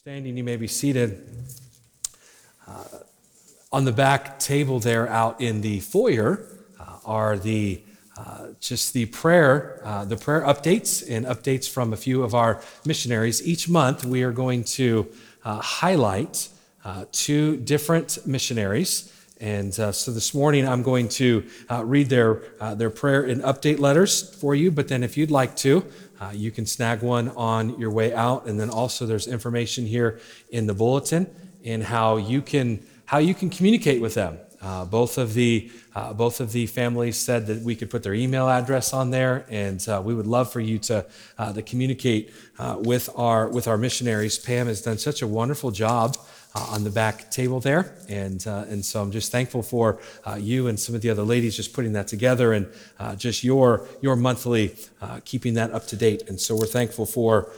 Standing, 0.00 0.34
you 0.34 0.44
may 0.44 0.56
be 0.56 0.66
seated. 0.66 1.26
Uh, 2.66 2.84
on 3.70 3.84
the 3.84 3.92
back 3.92 4.38
table 4.38 4.80
there 4.80 5.06
out 5.06 5.42
in 5.42 5.60
the 5.60 5.80
foyer 5.80 6.46
uh, 6.80 6.96
are 7.04 7.36
the 7.36 7.82
uh, 8.16 8.46
just 8.60 8.94
the 8.94 9.04
prayer, 9.04 9.82
uh, 9.84 10.06
the 10.06 10.16
prayer 10.16 10.40
updates 10.40 11.04
and 11.06 11.26
updates 11.26 11.68
from 11.68 11.92
a 11.92 11.98
few 11.98 12.22
of 12.22 12.34
our 12.34 12.62
missionaries. 12.86 13.46
Each 13.46 13.68
month, 13.68 14.02
we 14.02 14.22
are 14.22 14.32
going 14.32 14.64
to 14.64 15.06
uh, 15.44 15.60
highlight 15.60 16.48
uh, 16.82 17.04
two 17.12 17.58
different 17.58 18.26
missionaries. 18.26 19.12
And 19.38 19.78
uh, 19.78 19.92
so 19.92 20.12
this 20.12 20.32
morning, 20.32 20.66
I'm 20.66 20.82
going 20.82 21.10
to 21.10 21.44
read 21.82 22.08
their, 22.08 22.40
their 22.74 22.90
prayer 22.90 23.24
and 23.24 23.42
update 23.42 23.78
letters 23.78 24.34
for 24.36 24.54
you. 24.54 24.70
But 24.70 24.88
then, 24.88 25.02
if 25.02 25.18
you'd 25.18 25.30
like 25.30 25.56
to, 25.56 25.84
you 26.32 26.50
can 26.50 26.66
snag 26.66 27.02
one 27.02 27.28
on 27.30 27.78
your 27.78 27.90
way 27.90 28.12
out. 28.12 28.46
And 28.46 28.58
then 28.60 28.70
also, 28.70 29.06
there's 29.06 29.26
information 29.26 29.86
here 29.86 30.20
in 30.50 30.66
the 30.66 30.74
bulletin 30.74 31.26
in 31.62 31.82
how 31.82 32.16
you 32.16 32.42
can 32.42 32.84
how 33.06 33.18
you 33.18 33.34
can 33.34 33.50
communicate 33.50 34.00
with 34.00 34.14
them. 34.14 34.38
Uh, 34.62 34.84
both 34.84 35.16
of 35.16 35.32
the 35.32 35.70
uh, 35.94 36.12
both 36.12 36.38
of 36.38 36.52
the 36.52 36.66
families 36.66 37.16
said 37.16 37.46
that 37.46 37.62
we 37.62 37.74
could 37.74 37.90
put 37.90 38.02
their 38.02 38.12
email 38.12 38.48
address 38.48 38.92
on 38.92 39.10
there, 39.10 39.46
and 39.48 39.88
uh, 39.88 40.02
we 40.04 40.14
would 40.14 40.26
love 40.26 40.52
for 40.52 40.60
you 40.60 40.78
to 40.78 41.06
uh, 41.38 41.52
to 41.52 41.62
communicate 41.62 42.30
uh, 42.58 42.76
with 42.78 43.08
our 43.16 43.48
with 43.48 43.66
our 43.66 43.78
missionaries. 43.78 44.38
Pam 44.38 44.66
has 44.66 44.82
done 44.82 44.98
such 44.98 45.22
a 45.22 45.26
wonderful 45.26 45.70
job 45.70 46.16
uh, 46.18 46.22
on 46.54 46.84
the 46.84 46.90
back 46.90 47.30
table 47.30 47.60
there, 47.60 47.94
and 48.08 48.44
and 48.46 48.84
so 48.84 49.00
I'm 49.02 49.10
just 49.10 49.30
thankful 49.30 49.62
for 49.62 50.00
you 50.38 50.68
and 50.68 50.78
some 50.78 50.94
of 50.94 51.00
the 51.00 51.10
other 51.10 51.22
ladies 51.22 51.56
just 51.56 51.72
putting 51.72 51.92
that 51.92 52.08
together, 52.08 52.52
and 52.52 52.66
just 53.16 53.44
your 53.44 53.86
your 54.00 54.16
monthly 54.16 54.74
keeping 55.24 55.54
that 55.54 55.72
up 55.72 55.86
to 55.88 55.96
date. 55.96 56.28
And 56.28 56.40
so 56.40 56.56
we're 56.56 56.66
thankful 56.66 57.06
for 57.06 57.50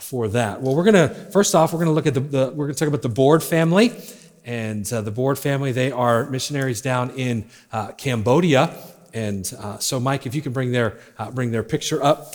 for 0.00 0.28
that. 0.28 0.62
Well, 0.62 0.74
we're 0.74 0.84
gonna 0.84 1.08
first 1.32 1.54
off 1.54 1.72
we're 1.72 1.80
gonna 1.80 1.92
look 1.92 2.06
at 2.06 2.14
the, 2.14 2.20
the 2.20 2.52
we're 2.54 2.66
gonna 2.66 2.74
talk 2.74 2.88
about 2.88 3.02
the 3.02 3.08
Board 3.08 3.42
family 3.42 3.92
and 4.48 4.90
uh, 4.92 5.02
the 5.02 5.10
Board 5.10 5.38
family. 5.38 5.72
They 5.72 5.92
are 5.92 6.28
missionaries 6.30 6.80
down 6.80 7.10
in 7.10 7.48
uh, 7.70 7.92
Cambodia. 7.92 8.74
And 9.12 9.50
uh, 9.58 9.78
so, 9.78 10.00
Mike, 10.00 10.26
if 10.26 10.34
you 10.34 10.42
can 10.42 10.52
bring 10.52 10.72
their, 10.72 10.98
uh, 11.18 11.30
bring 11.30 11.50
their 11.50 11.62
picture 11.62 12.02
up. 12.02 12.34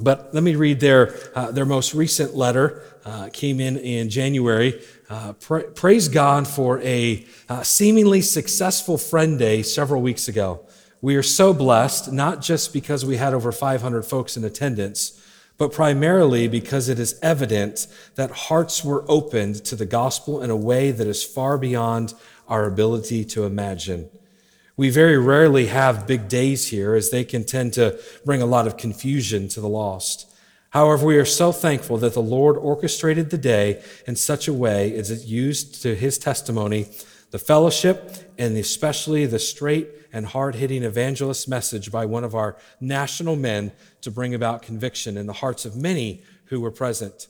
But 0.00 0.30
let 0.32 0.42
me 0.42 0.56
read 0.56 0.80
their, 0.80 1.14
uh, 1.34 1.52
their 1.52 1.66
most 1.66 1.94
recent 1.94 2.34
letter. 2.34 2.82
Uh, 3.04 3.28
came 3.32 3.60
in 3.60 3.76
in 3.76 4.08
January. 4.08 4.80
Uh, 5.12 5.34
pra- 5.34 5.70
praise 5.72 6.08
God 6.08 6.48
for 6.48 6.80
a 6.80 7.26
uh, 7.46 7.62
seemingly 7.62 8.22
successful 8.22 8.96
friend 8.96 9.38
day 9.38 9.62
several 9.62 10.00
weeks 10.00 10.26
ago. 10.26 10.64
We 11.02 11.16
are 11.16 11.22
so 11.22 11.52
blessed, 11.52 12.10
not 12.10 12.40
just 12.40 12.72
because 12.72 13.04
we 13.04 13.18
had 13.18 13.34
over 13.34 13.52
500 13.52 14.04
folks 14.04 14.38
in 14.38 14.44
attendance, 14.44 15.22
but 15.58 15.70
primarily 15.70 16.48
because 16.48 16.88
it 16.88 16.98
is 16.98 17.18
evident 17.20 17.88
that 18.14 18.30
hearts 18.30 18.82
were 18.82 19.04
opened 19.06 19.56
to 19.66 19.76
the 19.76 19.84
gospel 19.84 20.42
in 20.42 20.48
a 20.48 20.56
way 20.56 20.92
that 20.92 21.06
is 21.06 21.22
far 21.22 21.58
beyond 21.58 22.14
our 22.48 22.64
ability 22.64 23.22
to 23.26 23.44
imagine. 23.44 24.08
We 24.78 24.88
very 24.88 25.18
rarely 25.18 25.66
have 25.66 26.06
big 26.06 26.26
days 26.26 26.68
here, 26.68 26.94
as 26.94 27.10
they 27.10 27.24
can 27.24 27.44
tend 27.44 27.74
to 27.74 28.00
bring 28.24 28.40
a 28.40 28.46
lot 28.46 28.66
of 28.66 28.78
confusion 28.78 29.48
to 29.48 29.60
the 29.60 29.68
lost. 29.68 30.31
However, 30.72 31.04
we 31.04 31.18
are 31.18 31.26
so 31.26 31.52
thankful 31.52 31.98
that 31.98 32.14
the 32.14 32.22
Lord 32.22 32.56
orchestrated 32.56 33.28
the 33.28 33.36
day 33.36 33.82
in 34.06 34.16
such 34.16 34.48
a 34.48 34.54
way 34.54 34.96
as 34.96 35.10
it 35.10 35.26
used 35.26 35.82
to 35.82 35.94
his 35.94 36.16
testimony, 36.16 36.88
the 37.30 37.38
fellowship, 37.38 38.32
and 38.38 38.56
especially 38.56 39.26
the 39.26 39.38
straight 39.38 39.90
and 40.14 40.24
hard 40.24 40.54
hitting 40.54 40.82
evangelist 40.82 41.46
message 41.46 41.92
by 41.92 42.06
one 42.06 42.24
of 42.24 42.34
our 42.34 42.56
national 42.80 43.36
men 43.36 43.72
to 44.00 44.10
bring 44.10 44.34
about 44.34 44.62
conviction 44.62 45.18
in 45.18 45.26
the 45.26 45.34
hearts 45.34 45.66
of 45.66 45.76
many 45.76 46.22
who 46.46 46.58
were 46.58 46.70
present. 46.70 47.28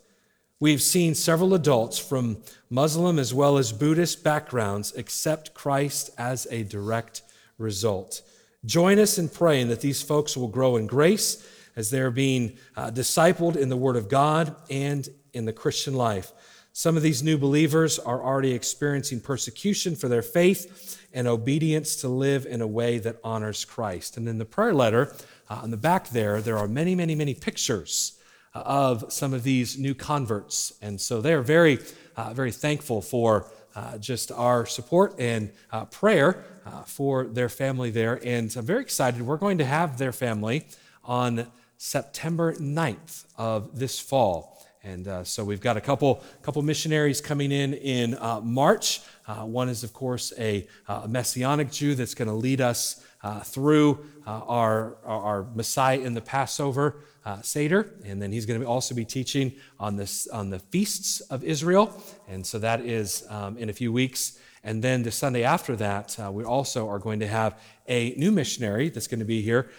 We've 0.60 0.82
seen 0.82 1.16
several 1.16 1.52
adults 1.52 1.98
from 1.98 2.36
Muslim 2.70 3.18
as 3.18 3.34
well 3.34 3.58
as 3.58 3.72
Buddhist 3.72 4.22
backgrounds 4.22 4.94
accept 4.96 5.52
Christ 5.52 6.10
as 6.16 6.46
a 6.52 6.62
direct 6.62 7.22
result. 7.58 8.22
Join 8.64 9.00
us 9.00 9.18
in 9.18 9.28
praying 9.28 9.66
that 9.68 9.80
these 9.80 10.00
folks 10.00 10.36
will 10.36 10.46
grow 10.46 10.76
in 10.76 10.86
grace 10.86 11.44
as 11.76 11.90
they're 11.90 12.10
being 12.10 12.58
uh, 12.76 12.90
discipled 12.90 13.56
in 13.56 13.68
the 13.68 13.76
Word 13.76 13.96
of 13.96 14.08
God 14.08 14.54
and 14.70 15.08
in 15.32 15.44
the 15.44 15.52
Christian 15.52 15.94
life. 15.94 16.32
Some 16.74 16.96
of 16.96 17.02
these 17.02 17.22
new 17.22 17.36
believers 17.36 17.98
are 17.98 18.22
already 18.22 18.52
experiencing 18.52 19.20
persecution 19.20 19.94
for 19.94 20.08
their 20.08 20.22
faith 20.22 20.98
and 21.12 21.28
obedience 21.28 21.96
to 21.96 22.08
live 22.08 22.46
in 22.46 22.62
a 22.62 22.66
way 22.66 22.98
that 22.98 23.16
honors 23.22 23.66
Christ. 23.66 24.16
And 24.16 24.26
in 24.26 24.38
the 24.38 24.46
prayer 24.46 24.72
letter, 24.72 25.14
uh, 25.50 25.60
on 25.62 25.70
the 25.70 25.76
back 25.76 26.08
there, 26.08 26.40
there 26.40 26.56
are 26.56 26.66
many, 26.66 26.94
many, 26.94 27.14
many 27.14 27.34
pictures 27.34 28.18
uh, 28.54 28.60
of 28.60 29.12
some 29.12 29.34
of 29.34 29.42
these 29.42 29.78
new 29.78 29.94
converts. 29.94 30.72
And 30.80 30.98
so 30.98 31.20
they 31.20 31.34
are 31.34 31.42
very, 31.42 31.78
uh, 32.16 32.32
very 32.32 32.52
thankful 32.52 33.02
for 33.02 33.50
uh, 33.76 33.98
just 33.98 34.32
our 34.32 34.64
support 34.64 35.14
and 35.18 35.50
uh, 35.72 35.84
prayer 35.86 36.44
for 36.86 37.24
their 37.24 37.48
family 37.48 37.90
there. 37.90 38.20
And 38.24 38.54
I'm 38.56 38.64
very 38.64 38.82
excited. 38.82 39.20
We're 39.20 39.36
going 39.36 39.58
to 39.58 39.64
have 39.64 39.98
their 39.98 40.12
family 40.12 40.64
on 41.04 41.50
September 41.82 42.54
9th 42.54 43.24
of 43.36 43.76
this 43.76 43.98
fall. 43.98 44.64
And 44.84 45.08
uh, 45.08 45.24
so 45.24 45.42
we've 45.42 45.60
got 45.60 45.76
a 45.76 45.80
couple, 45.80 46.22
couple 46.40 46.62
missionaries 46.62 47.20
coming 47.20 47.50
in 47.50 47.74
in 47.74 48.14
uh, 48.20 48.40
March. 48.40 49.00
Uh, 49.26 49.46
one 49.46 49.68
is, 49.68 49.82
of 49.82 49.92
course, 49.92 50.32
a, 50.38 50.68
uh, 50.86 51.02
a 51.04 51.08
Messianic 51.08 51.72
Jew 51.72 51.96
that's 51.96 52.14
going 52.14 52.28
to 52.28 52.34
lead 52.34 52.60
us 52.60 53.04
uh, 53.24 53.40
through 53.40 53.98
uh, 54.24 54.42
our, 54.46 54.96
our 55.04 55.48
Messiah 55.56 55.98
in 55.98 56.14
the 56.14 56.20
Passover 56.20 57.00
Seder. 57.42 57.94
And 58.04 58.22
then 58.22 58.30
he's 58.30 58.46
going 58.46 58.60
to 58.60 58.66
also 58.66 58.94
be 58.94 59.04
teaching 59.04 59.52
on, 59.80 59.96
this, 59.96 60.28
on 60.28 60.50
the 60.50 60.60
feasts 60.60 61.20
of 61.22 61.42
Israel. 61.42 62.00
And 62.28 62.46
so 62.46 62.60
that 62.60 62.82
is 62.82 63.26
um, 63.28 63.58
in 63.58 63.70
a 63.70 63.72
few 63.72 63.92
weeks. 63.92 64.38
And 64.64 64.82
then 64.82 65.02
the 65.02 65.10
Sunday 65.10 65.42
after 65.42 65.74
that, 65.76 66.16
we 66.30 66.44
also 66.44 66.88
are 66.88 66.98
going 66.98 67.20
to 67.20 67.26
have 67.26 67.60
a 67.88 68.14
new 68.16 68.30
missionary 68.30 68.90
that's 68.90 69.08
going 69.08 69.18
to 69.18 69.26
be 69.26 69.42
here, 69.42 69.70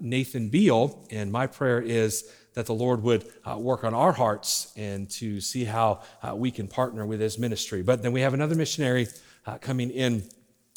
Nathan 0.00 0.48
Beal. 0.48 1.06
And 1.10 1.30
my 1.30 1.46
prayer 1.46 1.80
is 1.80 2.24
that 2.54 2.66
the 2.66 2.74
Lord 2.74 3.02
would 3.02 3.24
uh, 3.44 3.56
work 3.58 3.84
on 3.84 3.94
our 3.94 4.12
hearts 4.12 4.72
and 4.76 5.08
to 5.10 5.40
see 5.40 5.64
how 5.64 6.02
uh, 6.22 6.34
we 6.34 6.50
can 6.50 6.68
partner 6.68 7.06
with 7.06 7.20
his 7.20 7.38
ministry. 7.38 7.82
But 7.82 8.02
then 8.02 8.12
we 8.12 8.20
have 8.20 8.34
another 8.34 8.54
missionary 8.54 9.08
uh, 9.46 9.58
coming 9.58 9.90
in 9.90 10.24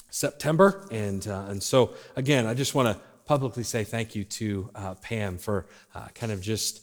September. 0.10 0.88
And, 0.92 1.28
uh, 1.28 1.46
and 1.50 1.62
so, 1.62 1.94
again, 2.16 2.46
I 2.46 2.54
just 2.54 2.76
want 2.76 2.96
to 2.96 3.04
publicly 3.26 3.64
say 3.64 3.84
thank 3.84 4.16
you 4.16 4.24
to 4.24 4.70
uh, 4.76 4.94
Pam 4.96 5.38
for 5.38 5.66
uh, 5.94 6.08
kind 6.14 6.32
of 6.32 6.42
just 6.42 6.82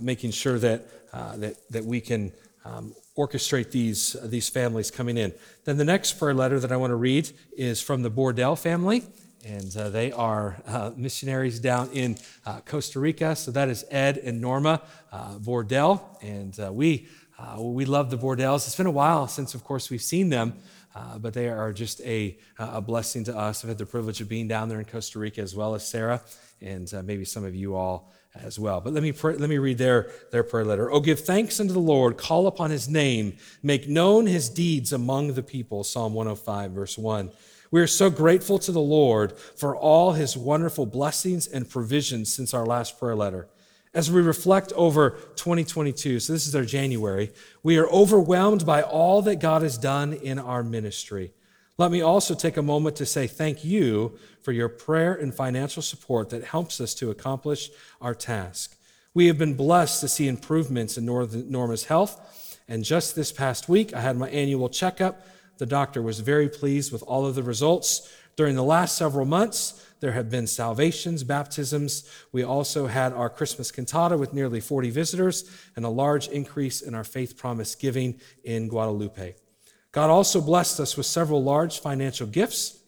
making 0.00 0.30
sure 0.30 0.58
that, 0.58 1.12
that, 1.12 1.56
that 1.68 1.84
we 1.84 2.00
can 2.00 2.32
um, 2.64 2.94
orchestrate 3.16 3.70
these, 3.70 4.16
these 4.24 4.48
families 4.48 4.90
coming 4.90 5.16
in. 5.16 5.32
Then 5.64 5.76
the 5.76 5.84
next 5.84 6.14
prayer 6.14 6.34
letter 6.34 6.58
that 6.58 6.72
I 6.72 6.76
want 6.76 6.90
to 6.90 6.96
read 6.96 7.30
is 7.56 7.80
from 7.80 8.02
the 8.02 8.10
Bordell 8.10 8.58
family 8.58 9.04
and 9.44 9.76
uh, 9.76 9.90
they 9.90 10.10
are 10.12 10.56
uh, 10.66 10.90
missionaries 10.96 11.60
down 11.60 11.90
in 11.92 12.16
uh, 12.46 12.60
Costa 12.60 12.98
Rica. 12.98 13.36
So 13.36 13.50
that 13.50 13.68
is 13.68 13.84
Ed 13.90 14.18
and 14.18 14.40
Norma 14.40 14.82
uh, 15.12 15.36
Bordell, 15.38 16.02
and 16.22 16.58
uh, 16.58 16.72
we 16.72 17.08
uh, 17.38 17.60
we 17.60 17.84
love 17.84 18.10
the 18.10 18.18
Bordells. 18.18 18.66
It's 18.66 18.76
been 18.76 18.86
a 18.86 18.92
while 18.92 19.26
since, 19.26 19.54
of 19.54 19.64
course, 19.64 19.90
we've 19.90 20.02
seen 20.02 20.28
them, 20.28 20.54
but 21.18 21.34
they 21.34 21.48
are 21.48 21.72
just 21.72 22.00
a 22.02 22.38
a 22.58 22.80
blessing 22.80 23.24
to 23.24 23.36
us. 23.36 23.64
I've 23.64 23.68
had 23.68 23.78
the 23.78 23.86
privilege 23.86 24.20
of 24.20 24.28
being 24.28 24.48
down 24.48 24.68
there 24.68 24.78
in 24.78 24.84
Costa 24.84 25.18
Rica 25.18 25.40
as 25.40 25.54
well 25.54 25.74
as 25.74 25.86
Sarah, 25.86 26.22
and 26.60 26.90
maybe 27.04 27.24
some 27.24 27.44
of 27.44 27.54
you 27.54 27.74
all 27.74 28.12
as 28.42 28.58
well. 28.58 28.80
But 28.80 28.92
let 28.92 29.02
me 29.02 29.12
pray, 29.12 29.36
let 29.36 29.48
me 29.48 29.58
read 29.58 29.78
their 29.78 30.10
their 30.30 30.42
prayer 30.42 30.64
letter. 30.64 30.90
Oh, 30.90 31.00
give 31.00 31.20
thanks 31.20 31.60
unto 31.60 31.72
the 31.72 31.78
Lord, 31.78 32.16
call 32.16 32.46
upon 32.46 32.70
His 32.70 32.88
name, 32.88 33.36
make 33.62 33.88
known 33.88 34.26
His 34.26 34.48
deeds 34.48 34.92
among 34.92 35.34
the 35.34 35.42
people. 35.42 35.84
Psalm 35.84 36.14
105, 36.14 36.72
verse 36.72 36.98
one. 36.98 37.30
We 37.74 37.80
are 37.80 37.88
so 37.88 38.08
grateful 38.08 38.60
to 38.60 38.70
the 38.70 38.80
Lord 38.80 39.36
for 39.36 39.74
all 39.74 40.12
his 40.12 40.36
wonderful 40.36 40.86
blessings 40.86 41.48
and 41.48 41.68
provisions 41.68 42.32
since 42.32 42.54
our 42.54 42.64
last 42.64 43.00
prayer 43.00 43.16
letter. 43.16 43.48
As 43.92 44.12
we 44.12 44.22
reflect 44.22 44.72
over 44.74 45.10
2022, 45.34 46.20
so 46.20 46.32
this 46.32 46.46
is 46.46 46.54
our 46.54 46.64
January, 46.64 47.32
we 47.64 47.76
are 47.78 47.88
overwhelmed 47.88 48.64
by 48.64 48.82
all 48.82 49.22
that 49.22 49.40
God 49.40 49.62
has 49.62 49.76
done 49.76 50.12
in 50.12 50.38
our 50.38 50.62
ministry. 50.62 51.32
Let 51.76 51.90
me 51.90 52.00
also 52.00 52.34
take 52.34 52.56
a 52.56 52.62
moment 52.62 52.96
to 52.96 53.06
say 53.06 53.26
thank 53.26 53.64
you 53.64 54.18
for 54.42 54.52
your 54.52 54.68
prayer 54.68 55.14
and 55.14 55.34
financial 55.34 55.82
support 55.82 56.30
that 56.30 56.44
helps 56.44 56.80
us 56.80 56.94
to 56.94 57.10
accomplish 57.10 57.70
our 58.00 58.14
task. 58.14 58.76
We 59.12 59.26
have 59.26 59.38
been 59.38 59.54
blessed 59.54 60.00
to 60.00 60.08
see 60.08 60.28
improvements 60.28 60.96
in 60.96 61.04
Norma's 61.06 61.84
health. 61.84 62.60
And 62.68 62.84
just 62.84 63.14
this 63.14 63.32
past 63.32 63.68
week, 63.68 63.92
I 63.92 64.00
had 64.00 64.16
my 64.16 64.28
annual 64.30 64.68
checkup 64.68 65.26
the 65.58 65.66
doctor 65.66 66.02
was 66.02 66.20
very 66.20 66.48
pleased 66.48 66.92
with 66.92 67.02
all 67.04 67.26
of 67.26 67.34
the 67.34 67.42
results. 67.42 68.10
During 68.36 68.56
the 68.56 68.64
last 68.64 68.96
several 68.96 69.24
months, 69.24 69.86
there 70.00 70.12
have 70.12 70.28
been 70.28 70.46
salvations, 70.46 71.22
baptisms. 71.22 72.08
We 72.32 72.42
also 72.42 72.88
had 72.88 73.12
our 73.12 73.30
Christmas 73.30 73.70
cantata 73.70 74.18
with 74.18 74.32
nearly 74.32 74.60
40 74.60 74.90
visitors 74.90 75.48
and 75.76 75.84
a 75.84 75.88
large 75.88 76.28
increase 76.28 76.82
in 76.82 76.94
our 76.94 77.04
faith 77.04 77.36
promise 77.36 77.74
giving 77.74 78.20
in 78.42 78.68
Guadalupe. 78.68 79.34
God 79.94 80.10
also 80.10 80.40
blessed 80.40 80.80
us 80.80 80.96
with 80.96 81.06
several 81.06 81.40
large 81.40 81.78
financial 81.78 82.26
gifts 82.26 82.80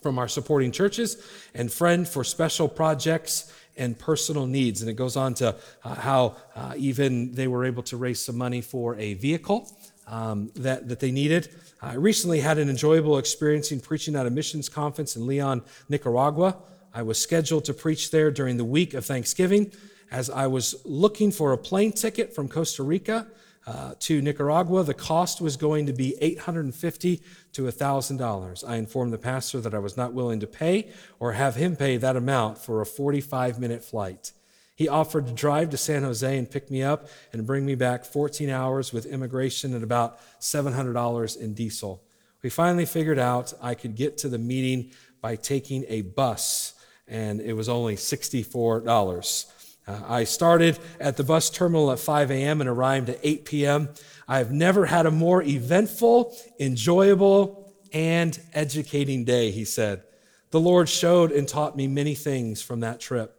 from 0.00 0.18
our 0.18 0.26
supporting 0.26 0.72
churches 0.72 1.22
and 1.54 1.70
friend 1.70 2.08
for 2.08 2.24
special 2.24 2.66
projects 2.66 3.52
and 3.76 3.98
personal 3.98 4.46
needs. 4.46 4.80
And 4.80 4.90
it 4.90 4.94
goes 4.94 5.16
on 5.16 5.34
to 5.34 5.54
uh, 5.84 5.94
how 5.96 6.36
uh, 6.56 6.72
even 6.78 7.34
they 7.34 7.46
were 7.46 7.66
able 7.66 7.82
to 7.84 7.98
raise 7.98 8.24
some 8.24 8.38
money 8.38 8.62
for 8.62 8.96
a 8.96 9.12
vehicle 9.14 9.70
um, 10.06 10.50
that, 10.56 10.88
that 10.88 10.98
they 10.98 11.10
needed. 11.10 11.50
I 11.82 11.96
recently 11.96 12.40
had 12.40 12.56
an 12.56 12.70
enjoyable 12.70 13.18
experience 13.18 13.70
in 13.70 13.80
preaching 13.80 14.16
at 14.16 14.24
a 14.24 14.30
missions 14.30 14.70
conference 14.70 15.16
in 15.16 15.26
Leon, 15.26 15.60
Nicaragua. 15.90 16.56
I 16.94 17.02
was 17.02 17.18
scheduled 17.18 17.66
to 17.66 17.74
preach 17.74 18.10
there 18.10 18.30
during 18.30 18.56
the 18.56 18.64
week 18.64 18.94
of 18.94 19.04
Thanksgiving. 19.04 19.72
As 20.10 20.30
I 20.30 20.46
was 20.46 20.74
looking 20.86 21.32
for 21.32 21.52
a 21.52 21.58
plane 21.58 21.92
ticket 21.92 22.34
from 22.34 22.48
Costa 22.48 22.82
Rica 22.82 23.26
uh, 23.70 23.94
to 24.00 24.20
Nicaragua, 24.20 24.82
the 24.82 24.94
cost 24.94 25.40
was 25.40 25.56
going 25.56 25.86
to 25.86 25.92
be 25.92 26.16
850 26.20 27.22
to 27.52 27.62
$1,000. 27.62 28.64
I 28.68 28.74
informed 28.74 29.12
the 29.12 29.18
pastor 29.18 29.60
that 29.60 29.74
I 29.74 29.78
was 29.78 29.96
not 29.96 30.12
willing 30.12 30.40
to 30.40 30.48
pay 30.48 30.90
or 31.20 31.34
have 31.34 31.54
him 31.54 31.76
pay 31.76 31.96
that 31.96 32.16
amount 32.16 32.58
for 32.58 32.80
a 32.80 32.86
45 32.86 33.60
minute 33.60 33.84
flight. 33.84 34.32
He 34.74 34.88
offered 34.88 35.28
to 35.28 35.32
drive 35.32 35.70
to 35.70 35.76
San 35.76 36.02
Jose 36.02 36.36
and 36.36 36.50
pick 36.50 36.68
me 36.68 36.82
up 36.82 37.06
and 37.32 37.46
bring 37.46 37.64
me 37.64 37.76
back 37.76 38.04
14 38.04 38.50
hours 38.50 38.92
with 38.92 39.06
immigration 39.06 39.72
and 39.72 39.84
about 39.84 40.18
$700 40.40 41.36
in 41.40 41.54
diesel. 41.54 42.02
We 42.42 42.50
finally 42.50 42.86
figured 42.86 43.20
out 43.20 43.52
I 43.62 43.74
could 43.74 43.94
get 43.94 44.18
to 44.18 44.28
the 44.28 44.38
meeting 44.38 44.90
by 45.20 45.36
taking 45.36 45.84
a 45.86 46.00
bus, 46.00 46.74
and 47.06 47.40
it 47.40 47.52
was 47.52 47.68
only 47.68 47.94
$64. 47.94 49.46
Uh, 49.90 50.00
I 50.06 50.24
started 50.24 50.78
at 51.00 51.16
the 51.16 51.24
bus 51.24 51.50
terminal 51.50 51.90
at 51.90 51.98
5 51.98 52.30
a.m. 52.30 52.60
and 52.60 52.70
arrived 52.70 53.08
at 53.08 53.18
8 53.22 53.44
p.m. 53.44 53.88
I 54.28 54.38
have 54.38 54.52
never 54.52 54.86
had 54.86 55.04
a 55.04 55.10
more 55.10 55.42
eventful, 55.42 56.36
enjoyable, 56.60 57.74
and 57.92 58.38
educating 58.54 59.24
day, 59.24 59.50
he 59.50 59.64
said. 59.64 60.04
The 60.52 60.60
Lord 60.60 60.88
showed 60.88 61.32
and 61.32 61.48
taught 61.48 61.76
me 61.76 61.88
many 61.88 62.14
things 62.14 62.62
from 62.62 62.80
that 62.80 63.00
trip. 63.00 63.36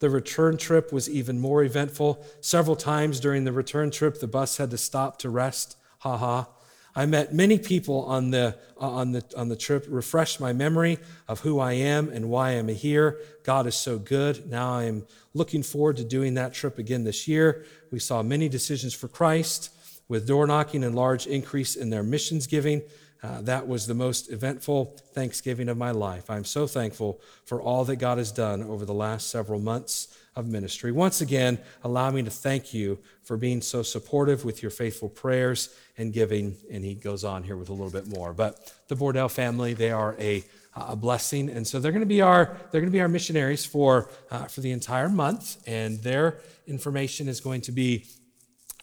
The 0.00 0.10
return 0.10 0.58
trip 0.58 0.92
was 0.92 1.08
even 1.08 1.40
more 1.40 1.64
eventful. 1.64 2.22
Several 2.42 2.76
times 2.76 3.18
during 3.18 3.44
the 3.44 3.52
return 3.52 3.90
trip, 3.90 4.20
the 4.20 4.26
bus 4.26 4.58
had 4.58 4.70
to 4.72 4.78
stop 4.78 5.18
to 5.20 5.30
rest. 5.30 5.78
Ha 6.00 6.18
ha. 6.18 6.48
I 6.96 7.06
met 7.06 7.34
many 7.34 7.58
people 7.58 8.04
on 8.04 8.30
the, 8.30 8.56
uh, 8.80 8.88
on, 8.88 9.12
the, 9.12 9.24
on 9.36 9.48
the 9.48 9.56
trip, 9.56 9.84
refreshed 9.88 10.40
my 10.40 10.52
memory 10.52 10.98
of 11.26 11.40
who 11.40 11.58
I 11.58 11.72
am 11.72 12.08
and 12.08 12.30
why 12.30 12.50
I'm 12.50 12.68
here. 12.68 13.20
God 13.42 13.66
is 13.66 13.74
so 13.74 13.98
good. 13.98 14.48
Now 14.48 14.74
I 14.74 14.84
am 14.84 15.06
looking 15.32 15.62
forward 15.62 15.96
to 15.96 16.04
doing 16.04 16.34
that 16.34 16.54
trip 16.54 16.78
again 16.78 17.02
this 17.04 17.26
year. 17.26 17.64
We 17.90 17.98
saw 17.98 18.22
many 18.22 18.48
decisions 18.48 18.94
for 18.94 19.08
Christ 19.08 19.70
with 20.08 20.28
door 20.28 20.46
knocking 20.46 20.84
and 20.84 20.94
large 20.94 21.26
increase 21.26 21.74
in 21.74 21.90
their 21.90 22.02
missions 22.02 22.46
giving. 22.46 22.82
Uh, 23.22 23.40
that 23.40 23.66
was 23.66 23.86
the 23.86 23.94
most 23.94 24.30
eventful 24.30 24.96
Thanksgiving 25.14 25.68
of 25.68 25.78
my 25.78 25.90
life. 25.90 26.28
I'm 26.28 26.44
so 26.44 26.66
thankful 26.66 27.20
for 27.46 27.60
all 27.60 27.84
that 27.86 27.96
God 27.96 28.18
has 28.18 28.30
done 28.30 28.62
over 28.62 28.84
the 28.84 28.94
last 28.94 29.30
several 29.30 29.58
months 29.58 30.16
of 30.36 30.46
ministry. 30.46 30.92
Once 30.92 31.20
again, 31.20 31.58
allow 31.82 32.10
me 32.10 32.22
to 32.22 32.30
thank 32.30 32.74
you 32.74 32.98
for 33.22 33.36
being 33.36 33.60
so 33.60 33.82
supportive 33.82 34.44
with 34.44 34.62
your 34.62 34.70
faithful 34.70 35.08
prayers 35.08 35.74
and 35.96 36.12
giving. 36.12 36.56
And 36.70 36.84
he 36.84 36.94
goes 36.94 37.24
on 37.24 37.42
here 37.42 37.56
with 37.56 37.68
a 37.68 37.72
little 37.72 37.90
bit 37.90 38.06
more. 38.06 38.32
But 38.32 38.72
the 38.88 38.96
Bordell 38.96 39.30
family, 39.30 39.74
they 39.74 39.90
are 39.90 40.16
a, 40.18 40.44
a 40.74 40.96
blessing. 40.96 41.48
And 41.48 41.66
so 41.66 41.78
they're 41.78 41.92
going 41.92 42.00
to 42.00 42.06
be 42.06 42.20
our, 42.20 42.56
they're 42.70 42.80
going 42.80 42.90
to 42.90 42.96
be 42.96 43.00
our 43.00 43.08
missionaries 43.08 43.64
for, 43.64 44.08
uh, 44.30 44.46
for 44.46 44.60
the 44.60 44.72
entire 44.72 45.08
month. 45.08 45.62
And 45.66 46.02
their 46.02 46.38
information 46.66 47.28
is 47.28 47.40
going 47.40 47.60
to 47.62 47.72
be 47.72 48.06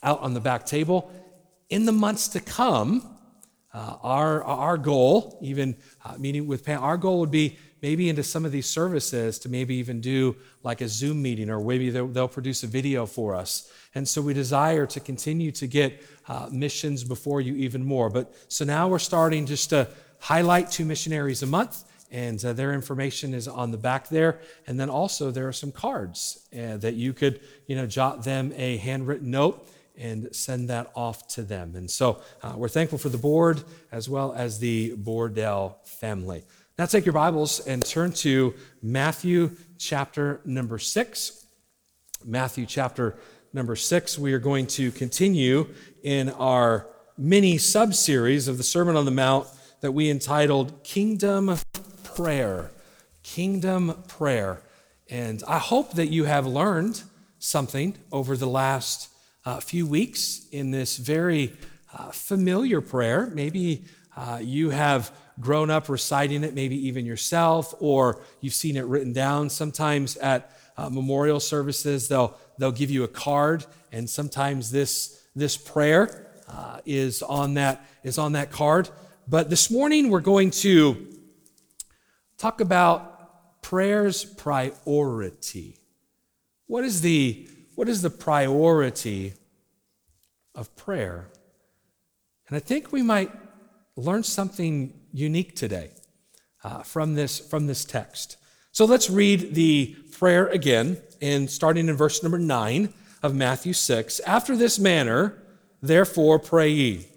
out 0.03 0.21
on 0.21 0.33
the 0.33 0.39
back 0.39 0.65
table. 0.65 1.11
In 1.69 1.85
the 1.85 1.91
months 1.91 2.27
to 2.29 2.39
come, 2.39 3.17
uh, 3.73 3.95
our, 4.01 4.43
our 4.43 4.77
goal, 4.77 5.37
even 5.41 5.77
uh, 6.03 6.15
meeting 6.17 6.47
with 6.47 6.65
Pam, 6.65 6.83
our 6.83 6.97
goal 6.97 7.19
would 7.21 7.31
be 7.31 7.57
maybe 7.81 8.09
into 8.09 8.23
some 8.23 8.45
of 8.45 8.51
these 8.51 8.67
services 8.67 9.39
to 9.39 9.49
maybe 9.49 9.75
even 9.75 10.01
do 10.01 10.35
like 10.63 10.81
a 10.81 10.87
Zoom 10.87 11.21
meeting 11.21 11.49
or 11.49 11.59
maybe 11.59 11.89
they'll, 11.89 12.07
they'll 12.07 12.27
produce 12.27 12.63
a 12.63 12.67
video 12.67 13.05
for 13.05 13.35
us. 13.35 13.71
And 13.95 14.07
so 14.07 14.21
we 14.21 14.33
desire 14.33 14.85
to 14.87 14.99
continue 14.99 15.51
to 15.53 15.67
get 15.67 16.01
uh, 16.27 16.47
missions 16.51 17.03
before 17.03 17.41
you 17.41 17.55
even 17.55 17.83
more. 17.83 18.09
But 18.09 18.33
so 18.47 18.65
now 18.65 18.87
we're 18.87 18.99
starting 18.99 19.45
just 19.45 19.71
to 19.71 19.89
highlight 20.19 20.71
two 20.71 20.85
missionaries 20.85 21.43
a 21.43 21.47
month. 21.47 21.83
And 22.11 22.43
uh, 22.43 22.51
their 22.53 22.73
information 22.73 23.33
is 23.33 23.47
on 23.47 23.71
the 23.71 23.77
back 23.77 24.09
there. 24.09 24.39
And 24.67 24.79
then 24.79 24.89
also 24.89 25.31
there 25.31 25.47
are 25.47 25.53
some 25.53 25.71
cards 25.71 26.45
uh, 26.53 26.77
that 26.77 26.95
you 26.95 27.13
could, 27.13 27.39
you 27.67 27.75
know, 27.75 27.87
jot 27.87 28.23
them 28.23 28.53
a 28.57 28.77
handwritten 28.77 29.31
note 29.31 29.67
and 29.97 30.33
send 30.35 30.69
that 30.69 30.91
off 30.95 31.27
to 31.29 31.43
them. 31.43 31.75
And 31.75 31.89
so 31.89 32.21
uh, 32.41 32.53
we're 32.57 32.69
thankful 32.69 32.97
for 32.97 33.09
the 33.09 33.17
board 33.17 33.63
as 33.91 34.09
well 34.09 34.33
as 34.33 34.59
the 34.59 34.95
Bordell 34.97 35.75
family. 35.85 36.43
Now 36.79 36.85
take 36.85 37.05
your 37.05 37.13
Bibles 37.13 37.59
and 37.59 37.85
turn 37.85 38.13
to 38.13 38.55
Matthew 38.81 39.51
chapter 39.77 40.39
number 40.45 40.79
six. 40.79 41.45
Matthew 42.23 42.65
chapter 42.65 43.17
number 43.51 43.75
six. 43.75 44.17
We 44.17 44.33
are 44.33 44.39
going 44.39 44.67
to 44.67 44.89
continue 44.91 45.67
in 46.01 46.29
our 46.29 46.87
mini 47.17 47.57
sub 47.57 47.93
series 47.93 48.47
of 48.47 48.57
the 48.57 48.63
Sermon 48.63 48.95
on 48.95 49.03
the 49.03 49.11
Mount 49.11 49.47
that 49.81 49.91
we 49.91 50.09
entitled 50.09 50.83
Kingdom 50.83 51.57
Prayer. 52.03 52.71
Kingdom 53.21 54.03
Prayer. 54.07 54.61
And 55.09 55.43
I 55.47 55.59
hope 55.59 55.91
that 55.93 56.07
you 56.07 56.23
have 56.23 56.47
learned 56.47 57.03
something 57.37 57.97
over 58.13 58.37
the 58.37 58.47
last 58.47 59.09
a 59.45 59.59
few 59.59 59.85
weeks 59.85 60.47
in 60.51 60.71
this 60.71 60.97
very 60.97 61.53
uh, 61.93 62.11
familiar 62.11 62.79
prayer. 62.79 63.29
Maybe 63.33 63.83
uh, 64.15 64.39
you 64.41 64.69
have 64.69 65.11
grown 65.41 65.69
up 65.69 65.89
reciting 65.89 66.43
it, 66.43 66.53
maybe 66.53 66.87
even 66.87 67.05
yourself, 67.05 67.73
or 67.79 68.21
you've 68.39 68.53
seen 68.53 68.77
it 68.77 68.85
written 68.85 69.11
down. 69.11 69.49
Sometimes 69.49 70.15
at 70.17 70.55
uh, 70.77 70.89
memorial 70.89 71.39
services, 71.39 72.07
they'll, 72.07 72.37
they'll 72.57 72.71
give 72.71 72.89
you 72.89 73.03
a 73.03 73.07
card, 73.07 73.65
and 73.91 74.09
sometimes 74.09 74.71
this, 74.71 75.21
this 75.35 75.57
prayer 75.57 76.27
uh, 76.47 76.79
is, 76.85 77.21
on 77.21 77.55
that, 77.55 77.85
is 78.03 78.17
on 78.17 78.33
that 78.33 78.51
card. 78.51 78.89
But 79.27 79.49
this 79.49 79.69
morning, 79.69 80.09
we're 80.09 80.19
going 80.19 80.51
to 80.51 81.07
talk 82.37 82.61
about 82.61 83.61
prayer's 83.61 84.25
priority. 84.25 85.77
What 86.67 86.83
is 86.83 87.01
the 87.01 87.47
what 87.75 87.87
is 87.87 88.01
the 88.01 88.09
priority 88.09 89.33
of 90.53 90.75
prayer? 90.75 91.27
And 92.47 92.57
I 92.57 92.59
think 92.59 92.91
we 92.91 93.01
might 93.01 93.31
learn 93.95 94.23
something 94.23 94.93
unique 95.13 95.55
today 95.55 95.91
uh, 96.63 96.83
from, 96.83 97.15
this, 97.15 97.39
from 97.39 97.67
this 97.67 97.85
text. 97.85 98.37
So 98.71 98.85
let's 98.85 99.09
read 99.09 99.55
the 99.55 99.95
prayer 100.11 100.47
again, 100.47 100.97
and 101.21 101.49
starting 101.49 101.89
in 101.89 101.95
verse 101.97 102.23
number 102.23 102.39
9 102.39 102.93
of 103.21 103.35
Matthew 103.35 103.73
6. 103.73 104.19
After 104.21 104.55
this 104.55 104.79
manner, 104.79 105.41
therefore, 105.81 106.39
pray 106.39 106.69
ye. 106.69 107.07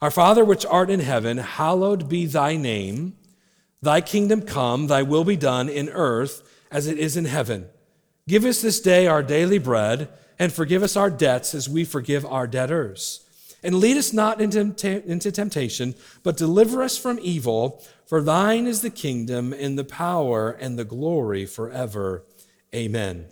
Our 0.00 0.10
Father 0.10 0.44
which 0.44 0.66
art 0.66 0.90
in 0.90 1.00
heaven, 1.00 1.38
hallowed 1.38 2.08
be 2.08 2.26
thy 2.26 2.56
name. 2.56 3.16
Thy 3.82 4.00
kingdom 4.00 4.42
come, 4.42 4.86
thy 4.86 5.02
will 5.02 5.24
be 5.24 5.36
done 5.36 5.68
in 5.68 5.88
earth 5.88 6.42
as 6.70 6.86
it 6.86 6.98
is 6.98 7.16
in 7.16 7.24
heaven. 7.24 7.66
Give 8.28 8.44
us 8.44 8.60
this 8.60 8.80
day 8.80 9.06
our 9.06 9.22
daily 9.22 9.58
bread, 9.58 10.08
and 10.38 10.52
forgive 10.52 10.82
us 10.82 10.96
our 10.96 11.10
debts 11.10 11.54
as 11.54 11.68
we 11.68 11.84
forgive 11.84 12.26
our 12.26 12.46
debtors. 12.46 13.25
And 13.66 13.80
lead 13.80 13.96
us 13.96 14.12
not 14.12 14.40
into, 14.40 15.32
temptation, 15.32 15.96
but 16.22 16.36
deliver 16.36 16.84
us 16.84 16.96
from 16.96 17.18
evil. 17.20 17.84
For 18.06 18.22
thine 18.22 18.68
is 18.68 18.80
the 18.80 18.90
kingdom, 18.90 19.52
and 19.52 19.76
the 19.76 19.82
power, 19.82 20.52
and 20.52 20.78
the 20.78 20.84
glory 20.84 21.46
forever. 21.46 22.22
Amen. 22.72 23.26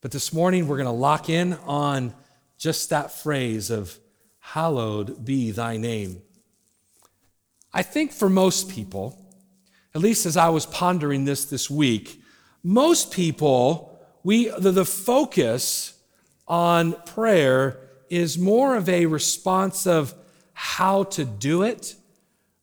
But 0.00 0.12
this 0.12 0.32
morning, 0.32 0.68
we're 0.68 0.76
going 0.76 0.86
to 0.86 0.92
lock 0.92 1.28
in 1.28 1.54
on 1.54 2.14
just 2.56 2.90
that 2.90 3.10
phrase 3.10 3.68
of, 3.68 3.98
Hallowed 4.38 5.24
be 5.24 5.50
thy 5.50 5.76
name. 5.76 6.22
I 7.74 7.82
think 7.82 8.12
for 8.12 8.30
most 8.30 8.70
people, 8.70 9.18
at 9.92 10.00
least 10.00 10.24
as 10.24 10.36
I 10.36 10.50
was 10.50 10.66
pondering 10.66 11.24
this 11.24 11.46
this 11.46 11.68
week, 11.68 12.22
most 12.62 13.10
people, 13.10 13.98
we, 14.22 14.50
the, 14.50 14.70
the 14.70 14.84
focus 14.84 15.94
on 16.46 16.92
prayer 17.06 17.89
is 18.10 18.36
more 18.36 18.76
of 18.76 18.88
a 18.88 19.06
response 19.06 19.86
of 19.86 20.12
how 20.52 21.04
to 21.04 21.24
do 21.24 21.62
it 21.62 21.94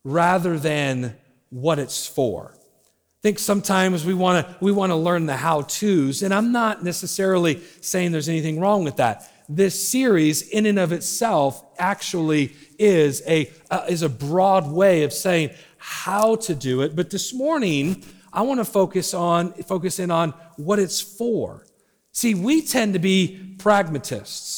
rather 0.03 0.59
than 0.59 1.15
what 1.49 1.79
it's 1.79 2.05
for. 2.05 2.51
I 2.53 3.21
think 3.23 3.39
sometimes 3.39 4.05
we 4.05 4.13
want 4.13 4.45
to 4.45 4.55
we 4.61 4.71
want 4.71 4.91
to 4.91 4.95
learn 4.95 5.25
the 5.25 5.35
how 5.35 5.61
to's, 5.63 6.21
and 6.21 6.33
I'm 6.33 6.51
not 6.51 6.83
necessarily 6.83 7.61
saying 7.81 8.11
there's 8.11 8.29
anything 8.29 8.59
wrong 8.59 8.83
with 8.83 8.97
that. 8.97 9.31
This 9.49 9.87
series, 9.87 10.47
in 10.49 10.65
and 10.65 10.77
of 10.77 10.91
itself, 10.91 11.65
actually 11.79 12.53
is 12.77 13.23
a 13.25 13.49
uh, 13.71 13.85
is 13.89 14.03
a 14.03 14.09
broad 14.09 14.69
way 14.69 15.03
of 15.03 15.13
saying 15.13 15.51
how 15.77 16.35
to 16.35 16.53
do 16.53 16.81
it. 16.81 16.95
But 16.95 17.09
this 17.09 17.33
morning, 17.33 18.03
I 18.31 18.41
want 18.43 18.59
to 18.59 18.65
focus 18.65 19.13
on 19.13 19.53
focus 19.63 19.99
in 19.99 20.11
on 20.11 20.33
what 20.57 20.77
it's 20.77 21.01
for. 21.01 21.65
See, 22.11 22.35
we 22.35 22.61
tend 22.61 22.93
to 22.93 22.99
be 22.99 23.55
pragmatists 23.57 24.56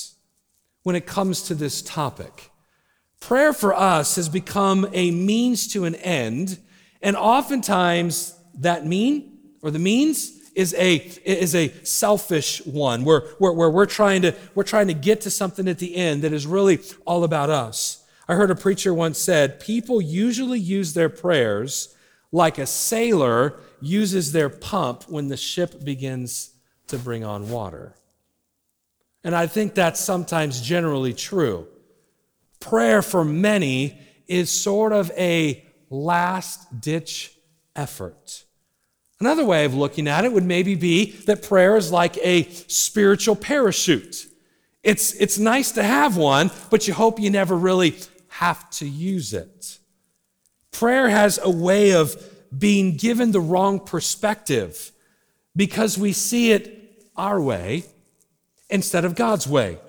when 0.89 0.95
it 0.95 1.05
comes 1.05 1.43
to 1.43 1.53
this 1.53 1.83
topic. 1.83 2.49
Prayer 3.19 3.53
for 3.53 3.75
us 3.75 4.15
has 4.15 4.27
become 4.27 4.89
a 4.91 5.11
means 5.11 5.67
to 5.67 5.85
an 5.85 5.93
end, 5.93 6.57
and 6.99 7.15
oftentimes 7.15 8.35
that 8.55 8.87
mean 8.87 9.37
or 9.61 9.69
the 9.69 9.77
means 9.77 10.31
is 10.55 10.73
a, 10.73 10.95
is 11.23 11.53
a 11.53 11.69
selfish 11.85 12.65
one 12.65 13.03
where, 13.03 13.19
where, 13.37 13.69
we're, 13.69 13.85
trying 13.85 14.23
to, 14.23 14.33
we're 14.55 14.63
trying 14.63 14.87
to 14.87 14.95
get 14.95 15.21
to 15.21 15.29
something 15.29 15.67
at 15.67 15.77
the 15.77 15.95
end 15.95 16.23
that 16.23 16.33
is 16.33 16.47
really 16.47 16.79
all 17.05 17.23
about 17.23 17.51
us. 17.51 18.03
I 18.27 18.33
heard 18.33 18.49
a 18.49 18.55
preacher 18.55 18.91
once 18.91 19.19
said, 19.19 19.59
people 19.59 20.01
usually 20.01 20.59
use 20.59 20.95
their 20.95 21.09
prayers 21.09 21.95
like 22.31 22.57
a 22.57 22.65
sailor 22.65 23.59
uses 23.79 24.31
their 24.31 24.49
pump 24.49 25.03
when 25.03 25.27
the 25.27 25.37
ship 25.37 25.85
begins 25.85 26.55
to 26.87 26.97
bring 26.97 27.23
on 27.23 27.51
water. 27.51 27.93
And 29.23 29.35
I 29.35 29.47
think 29.47 29.75
that's 29.75 29.99
sometimes 29.99 30.61
generally 30.61 31.13
true. 31.13 31.67
Prayer 32.59 33.01
for 33.01 33.23
many 33.25 33.97
is 34.27 34.49
sort 34.49 34.93
of 34.93 35.11
a 35.17 35.65
last 35.89 36.81
ditch 36.81 37.37
effort. 37.75 38.45
Another 39.19 39.43
way 39.43 39.65
of 39.65 39.73
looking 39.73 40.07
at 40.07 40.23
it 40.23 40.31
would 40.31 40.45
maybe 40.45 40.75
be 40.75 41.11
that 41.25 41.43
prayer 41.43 41.75
is 41.75 41.91
like 41.91 42.17
a 42.19 42.43
spiritual 42.67 43.35
parachute. 43.35 44.27
It's, 44.81 45.13
it's 45.13 45.37
nice 45.37 45.73
to 45.73 45.83
have 45.83 46.15
one, 46.15 46.51
but 46.69 46.87
you 46.87 46.93
hope 46.93 47.19
you 47.19 47.29
never 47.29 47.57
really 47.57 47.97
have 48.29 48.69
to 48.71 48.87
use 48.87 49.33
it. 49.33 49.79
Prayer 50.71 51.09
has 51.09 51.39
a 51.43 51.49
way 51.49 51.91
of 51.91 52.15
being 52.57 52.95
given 52.95 53.31
the 53.31 53.41
wrong 53.41 53.79
perspective 53.79 54.91
because 55.55 55.97
we 55.97 56.13
see 56.13 56.51
it 56.51 57.09
our 57.17 57.41
way 57.41 57.83
instead 58.69 59.05
of 59.05 59.15
God's 59.15 59.47
way. 59.47 59.79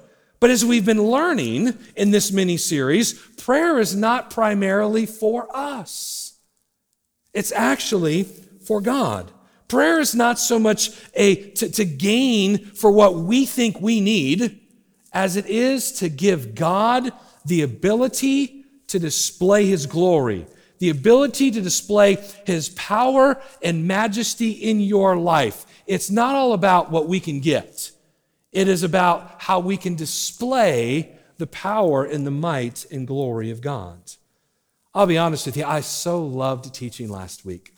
But 0.40 0.50
as 0.50 0.64
we've 0.64 0.86
been 0.86 1.02
learning 1.02 1.76
in 1.96 2.10
this 2.10 2.32
mini 2.32 2.56
series, 2.56 3.12
prayer 3.12 3.78
is 3.78 3.94
not 3.94 4.30
primarily 4.30 5.04
for 5.04 5.48
us. 5.54 6.38
It's 7.34 7.52
actually 7.52 8.24
for 8.64 8.80
God. 8.80 9.30
Prayer 9.68 10.00
is 10.00 10.14
not 10.14 10.38
so 10.38 10.58
much 10.58 10.90
a 11.14 11.50
to, 11.52 11.70
to 11.70 11.84
gain 11.84 12.58
for 12.58 12.90
what 12.90 13.14
we 13.14 13.46
think 13.46 13.80
we 13.80 14.00
need 14.00 14.60
as 15.12 15.36
it 15.36 15.46
is 15.46 15.92
to 15.92 16.08
give 16.08 16.54
God 16.54 17.12
the 17.44 17.62
ability 17.62 18.64
to 18.88 18.98
display 18.98 19.66
his 19.66 19.86
glory, 19.86 20.46
the 20.78 20.90
ability 20.90 21.50
to 21.52 21.60
display 21.60 22.16
his 22.46 22.70
power 22.70 23.40
and 23.62 23.86
majesty 23.86 24.50
in 24.50 24.80
your 24.80 25.16
life. 25.16 25.66
It's 25.86 26.10
not 26.10 26.34
all 26.34 26.52
about 26.52 26.90
what 26.90 27.08
we 27.08 27.20
can 27.20 27.40
get. 27.40 27.92
It 28.52 28.68
is 28.68 28.82
about 28.82 29.36
how 29.38 29.60
we 29.60 29.76
can 29.76 29.94
display 29.94 31.16
the 31.38 31.46
power 31.46 32.04
and 32.04 32.26
the 32.26 32.30
might 32.30 32.84
and 32.90 33.06
glory 33.06 33.50
of 33.50 33.60
God. 33.60 33.98
I'll 34.92 35.06
be 35.06 35.18
honest 35.18 35.46
with 35.46 35.56
you, 35.56 35.64
I 35.64 35.80
so 35.80 36.24
loved 36.24 36.74
teaching 36.74 37.08
last 37.08 37.44
week 37.44 37.72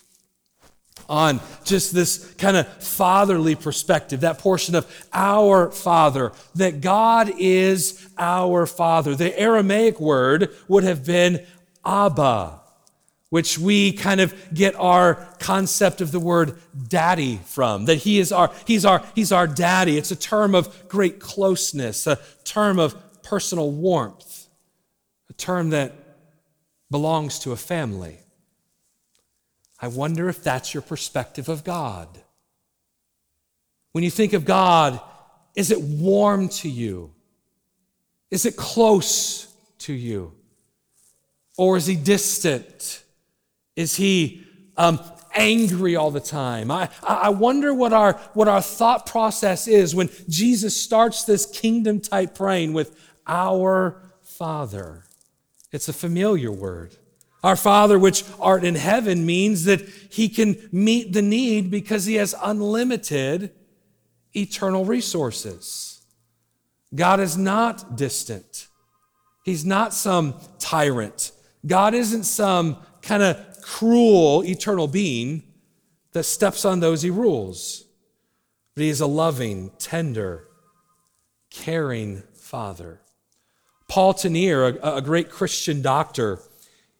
on 1.09 1.41
just 1.64 1.93
this 1.93 2.33
kind 2.35 2.57
of 2.57 2.67
fatherly 2.83 3.55
perspective, 3.55 4.21
that 4.21 4.38
portion 4.38 4.75
of 4.75 5.07
our 5.12 5.71
Father, 5.71 6.33
that 6.55 6.81
God 6.81 7.31
is 7.38 8.09
our 8.17 8.67
Father. 8.67 9.14
The 9.14 9.38
Aramaic 9.38 10.00
word 10.00 10.50
would 10.69 10.85
have 10.85 11.05
been 11.05 11.45
Abba 11.85 12.62
which 13.33 13.59
we 13.59 13.95
kind 13.95 14.21
of 14.21 14.35
get 14.53 14.75
our 14.75 15.15
concept 15.39 16.03
of 16.03 16.12
the 16.12 16.21
word 16.21 16.55
daddy 16.89 17.41
from 17.47 17.87
that 17.87 17.95
he 17.95 18.19
is 18.19 18.31
our 18.31 18.53
he's 18.67 18.85
our 18.85 19.03
he's 19.15 19.33
our 19.33 19.47
daddy. 19.47 19.97
It's 19.97 20.11
a 20.11 20.17
term 20.17 20.55
of 20.55 20.87
great 20.87 21.19
closeness 21.19 22.07
a 22.07 22.19
term 22.45 22.79
of 22.79 22.95
personal 23.23 23.71
warmth 23.71 24.49
a 25.31 25.33
term 25.33 25.71
that 25.71 25.95
belongs 26.91 27.39
to 27.39 27.53
a 27.53 27.57
family. 27.57 28.19
I 29.81 29.89
wonder 29.89 30.29
if 30.29 30.45
that's 30.45 30.75
your 30.75 30.83
perspective 30.83 31.49
of 31.49 31.65
god. 31.65 32.09
When 33.93 34.05
you 34.05 34.11
think 34.11 34.35
of 34.35 34.45
god 34.45 35.01
is 35.55 35.71
it 35.71 35.81
warm 35.81 36.51
to 36.51 36.69
you? 36.69 37.15
Is 38.31 38.45
it 38.45 38.57
close 38.57 39.47
to 39.79 39.95
you? 39.95 40.35
Or 41.57 41.79
is 41.79 41.87
he 41.87 41.97
distant 41.97 43.03
is 43.76 43.97
he 43.97 44.45
um, 44.76 45.00
angry 45.35 45.97
all 45.97 46.11
the 46.11 46.21
time? 46.21 46.71
I, 46.71 46.88
I 47.02 47.31
wonder 47.31 47.73
what 47.73 47.93
our, 47.93 48.14
what 48.35 48.49
our 48.49 48.62
thought 48.62 49.07
process 49.07 49.67
is 49.67 49.95
when 49.95 50.11
Jesus 50.29 50.81
starts 50.81 51.25
this 51.25 51.47
kingdom 51.47 52.00
type 52.00 52.35
praying 52.35 52.73
with 52.73 52.97
our 53.26 54.02
Father. 54.23 55.05
It's 55.71 55.88
a 55.88 55.93
familiar 55.93 56.50
word. 56.52 56.97
Our 57.43 57.57
Father, 57.57 57.99
which 57.99 58.25
art 58.38 58.64
in 58.64 58.76
heaven, 58.76 59.26
means 59.26 59.64
that 59.64 59.81
He 60.11 60.29
can 60.29 60.69
meet 60.71 61.12
the 61.12 61.23
need 61.23 61.71
because 61.71 62.05
He 62.05 62.14
has 62.14 62.35
unlimited 62.41 63.50
eternal 64.35 64.85
resources. 64.85 66.02
God 66.95 67.21
is 67.21 67.37
not 67.37 67.97
distant. 67.97 68.69
He's 69.45 69.64
not 69.64 69.93
some 69.93 70.35
tyrant. 70.59 71.33
God 71.67 71.95
isn't 71.95 72.25
some 72.25 72.76
kind 73.00 73.23
of 73.23 73.52
cruel 73.62 74.45
eternal 74.45 74.88
being 74.88 75.42
that 76.12 76.25
steps 76.25 76.64
on 76.64 76.81
those 76.81 77.02
he 77.02 77.11
rules. 77.11 77.85
But 78.75 78.83
he 78.83 78.90
is 78.90 79.00
a 79.00 79.07
loving, 79.07 79.71
tender, 79.78 80.49
caring 81.50 82.23
father. 82.35 83.00
Paul 83.88 84.14
Tournier, 84.14 84.78
a, 84.83 84.97
a 84.97 85.02
great 85.02 85.31
Christian 85.31 85.83
doctor, 85.83 86.40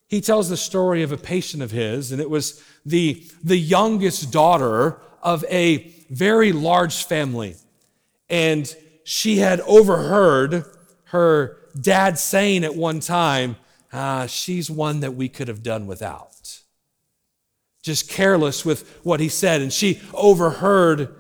he 0.09 0.21
tells 0.21 0.51
the 0.51 0.59
story 0.59 1.03
of 1.03 1.11
a 1.11 1.17
patient 1.17 1.63
of 1.63 1.71
his, 1.71 2.13
and 2.13 2.21
it 2.21 2.29
was 2.29 2.63
the, 2.85 3.25
the 3.43 3.57
youngest 3.57 4.31
daughter 4.31 5.01
of 5.23 5.45
a 5.49 5.91
very 6.11 6.53
large 6.53 7.05
family. 7.05 7.57
And 8.29 8.75
she 9.05 9.39
had 9.39 9.61
overheard 9.61 10.67
her 11.05 11.57
dad 11.81 12.19
saying 12.19 12.65
at 12.65 12.75
one 12.75 13.01
time, 13.01 13.57
ah, 13.93 14.27
she's 14.27 14.71
one 14.71 15.01
that 15.01 15.15
we 15.15 15.29
could 15.29 15.49
have 15.49 15.63
done 15.63 15.87
without 15.87 16.33
just 17.83 18.09
careless 18.09 18.65
with 18.65 18.89
what 19.03 19.21
he 19.21 19.29
said. 19.29 19.61
And 19.61 19.73
she 19.73 20.01
overheard 20.15 21.15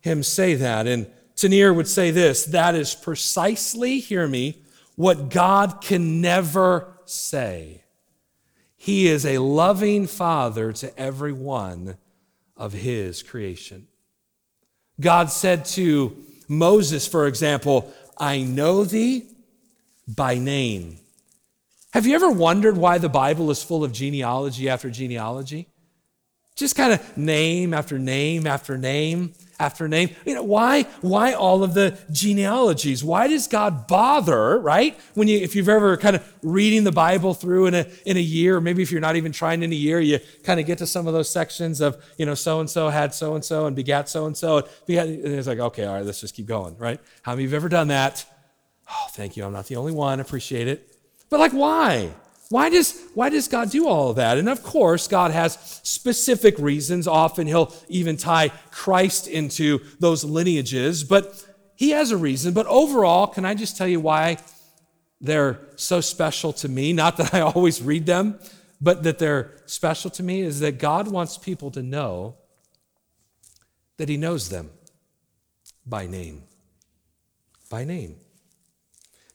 him 0.00 0.22
say 0.22 0.54
that. 0.56 0.86
And 0.86 1.10
Tournier 1.36 1.72
would 1.72 1.88
say 1.88 2.10
this 2.10 2.44
that 2.46 2.74
is 2.74 2.94
precisely, 2.94 4.00
hear 4.00 4.26
me, 4.26 4.62
what 4.96 5.30
God 5.30 5.80
can 5.80 6.20
never 6.20 6.92
say. 7.04 7.84
He 8.76 9.08
is 9.08 9.24
a 9.24 9.38
loving 9.38 10.06
father 10.06 10.72
to 10.72 10.98
every 10.98 11.32
one 11.32 11.96
of 12.56 12.72
his 12.72 13.22
creation. 13.22 13.86
God 15.00 15.30
said 15.30 15.64
to 15.66 16.16
Moses, 16.48 17.06
for 17.06 17.26
example, 17.26 17.92
I 18.18 18.42
know 18.42 18.84
thee 18.84 19.28
by 20.08 20.36
name. 20.36 20.98
Have 21.92 22.06
you 22.06 22.14
ever 22.14 22.30
wondered 22.30 22.76
why 22.76 22.98
the 22.98 23.08
Bible 23.08 23.50
is 23.50 23.62
full 23.62 23.82
of 23.82 23.92
genealogy 23.92 24.68
after 24.68 24.90
genealogy? 24.90 25.68
Just 26.54 26.76
kind 26.76 26.92
of 26.92 27.16
name 27.16 27.72
after 27.72 27.98
name 27.98 28.46
after 28.46 28.76
name 28.76 29.32
after 29.58 29.88
name. 29.88 30.10
You 30.24 30.34
know, 30.34 30.42
why, 30.42 30.82
why 31.00 31.32
all 31.32 31.64
of 31.64 31.74
the 31.74 31.98
genealogies? 32.12 33.02
Why 33.02 33.28
does 33.28 33.46
God 33.46 33.86
bother, 33.86 34.58
right? 34.58 34.98
When 35.14 35.26
you, 35.26 35.38
if 35.38 35.56
you've 35.56 35.68
ever 35.68 35.96
kind 35.96 36.16
of 36.16 36.34
reading 36.42 36.84
the 36.84 36.92
Bible 36.92 37.34
through 37.34 37.66
in 37.66 37.74
a, 37.74 37.86
in 38.04 38.16
a 38.16 38.20
year, 38.20 38.56
or 38.56 38.60
maybe 38.60 38.82
if 38.82 38.92
you're 38.92 39.00
not 39.00 39.16
even 39.16 39.32
trying 39.32 39.62
in 39.62 39.72
a 39.72 39.76
year, 39.76 40.00
you 40.00 40.20
kind 40.44 40.60
of 40.60 40.66
get 40.66 40.78
to 40.78 40.86
some 40.86 41.06
of 41.06 41.14
those 41.14 41.30
sections 41.30 41.80
of, 41.80 42.02
you 42.18 42.26
know, 42.26 42.34
so-and-so 42.34 42.88
had 42.90 43.14
so-and-so 43.14 43.66
and 43.66 43.74
begat 43.74 44.08
so-and-so. 44.08 44.58
And 44.58 44.66
it's 44.88 45.48
like, 45.48 45.58
okay, 45.58 45.86
all 45.86 45.94
right, 45.94 46.04
let's 46.04 46.20
just 46.20 46.34
keep 46.34 46.46
going, 46.46 46.76
right? 46.76 47.00
How 47.22 47.32
many 47.32 47.44
of 47.44 47.50
you 47.50 47.56
have 47.56 47.62
ever 47.62 47.68
done 47.68 47.88
that? 47.88 48.26
Oh, 48.90 49.06
thank 49.10 49.36
you. 49.36 49.44
I'm 49.44 49.52
not 49.52 49.66
the 49.66 49.76
only 49.76 49.92
one. 49.92 50.20
Appreciate 50.20 50.68
it. 50.68 50.89
But 51.30 51.40
like, 51.40 51.52
why? 51.52 52.12
Why 52.50 52.68
does, 52.68 53.00
why 53.14 53.28
does 53.28 53.46
God 53.46 53.70
do 53.70 53.86
all 53.86 54.10
of 54.10 54.16
that? 54.16 54.36
And 54.36 54.48
of 54.48 54.64
course, 54.64 55.06
God 55.06 55.30
has 55.30 55.54
specific 55.84 56.58
reasons. 56.58 57.06
Often 57.06 57.46
he'll 57.46 57.72
even 57.88 58.16
tie 58.16 58.48
Christ 58.72 59.28
into 59.28 59.78
those 60.00 60.24
lineages, 60.24 61.04
but 61.04 61.46
he 61.76 61.90
has 61.90 62.10
a 62.10 62.16
reason. 62.16 62.52
But 62.52 62.66
overall, 62.66 63.28
can 63.28 63.44
I 63.44 63.54
just 63.54 63.76
tell 63.76 63.86
you 63.86 64.00
why 64.00 64.38
they're 65.20 65.60
so 65.76 66.00
special 66.00 66.52
to 66.54 66.68
me? 66.68 66.92
Not 66.92 67.16
that 67.18 67.32
I 67.32 67.40
always 67.40 67.80
read 67.80 68.04
them, 68.04 68.40
but 68.80 69.04
that 69.04 69.18
they're 69.18 69.52
special 69.66 70.10
to 70.10 70.22
me 70.24 70.40
is 70.40 70.58
that 70.58 70.80
God 70.80 71.06
wants 71.06 71.38
people 71.38 71.70
to 71.70 71.82
know 71.84 72.34
that 73.98 74.08
he 74.08 74.16
knows 74.16 74.48
them 74.48 74.70
by 75.86 76.06
name. 76.06 76.42
By 77.68 77.84
name. 77.84 78.16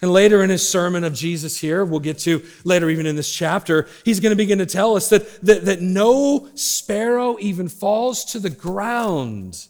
And 0.06 0.14
later 0.14 0.44
in 0.44 0.52
his 0.52 0.70
sermon 0.70 1.04
of 1.04 1.16
Jesus 1.16 1.60
here, 1.60 1.84
we'll 1.84 2.00
get 2.00 2.20
to 2.20 2.46
later 2.64 2.92
even 2.92 3.08
in 3.08 3.16
this 3.16 3.34
chapter, 3.34 3.88
he's 4.04 4.20
going 4.20 4.34
to 4.34 4.36
begin 4.36 4.60
to 4.60 4.68
tell 4.68 4.96
us 4.96 5.10
that, 5.10 5.42
that, 5.42 5.66
that 5.66 5.82
no 5.82 6.48
sparrow 6.54 7.38
even 7.40 7.68
falls 7.68 8.24
to 8.26 8.40
the 8.40 8.52
ground 8.52 9.66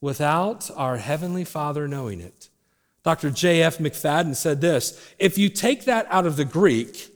without 0.00 0.70
our 0.76 0.98
Heavenly 0.98 1.42
Father 1.42 1.88
knowing 1.88 2.20
it. 2.20 2.48
Dr. 3.02 3.32
J.F. 3.32 3.78
McFadden 3.78 4.36
said 4.36 4.60
this 4.60 5.04
If 5.18 5.36
you 5.36 5.48
take 5.48 5.84
that 5.86 6.06
out 6.10 6.26
of 6.26 6.36
the 6.36 6.44
Greek 6.44 7.08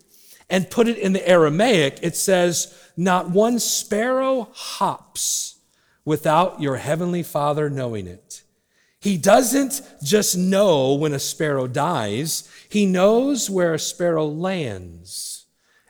and 0.51 0.69
put 0.69 0.89
it 0.89 0.99
in 0.99 1.13
the 1.13 1.29
Aramaic, 1.29 2.01
it 2.03 2.17
says, 2.17 2.77
Not 2.97 3.31
one 3.31 3.61
sparrow 3.61 4.49
hops 4.53 5.61
without 6.05 6.61
your 6.61 6.79
heavenly 6.79 7.23
Father 7.23 7.71
knowing 7.71 8.09
it. 8.09 8.43
He 9.05 9.19
doesn't 9.19 9.83
just 10.03 10.35
know 10.35 10.95
when 10.95 11.13
a 11.13 11.19
sparrow 11.19 11.67
dies, 11.67 12.49
he 12.71 12.87
knows 12.87 13.51
where 13.51 13.75
a 13.75 13.79
sparrow 13.79 14.25
lands 14.25 15.45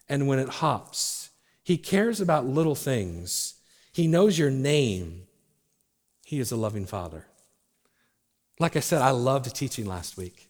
and 0.09 0.27
when 0.27 0.41
it 0.41 0.49
hops. 0.49 1.31
He 1.63 1.79
cares 1.79 2.21
about 2.21 2.45
little 2.45 2.75
things. 2.75 3.55
He 3.93 4.09
knows 4.09 4.37
your 4.37 4.51
name. 4.51 5.29
He 6.25 6.41
is 6.41 6.51
a 6.51 6.57
loving 6.57 6.87
Father. 6.87 7.25
Like 8.59 8.75
I 8.75 8.81
said, 8.81 9.01
I 9.01 9.11
loved 9.11 9.55
teaching 9.55 9.87
last 9.87 10.17
week. 10.17 10.49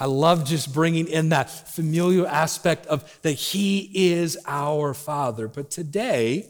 I 0.00 0.06
love 0.06 0.46
just 0.46 0.72
bringing 0.72 1.08
in 1.08 1.28
that 1.28 1.50
familial 1.50 2.26
aspect 2.26 2.86
of 2.86 3.20
that 3.20 3.32
He 3.32 3.90
is 3.92 4.38
our 4.46 4.94
Father. 4.94 5.46
But 5.46 5.70
today, 5.70 6.48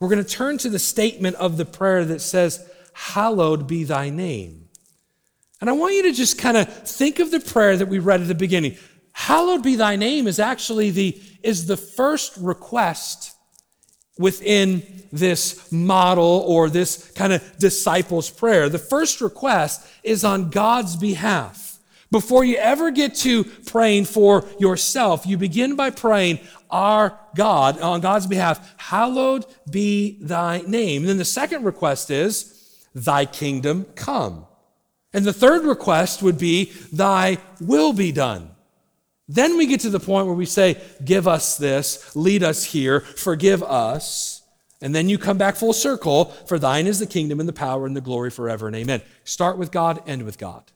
we're 0.00 0.08
going 0.08 0.24
to 0.24 0.30
turn 0.30 0.56
to 0.56 0.70
the 0.70 0.78
statement 0.78 1.36
of 1.36 1.58
the 1.58 1.66
prayer 1.66 2.06
that 2.06 2.22
says, 2.22 2.66
Hallowed 2.98 3.68
be 3.68 3.84
thy 3.84 4.10
name. 4.10 4.68
And 5.60 5.70
I 5.70 5.72
want 5.72 5.94
you 5.94 6.02
to 6.02 6.12
just 6.12 6.36
kind 6.36 6.56
of 6.56 6.68
think 6.68 7.20
of 7.20 7.30
the 7.30 7.38
prayer 7.38 7.76
that 7.76 7.86
we 7.86 8.00
read 8.00 8.20
at 8.20 8.26
the 8.26 8.34
beginning. 8.34 8.76
Hallowed 9.12 9.62
be 9.62 9.76
thy 9.76 9.94
name 9.94 10.26
is 10.26 10.40
actually 10.40 10.90
the, 10.90 11.22
is 11.44 11.66
the 11.66 11.76
first 11.76 12.36
request 12.36 13.36
within 14.18 14.82
this 15.12 15.70
model 15.70 16.44
or 16.48 16.68
this 16.68 17.12
kind 17.12 17.32
of 17.32 17.58
disciples 17.58 18.30
prayer. 18.30 18.68
The 18.68 18.80
first 18.80 19.20
request 19.20 19.86
is 20.02 20.24
on 20.24 20.50
God's 20.50 20.96
behalf. 20.96 21.78
Before 22.10 22.44
you 22.44 22.56
ever 22.56 22.90
get 22.90 23.14
to 23.16 23.44
praying 23.44 24.06
for 24.06 24.44
yourself, 24.58 25.24
you 25.24 25.38
begin 25.38 25.76
by 25.76 25.90
praying, 25.90 26.40
Our 26.68 27.16
God, 27.36 27.80
on 27.80 28.00
God's 28.00 28.26
behalf, 28.26 28.74
hallowed 28.76 29.46
be 29.70 30.18
thy 30.20 30.62
name. 30.66 31.02
And 31.02 31.08
then 31.08 31.18
the 31.18 31.24
second 31.24 31.62
request 31.62 32.10
is, 32.10 32.57
Thy 32.94 33.24
kingdom 33.24 33.86
come. 33.94 34.46
And 35.12 35.24
the 35.24 35.32
third 35.32 35.64
request 35.64 36.22
would 36.22 36.38
be, 36.38 36.72
Thy 36.92 37.38
will 37.60 37.92
be 37.92 38.12
done. 38.12 38.50
Then 39.28 39.58
we 39.58 39.66
get 39.66 39.80
to 39.80 39.90
the 39.90 40.00
point 40.00 40.26
where 40.26 40.34
we 40.34 40.46
say, 40.46 40.80
Give 41.04 41.28
us 41.28 41.56
this, 41.56 42.14
lead 42.16 42.42
us 42.42 42.64
here, 42.64 43.00
forgive 43.00 43.62
us. 43.62 44.42
And 44.80 44.94
then 44.94 45.08
you 45.08 45.18
come 45.18 45.38
back 45.38 45.56
full 45.56 45.72
circle, 45.72 46.26
for 46.46 46.58
thine 46.58 46.86
is 46.86 47.00
the 47.00 47.06
kingdom 47.06 47.40
and 47.40 47.48
the 47.48 47.52
power 47.52 47.84
and 47.84 47.96
the 47.96 48.00
glory 48.00 48.30
forever 48.30 48.68
and 48.68 48.76
amen. 48.76 49.02
Start 49.24 49.58
with 49.58 49.72
God, 49.72 50.02
end 50.06 50.24
with 50.24 50.38
God. 50.38 50.70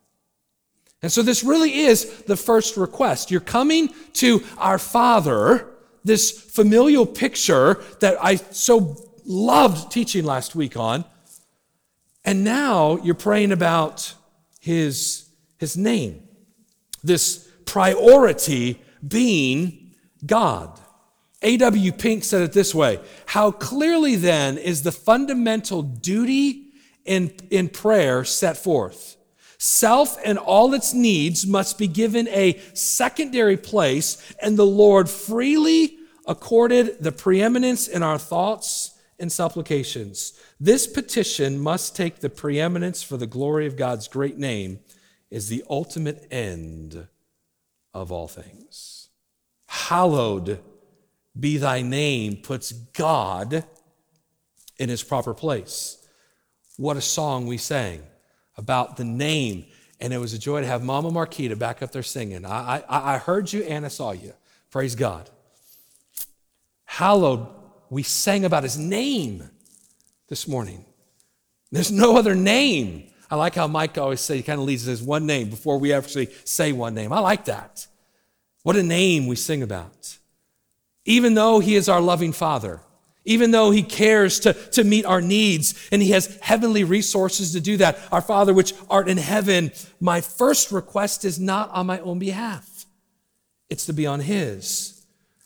And 1.02 1.10
so 1.10 1.22
this 1.22 1.42
really 1.42 1.80
is 1.80 2.22
the 2.22 2.36
first 2.36 2.76
request. 2.76 3.30
You're 3.30 3.40
coming 3.40 3.92
to 4.14 4.42
our 4.58 4.78
Father, 4.78 5.68
this 6.04 6.30
familial 6.30 7.06
picture 7.06 7.82
that 8.00 8.16
I 8.22 8.36
so 8.36 8.96
loved 9.24 9.90
teaching 9.90 10.24
last 10.24 10.54
week 10.54 10.76
on. 10.76 11.04
And 12.24 12.44
now 12.44 12.98
you're 13.02 13.14
praying 13.14 13.52
about 13.52 14.14
his, 14.60 15.28
his 15.58 15.76
name, 15.76 16.22
this 17.02 17.48
priority 17.64 18.80
being 19.06 19.94
God. 20.24 20.78
A.W. 21.42 21.92
Pink 21.92 22.22
said 22.22 22.42
it 22.42 22.52
this 22.52 22.74
way 22.74 23.00
How 23.26 23.50
clearly 23.50 24.14
then 24.16 24.58
is 24.58 24.82
the 24.82 24.92
fundamental 24.92 25.82
duty 25.82 26.70
in, 27.04 27.34
in 27.50 27.68
prayer 27.68 28.24
set 28.24 28.56
forth? 28.56 29.16
Self 29.58 30.18
and 30.24 30.38
all 30.38 30.74
its 30.74 30.92
needs 30.92 31.46
must 31.46 31.78
be 31.78 31.86
given 31.86 32.26
a 32.28 32.60
secondary 32.74 33.56
place, 33.56 34.34
and 34.40 34.56
the 34.56 34.66
Lord 34.66 35.08
freely 35.08 35.98
accorded 36.26 36.96
the 37.00 37.12
preeminence 37.12 37.88
in 37.88 38.02
our 38.02 38.18
thoughts 38.18 38.98
and 39.18 39.30
supplications. 39.30 40.32
This 40.62 40.86
petition 40.86 41.58
must 41.58 41.96
take 41.96 42.20
the 42.20 42.30
preeminence 42.30 43.02
for 43.02 43.16
the 43.16 43.26
glory 43.26 43.66
of 43.66 43.74
God's 43.74 44.06
great 44.06 44.38
name, 44.38 44.78
is 45.28 45.48
the 45.48 45.64
ultimate 45.68 46.24
end 46.30 47.08
of 47.92 48.12
all 48.12 48.28
things. 48.28 49.08
Hallowed 49.66 50.60
be 51.38 51.56
thy 51.56 51.82
name 51.82 52.36
puts 52.36 52.70
God 52.70 53.64
in 54.78 54.88
his 54.88 55.02
proper 55.02 55.34
place. 55.34 55.98
What 56.76 56.96
a 56.96 57.00
song 57.00 57.48
we 57.48 57.56
sang 57.56 58.04
about 58.56 58.96
the 58.96 59.04
name. 59.04 59.64
And 59.98 60.12
it 60.12 60.18
was 60.18 60.32
a 60.32 60.38
joy 60.38 60.60
to 60.60 60.66
have 60.68 60.84
Mama 60.84 61.10
Marquita 61.10 61.58
back 61.58 61.82
up 61.82 61.90
there 61.90 62.04
singing. 62.04 62.46
I, 62.46 62.84
I, 62.88 63.14
I 63.14 63.18
heard 63.18 63.52
you 63.52 63.64
and 63.64 63.84
I 63.84 63.88
saw 63.88 64.12
you. 64.12 64.32
Praise 64.70 64.94
God. 64.94 65.28
Hallowed, 66.84 67.48
we 67.90 68.04
sang 68.04 68.44
about 68.44 68.62
his 68.62 68.78
name 68.78 69.50
this 70.32 70.48
morning. 70.48 70.82
There's 71.72 71.92
no 71.92 72.16
other 72.16 72.34
name. 72.34 73.10
I 73.30 73.36
like 73.36 73.54
how 73.54 73.66
Mike 73.66 73.98
always 73.98 74.22
says, 74.22 74.38
he 74.38 74.42
kind 74.42 74.58
of 74.58 74.64
leads 74.64 74.88
us 74.88 75.00
as 75.00 75.02
one 75.02 75.26
name 75.26 75.50
before 75.50 75.76
we 75.76 75.92
actually 75.92 76.30
say 76.44 76.72
one 76.72 76.94
name. 76.94 77.12
I 77.12 77.18
like 77.18 77.44
that. 77.44 77.86
What 78.62 78.76
a 78.76 78.82
name 78.82 79.26
we 79.26 79.36
sing 79.36 79.62
about. 79.62 80.16
Even 81.04 81.34
though 81.34 81.60
he 81.60 81.74
is 81.74 81.86
our 81.86 82.00
loving 82.00 82.32
father, 82.32 82.80
even 83.26 83.50
though 83.50 83.72
he 83.72 83.82
cares 83.82 84.40
to, 84.40 84.54
to 84.70 84.84
meet 84.84 85.04
our 85.04 85.20
needs 85.20 85.74
and 85.92 86.00
he 86.00 86.12
has 86.12 86.38
heavenly 86.40 86.82
resources 86.82 87.52
to 87.52 87.60
do 87.60 87.76
that. 87.76 87.98
Our 88.10 88.22
Father, 88.22 88.54
which 88.54 88.72
art 88.88 89.10
in 89.10 89.18
heaven, 89.18 89.70
my 90.00 90.22
first 90.22 90.72
request 90.72 91.26
is 91.26 91.38
not 91.38 91.68
on 91.72 91.84
my 91.84 92.00
own 92.00 92.18
behalf. 92.18 92.86
It's 93.68 93.84
to 93.84 93.92
be 93.92 94.06
on 94.06 94.20
his. 94.20 95.01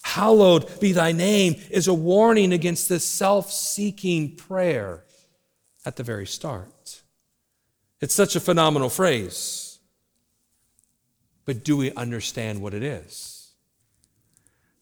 Hallowed 0.06 0.78
be 0.78 0.92
thy 0.92 1.10
name 1.10 1.56
is 1.68 1.88
a 1.88 1.92
warning 1.92 2.52
against 2.52 2.88
this 2.88 3.04
self-seeking 3.04 4.36
prayer 4.36 5.04
at 5.84 5.96
the 5.96 6.04
very 6.04 6.28
start. 6.28 7.02
It's 8.00 8.14
such 8.14 8.36
a 8.36 8.40
phenomenal 8.40 8.88
phrase. 8.88 9.80
But 11.44 11.64
do 11.64 11.76
we 11.76 11.92
understand 11.92 12.62
what 12.62 12.72
it 12.72 12.84
is? 12.84 13.50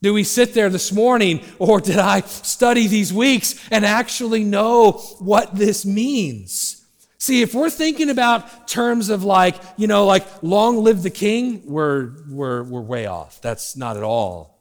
Do 0.03 0.13
we 0.13 0.25
sit 0.25 0.53
there 0.53 0.69
this 0.69 0.93
morning 0.93 1.41
or 1.59 1.81
did 1.81 1.99
I 1.99 2.21
study 2.21 2.87
these 2.87 3.11
weeks 3.11 3.55
and 3.71 3.87
actually 3.87 4.45
know 4.45 4.93
what 5.21 5.57
this 5.57 5.87
means? 5.87 6.85
See, 7.17 7.41
if 7.41 7.55
we're 7.55 7.71
thinking 7.71 8.11
about 8.11 8.69
terms 8.69 9.09
of 9.09 9.25
like, 9.25 9.57
you 9.79 9.87
know, 9.87 10.05
like 10.05 10.27
long 10.43 10.85
live 10.85 11.03
the 11.03 11.09
king, 11.09 11.63
we're, 11.65 12.11
we're, 12.29 12.63
we're 12.63 12.83
way 12.83 13.07
off. 13.07 13.41
That's 13.41 13.75
not 13.75 13.97
at 13.97 14.03
all 14.03 14.54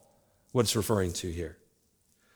what 0.54 0.66
it's 0.66 0.76
referring 0.76 1.12
to 1.12 1.28
here. 1.28 1.58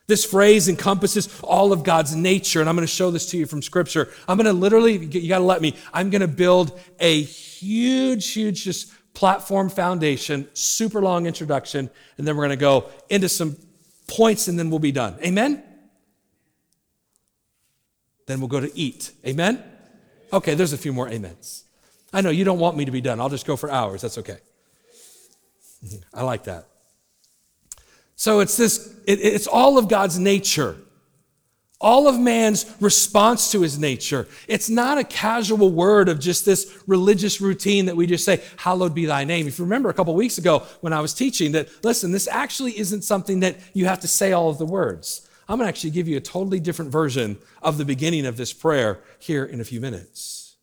This 0.09 0.25
phrase 0.25 0.69
encompasses 0.69 1.29
all 1.41 1.73
of 1.73 1.85
God's 1.85 2.17
nature, 2.17 2.59
and 2.59 2.69
I'm 2.69 2.75
going 2.75 2.87
to 2.87 2.93
show 2.93 3.13
this 3.13 3.31
to 3.31 3.39
you 3.39 3.47
from 3.47 3.63
Scripture. 3.63 4.09
I'm 4.27 4.37
going 4.37 4.47
to 4.47 4.53
literally, 4.53 4.97
you 4.97 5.29
got 5.29 5.39
to 5.39 5.45
let 5.45 5.63
me, 5.63 5.77
I'm 5.93 6.11
going 6.11 6.23
to 6.23 6.29
build 6.29 6.79
a 6.99 7.23
huge, 7.23 8.33
huge, 8.33 8.65
just 8.65 8.93
platform 9.15 9.69
foundation, 9.69 10.49
super 10.53 11.01
long 11.01 11.27
introduction, 11.27 11.91
and 12.17 12.27
then 12.27 12.37
we're 12.37 12.47
going 12.47 12.59
to 12.59 12.61
go 12.61 12.87
into 13.09 13.29
some 13.29 13.57
points 14.09 14.49
and 14.49 14.59
then 14.59 14.71
we'll 14.71 14.79
be 14.79 14.93
done. 14.93 15.17
Amen? 15.23 15.63
Then 18.27 18.41
we'll 18.41 18.49
go 18.49 18.61
to 18.61 18.77
eat. 18.77 19.13
Amen? 19.27 19.63
Okay, 20.33 20.55
there's 20.55 20.73
a 20.73 20.79
few 20.79 20.93
more 20.93 21.09
amens. 21.09 21.65
I 22.13 22.23
know 22.23 22.31
you 22.31 22.45
don't 22.45 22.59
want 22.59 22.77
me 22.77 22.85
to 22.87 22.91
be 22.91 23.01
done. 23.01 23.21
I'll 23.21 23.29
just 23.29 23.47
go 23.47 23.57
for 23.57 23.71
hours. 23.71 24.01
That's 24.01 24.19
okay. 24.19 24.39
I 26.15 26.23
like 26.23 26.45
that. 26.45 26.68
So 28.19 28.41
it's 28.41 28.57
this, 28.57 28.97
it, 29.07 29.21
it's 29.21 29.47
all 29.47 29.79
of 29.79 29.87
God's 29.89 30.19
nature. 30.19 30.77
All 31.81 32.09
of 32.09 32.19
man's 32.19 32.67
response 32.81 33.53
to 33.53 33.61
his 33.63 33.79
nature. 33.79 34.27
It's 34.49 34.69
not 34.69 34.99
a 34.99 35.05
casual 35.05 35.71
word 35.71 36.09
of 36.09 36.19
just 36.19 36.45
this 36.45 36.83
religious 36.89 37.41
routine 37.41 37.87
that 37.87 37.97
we 37.97 38.09
just 38.09 38.25
say, 38.25 38.43
hallowed 38.57 38.93
be 38.93 39.07
thy 39.07 39.23
name. 39.23 39.47
If 39.47 39.61
you 39.61 39.65
remember 39.65 39.89
a 39.89 39.95
couple 39.95 40.17
weeks 40.17 40.37
ago 40.37 40.65
when 40.81 40.93
I 40.93 41.01
was 41.01 41.15
teaching 41.15 41.53
that, 41.53 41.69
listen, 41.85 42.11
this 42.11 42.27
actually 42.27 42.77
isn't 42.77 43.03
something 43.03 43.39
that 43.41 43.57
you 43.73 43.85
have 43.85 44.01
to 44.01 44.09
say 44.09 44.33
all 44.33 44.51
of 44.51 44.59
the 44.59 44.67
words. 44.67 45.29
I'm 45.49 45.59
going 45.59 45.67
to 45.67 45.69
actually 45.69 45.91
give 45.91 46.09
you 46.09 46.17
a 46.17 46.21
totally 46.21 46.59
different 46.59 46.91
version 46.91 47.39
of 47.63 47.79
the 47.79 47.85
beginning 47.85 48.27
of 48.27 48.37
this 48.37 48.53
prayer 48.53 48.99
here 49.21 49.45
in 49.45 49.61
a 49.61 49.65
few 49.65 49.81
minutes. 49.81 50.57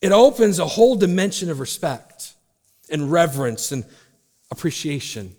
It 0.00 0.12
opens 0.12 0.58
a 0.58 0.66
whole 0.66 0.96
dimension 0.96 1.50
of 1.50 1.60
respect 1.60 2.32
and 2.90 3.12
reverence 3.12 3.70
and 3.70 3.84
appreciation 4.50 5.36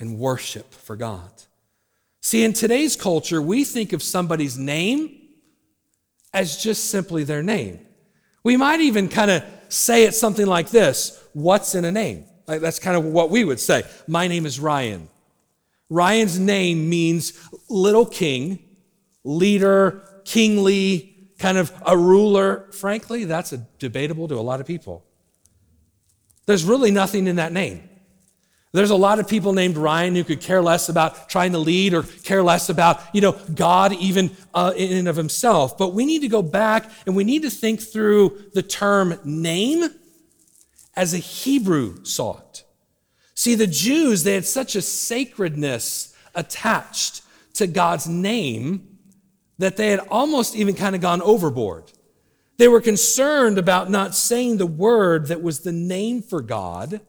and 0.00 0.18
worship 0.18 0.72
for 0.74 0.96
God. 0.96 1.30
See, 2.22 2.42
in 2.42 2.52
today's 2.52 2.96
culture, 2.96 3.40
we 3.40 3.64
think 3.64 3.92
of 3.92 4.02
somebody's 4.02 4.58
name 4.58 5.16
as 6.34 6.62
just 6.62 6.90
simply 6.90 7.24
their 7.24 7.42
name. 7.42 7.80
We 8.42 8.56
might 8.56 8.80
even 8.80 9.08
kind 9.08 9.30
of 9.30 9.44
say 9.68 10.04
it 10.04 10.14
something 10.14 10.46
like 10.46 10.70
this 10.70 11.16
What's 11.32 11.74
in 11.74 11.84
a 11.84 11.92
name? 11.92 12.24
Like 12.46 12.60
that's 12.60 12.78
kind 12.78 12.96
of 12.96 13.04
what 13.04 13.30
we 13.30 13.44
would 13.44 13.60
say. 13.60 13.84
My 14.08 14.26
name 14.26 14.44
is 14.44 14.58
Ryan. 14.58 15.08
Ryan's 15.88 16.38
name 16.38 16.88
means 16.88 17.32
little 17.68 18.06
king, 18.06 18.58
leader, 19.24 20.02
kingly, 20.24 21.32
kind 21.38 21.58
of 21.58 21.72
a 21.84 21.96
ruler. 21.96 22.68
Frankly, 22.72 23.24
that's 23.24 23.52
a 23.52 23.58
debatable 23.78 24.28
to 24.28 24.34
a 24.34 24.40
lot 24.40 24.60
of 24.60 24.66
people. 24.66 25.04
There's 26.46 26.64
really 26.64 26.90
nothing 26.90 27.26
in 27.26 27.36
that 27.36 27.52
name. 27.52 27.89
There's 28.72 28.90
a 28.90 28.96
lot 28.96 29.18
of 29.18 29.26
people 29.26 29.52
named 29.52 29.76
Ryan 29.76 30.14
who 30.14 30.22
could 30.22 30.40
care 30.40 30.62
less 30.62 30.88
about 30.88 31.28
trying 31.28 31.52
to 31.52 31.58
lead 31.58 31.92
or 31.92 32.04
care 32.04 32.42
less 32.42 32.68
about, 32.68 33.02
you 33.12 33.20
know, 33.20 33.32
God 33.54 33.92
even 33.94 34.30
uh, 34.54 34.72
in 34.76 34.96
and 34.96 35.08
of 35.08 35.16
himself. 35.16 35.76
But 35.76 35.92
we 35.92 36.06
need 36.06 36.20
to 36.20 36.28
go 36.28 36.40
back 36.40 36.88
and 37.04 37.16
we 37.16 37.24
need 37.24 37.42
to 37.42 37.50
think 37.50 37.80
through 37.80 38.50
the 38.54 38.62
term 38.62 39.18
name 39.24 39.88
as 40.94 41.14
a 41.14 41.18
Hebrew 41.18 42.04
saw 42.04 42.38
it. 42.38 42.64
See, 43.34 43.56
the 43.56 43.66
Jews, 43.66 44.22
they 44.22 44.34
had 44.34 44.44
such 44.44 44.76
a 44.76 44.82
sacredness 44.82 46.14
attached 46.34 47.22
to 47.54 47.66
God's 47.66 48.06
name 48.06 48.98
that 49.58 49.76
they 49.76 49.88
had 49.88 50.00
almost 50.10 50.54
even 50.54 50.74
kind 50.74 50.94
of 50.94 51.00
gone 51.00 51.22
overboard. 51.22 51.90
They 52.56 52.68
were 52.68 52.80
concerned 52.80 53.58
about 53.58 53.90
not 53.90 54.14
saying 54.14 54.58
the 54.58 54.66
word 54.66 55.26
that 55.26 55.42
was 55.42 55.60
the 55.60 55.72
name 55.72 56.22
for 56.22 56.40
God 56.40 57.00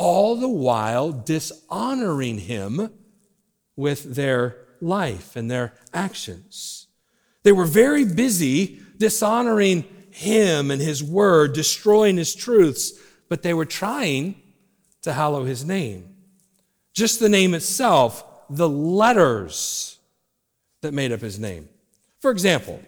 all 0.00 0.34
the 0.34 0.48
while 0.48 1.12
dishonoring 1.12 2.38
him 2.38 2.90
with 3.76 4.14
their 4.14 4.56
life 4.80 5.36
and 5.36 5.50
their 5.50 5.74
actions. 5.92 6.86
They 7.42 7.52
were 7.52 7.66
very 7.66 8.06
busy 8.06 8.80
dishonoring 8.96 9.84
him 10.10 10.70
and 10.70 10.80
his 10.80 11.04
word, 11.04 11.52
destroying 11.52 12.16
his 12.16 12.34
truths, 12.34 12.94
but 13.28 13.42
they 13.42 13.52
were 13.52 13.66
trying 13.66 14.40
to 15.02 15.12
hallow 15.12 15.44
his 15.44 15.66
name. 15.66 16.16
Just 16.94 17.20
the 17.20 17.28
name 17.28 17.52
itself, 17.52 18.24
the 18.48 18.70
letters 18.70 19.98
that 20.80 20.94
made 20.94 21.12
up 21.12 21.20
his 21.20 21.38
name. 21.38 21.68
For 22.20 22.30
example, 22.30 22.80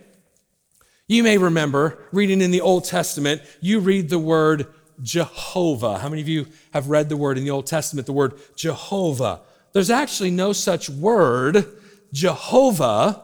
you 1.09 1.22
may 1.22 1.37
remember 1.37 1.98
reading 2.11 2.40
in 2.40 2.53
the 2.53 2.62
Old 2.62 2.85
Testament, 2.85 3.42
you 3.61 3.81
read 3.81 4.09
the 4.09 4.18
word 4.18 4.66
Jehovah. 5.00 5.98
How 5.98 6.09
many 6.09 6.22
of 6.22 6.28
you 6.28 6.46
have 6.72 6.88
read 6.88 7.09
the 7.09 7.16
word 7.16 7.38
in 7.38 7.44
the 7.44 7.50
Old 7.50 7.66
Testament, 7.66 8.07
the 8.07 8.12
word 8.12 8.35
Jehovah? 8.57 9.40
There's 9.72 9.90
actually 9.90 10.31
no 10.31 10.52
such 10.52 10.90
word, 10.90 11.66
Jehovah, 12.12 13.22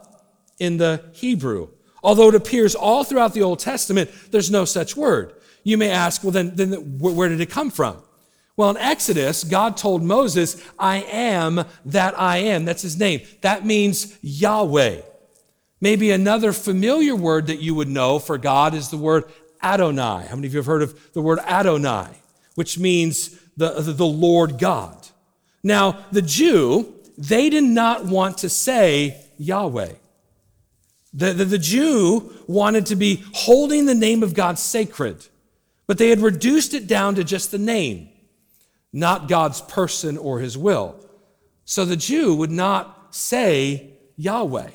in 0.58 0.78
the 0.78 1.04
Hebrew. 1.12 1.68
Although 2.02 2.28
it 2.28 2.34
appears 2.34 2.74
all 2.74 3.04
throughout 3.04 3.34
the 3.34 3.42
Old 3.42 3.58
Testament, 3.58 4.10
there's 4.30 4.50
no 4.50 4.64
such 4.64 4.96
word. 4.96 5.34
You 5.64 5.76
may 5.76 5.90
ask, 5.90 6.22
well, 6.22 6.30
then, 6.30 6.54
then 6.54 6.98
where 6.98 7.28
did 7.28 7.40
it 7.40 7.50
come 7.50 7.70
from? 7.70 8.02
Well, 8.56 8.70
in 8.70 8.76
Exodus, 8.76 9.44
God 9.44 9.76
told 9.76 10.02
Moses, 10.02 10.60
I 10.78 11.02
am 11.02 11.64
that 11.84 12.18
I 12.18 12.38
am. 12.38 12.64
That's 12.64 12.82
his 12.82 12.98
name. 12.98 13.20
That 13.42 13.64
means 13.64 14.18
Yahweh. 14.20 15.02
Maybe 15.80 16.10
another 16.10 16.52
familiar 16.52 17.14
word 17.14 17.46
that 17.46 17.60
you 17.60 17.74
would 17.76 17.88
know 17.88 18.18
for 18.18 18.36
God 18.36 18.74
is 18.74 18.88
the 18.88 18.96
word 18.96 19.24
Adonai. 19.62 20.26
How 20.28 20.36
many 20.36 20.46
of 20.46 20.54
you 20.54 20.58
have 20.58 20.66
heard 20.66 20.82
of 20.82 21.12
the 21.12 21.20
word 21.20 21.38
Adonai, 21.40 22.08
which 22.54 22.78
means 22.78 23.30
the, 23.56 23.70
the, 23.70 24.06
Lord 24.06 24.58
God? 24.58 25.08
Now, 25.62 26.04
the 26.12 26.22
Jew, 26.22 26.94
they 27.16 27.50
did 27.50 27.64
not 27.64 28.06
want 28.06 28.38
to 28.38 28.48
say 28.48 29.24
Yahweh. 29.38 29.92
The, 31.14 31.32
the, 31.32 31.44
the, 31.44 31.58
Jew 31.58 32.32
wanted 32.46 32.86
to 32.86 32.96
be 32.96 33.24
holding 33.32 33.86
the 33.86 33.94
name 33.94 34.22
of 34.22 34.34
God 34.34 34.58
sacred, 34.58 35.26
but 35.86 35.98
they 35.98 36.10
had 36.10 36.20
reduced 36.20 36.74
it 36.74 36.86
down 36.86 37.14
to 37.14 37.24
just 37.24 37.50
the 37.50 37.58
name, 37.58 38.10
not 38.92 39.28
God's 39.28 39.60
person 39.62 40.18
or 40.18 40.38
his 40.40 40.56
will. 40.56 40.94
So 41.64 41.84
the 41.84 41.96
Jew 41.96 42.34
would 42.36 42.50
not 42.50 43.14
say 43.14 43.90
Yahweh. 44.16 44.70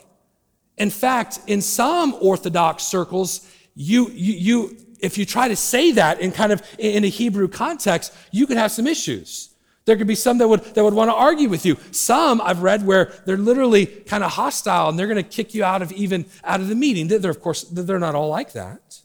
In 0.78 0.90
fact, 0.90 1.40
in 1.48 1.62
some 1.62 2.16
Orthodox 2.20 2.84
circles, 2.84 3.48
you, 3.76 4.10
you, 4.10 4.34
you, 4.34 4.78
if 5.00 5.18
you 5.18 5.26
try 5.26 5.48
to 5.48 5.56
say 5.56 5.92
that 5.94 6.20
in 6.22 6.32
kind 6.32 6.52
of 6.52 6.62
in 6.78 7.04
a 7.04 7.08
Hebrew 7.08 7.48
context, 7.48 8.14
you 8.32 8.48
could 8.48 8.58
have 8.58 8.72
some 8.72 8.88
issues. 8.88 9.50
There 9.86 9.98
could 9.98 10.08
be 10.08 10.16
some 10.16 10.38
that 10.38 10.48
would, 10.48 10.64
that 10.76 10.84
would 10.84 10.94
want 10.94 11.10
to 11.10 11.16
argue 11.16 11.50
with 11.50 11.66
you. 11.66 11.78
Some 11.92 12.40
I've 12.40 12.64
read 12.64 12.86
where 12.86 13.12
they're 13.26 13.38
literally 13.38 13.86
kind 13.86 14.24
of 14.24 14.32
hostile 14.32 14.88
and 14.88 14.98
they're 14.98 15.08
going 15.08 15.22
to 15.22 15.30
kick 15.30 15.54
you 15.54 15.64
out 15.64 15.82
of 15.82 15.92
even 15.92 16.26
out 16.44 16.62
of 16.62 16.70
the 16.70 16.76
meeting. 16.76 17.08
They're, 17.08 17.30
of 17.30 17.42
course, 17.42 17.64
they're 17.64 18.00
not 18.00 18.16
all 18.16 18.30
like 18.30 18.54
that. 18.54 19.02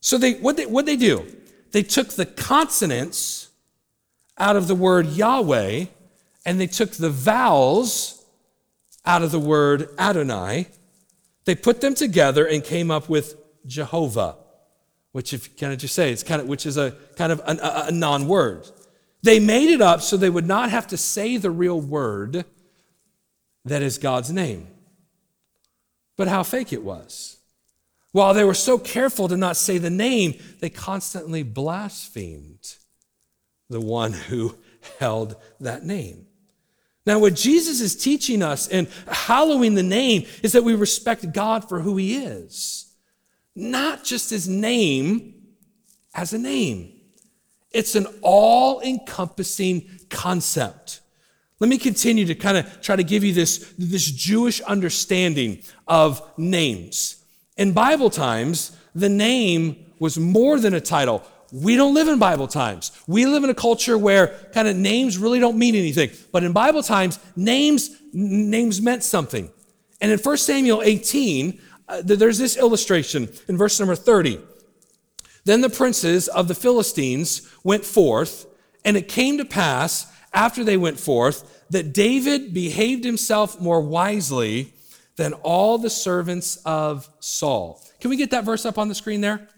So 0.00 0.18
they, 0.18 0.34
what 0.34 0.56
they, 0.56 0.66
what 0.66 0.86
they 0.86 0.96
do? 0.96 1.24
They 1.70 1.82
took 1.82 2.08
the 2.08 2.26
consonants 2.26 3.50
out 4.38 4.56
of 4.56 4.66
the 4.66 4.74
word 4.74 5.06
Yahweh 5.06 5.84
and 6.44 6.60
they 6.60 6.66
took 6.66 6.92
the 6.92 7.10
vowels 7.10 8.24
out 9.04 9.22
of 9.22 9.30
the 9.30 9.38
word 9.38 9.88
Adonai. 9.98 10.66
They 11.44 11.54
put 11.54 11.80
them 11.80 11.94
together 11.94 12.44
and 12.44 12.64
came 12.64 12.90
up 12.90 13.08
with 13.08 13.36
Jehovah, 13.66 14.36
which 15.12 15.32
if 15.32 15.56
can 15.56 15.70
I 15.70 15.76
just 15.76 15.94
say 15.94 16.12
it's 16.12 16.22
kind 16.22 16.40
of 16.40 16.48
which 16.48 16.66
is 16.66 16.76
a 16.76 16.92
kind 17.16 17.32
of 17.32 17.40
a, 17.40 17.86
a 17.88 17.90
non-word. 17.90 18.68
They 19.22 19.38
made 19.38 19.70
it 19.70 19.80
up 19.80 20.00
so 20.00 20.16
they 20.16 20.30
would 20.30 20.46
not 20.46 20.70
have 20.70 20.86
to 20.88 20.96
say 20.96 21.36
the 21.36 21.50
real 21.50 21.80
word 21.80 22.44
that 23.64 23.82
is 23.82 23.98
God's 23.98 24.32
name. 24.32 24.68
But 26.16 26.28
how 26.28 26.42
fake 26.42 26.72
it 26.72 26.82
was. 26.82 27.36
While 28.12 28.34
they 28.34 28.44
were 28.44 28.54
so 28.54 28.78
careful 28.78 29.28
to 29.28 29.36
not 29.36 29.56
say 29.56 29.78
the 29.78 29.90
name, 29.90 30.34
they 30.60 30.70
constantly 30.70 31.42
blasphemed 31.42 32.76
the 33.68 33.80
one 33.80 34.12
who 34.28 34.56
held 34.98 35.36
that 35.60 35.84
name. 35.84 36.26
Now, 37.06 37.18
what 37.18 37.34
Jesus 37.34 37.80
is 37.80 37.96
teaching 37.96 38.42
us 38.42 38.68
in 38.68 38.86
hallowing 39.08 39.74
the 39.74 39.82
name 39.82 40.26
is 40.42 40.52
that 40.52 40.64
we 40.64 40.74
respect 40.74 41.32
God 41.32 41.68
for 41.68 41.80
who 41.80 41.96
he 41.96 42.16
is 42.16 42.89
not 43.60 44.04
just 44.04 44.30
his 44.30 44.48
name 44.48 45.34
as 46.14 46.32
a 46.32 46.38
name. 46.38 46.92
It's 47.70 47.94
an 47.94 48.06
all 48.22 48.80
encompassing 48.80 49.88
concept. 50.08 51.00
Let 51.60 51.68
me 51.68 51.78
continue 51.78 52.24
to 52.24 52.34
kind 52.34 52.56
of 52.56 52.80
try 52.80 52.96
to 52.96 53.04
give 53.04 53.22
you 53.22 53.32
this, 53.32 53.72
this 53.78 54.10
Jewish 54.10 54.60
understanding 54.62 55.62
of 55.86 56.22
names. 56.38 57.22
In 57.56 57.72
Bible 57.72 58.08
times, 58.08 58.76
the 58.94 59.10
name 59.10 59.92
was 59.98 60.18
more 60.18 60.58
than 60.58 60.72
a 60.72 60.80
title. 60.80 61.22
We 61.52 61.76
don't 61.76 61.94
live 61.94 62.08
in 62.08 62.18
Bible 62.18 62.48
times. 62.48 62.92
We 63.06 63.26
live 63.26 63.44
in 63.44 63.50
a 63.50 63.54
culture 63.54 63.98
where 63.98 64.28
kind 64.54 64.68
of 64.68 64.76
names 64.76 65.18
really 65.18 65.38
don't 65.38 65.58
mean 65.58 65.74
anything. 65.74 66.10
But 66.32 66.44
in 66.44 66.52
Bible 66.52 66.82
times, 66.82 67.18
names, 67.36 67.90
names 68.12 68.80
meant 68.80 69.04
something. 69.04 69.50
And 70.00 70.10
in 70.10 70.18
1 70.18 70.36
Samuel 70.38 70.80
18, 70.82 71.60
uh, 71.90 72.02
there's 72.04 72.38
this 72.38 72.56
illustration 72.56 73.28
in 73.48 73.56
verse 73.56 73.78
number 73.78 73.96
30. 73.96 74.40
Then 75.44 75.60
the 75.60 75.70
princes 75.70 76.28
of 76.28 76.48
the 76.48 76.54
Philistines 76.54 77.50
went 77.64 77.84
forth, 77.84 78.46
and 78.84 78.96
it 78.96 79.08
came 79.08 79.38
to 79.38 79.44
pass 79.44 80.06
after 80.32 80.62
they 80.62 80.76
went 80.76 81.00
forth 81.00 81.64
that 81.70 81.92
David 81.92 82.54
behaved 82.54 83.04
himself 83.04 83.60
more 83.60 83.80
wisely 83.80 84.72
than 85.16 85.32
all 85.34 85.78
the 85.78 85.90
servants 85.90 86.56
of 86.64 87.08
Saul. 87.20 87.82
Can 88.00 88.10
we 88.10 88.16
get 88.16 88.30
that 88.30 88.44
verse 88.44 88.64
up 88.64 88.78
on 88.78 88.88
the 88.88 88.94
screen 88.94 89.20
there? 89.20 89.48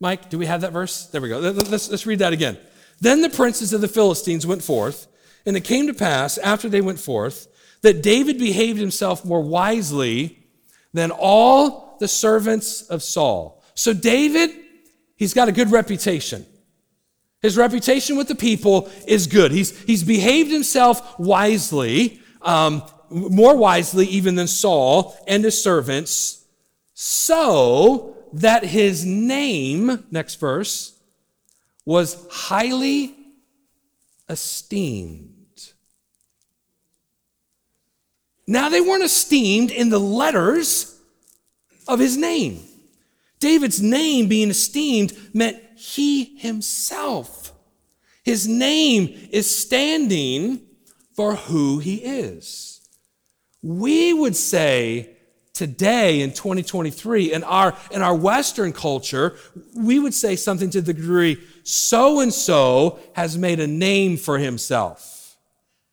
Mike, 0.00 0.30
do 0.30 0.38
we 0.38 0.46
have 0.46 0.62
that 0.62 0.72
verse? 0.72 1.06
There 1.06 1.20
we 1.20 1.28
go. 1.28 1.38
Let's, 1.38 1.90
let's 1.90 2.06
read 2.06 2.20
that 2.20 2.32
again. 2.32 2.58
Then 3.00 3.20
the 3.20 3.30
princes 3.30 3.72
of 3.72 3.80
the 3.80 3.88
Philistines 3.88 4.46
went 4.46 4.62
forth, 4.62 5.06
and 5.44 5.56
it 5.56 5.64
came 5.64 5.86
to 5.88 5.94
pass 5.94 6.38
after 6.38 6.68
they 6.68 6.80
went 6.80 7.00
forth 7.00 7.48
that 7.82 8.02
David 8.02 8.38
behaved 8.38 8.78
himself 8.78 9.24
more 9.24 9.40
wisely 9.40 10.41
than 10.92 11.10
all 11.10 11.96
the 12.00 12.08
servants 12.08 12.82
of 12.82 13.02
Saul. 13.02 13.62
So 13.74 13.92
David, 13.92 14.50
he's 15.16 15.34
got 15.34 15.48
a 15.48 15.52
good 15.52 15.70
reputation. 15.70 16.46
His 17.40 17.56
reputation 17.56 18.16
with 18.16 18.28
the 18.28 18.34
people 18.34 18.90
is 19.06 19.26
good. 19.26 19.50
He's, 19.50 19.78
he's 19.82 20.04
behaved 20.04 20.50
himself 20.50 21.18
wisely, 21.18 22.20
um, 22.40 22.82
more 23.10 23.56
wisely 23.56 24.06
even 24.06 24.36
than 24.36 24.46
Saul 24.46 25.16
and 25.26 25.42
his 25.42 25.60
servants, 25.60 26.44
so 26.94 28.16
that 28.34 28.64
his 28.64 29.04
name, 29.04 30.04
next 30.10 30.36
verse, 30.36 30.98
was 31.84 32.26
highly 32.30 33.14
esteemed. 34.28 35.31
Now, 38.46 38.68
they 38.68 38.80
weren't 38.80 39.04
esteemed 39.04 39.70
in 39.70 39.90
the 39.90 40.00
letters 40.00 40.98
of 41.86 41.98
his 41.98 42.16
name. 42.16 42.60
David's 43.38 43.82
name 43.82 44.28
being 44.28 44.50
esteemed 44.50 45.16
meant 45.34 45.60
he 45.76 46.36
himself. 46.38 47.52
His 48.24 48.46
name 48.46 49.28
is 49.32 49.52
standing 49.52 50.60
for 51.14 51.34
who 51.34 51.78
he 51.78 51.96
is. 51.96 52.80
We 53.62 54.12
would 54.12 54.36
say 54.36 55.16
today 55.52 56.20
in 56.20 56.30
2023 56.30 57.32
in 57.32 57.44
our 57.44 57.76
in 57.90 58.00
our 58.00 58.14
western 58.14 58.72
culture 58.72 59.36
we 59.76 59.98
would 59.98 60.14
say 60.14 60.34
something 60.34 60.70
to 60.70 60.80
the 60.80 60.94
degree 60.94 61.36
so 61.62 62.20
and 62.20 62.32
so 62.32 62.98
has 63.12 63.36
made 63.36 63.60
a 63.60 63.66
name 63.66 64.16
for 64.16 64.38
himself 64.38 65.11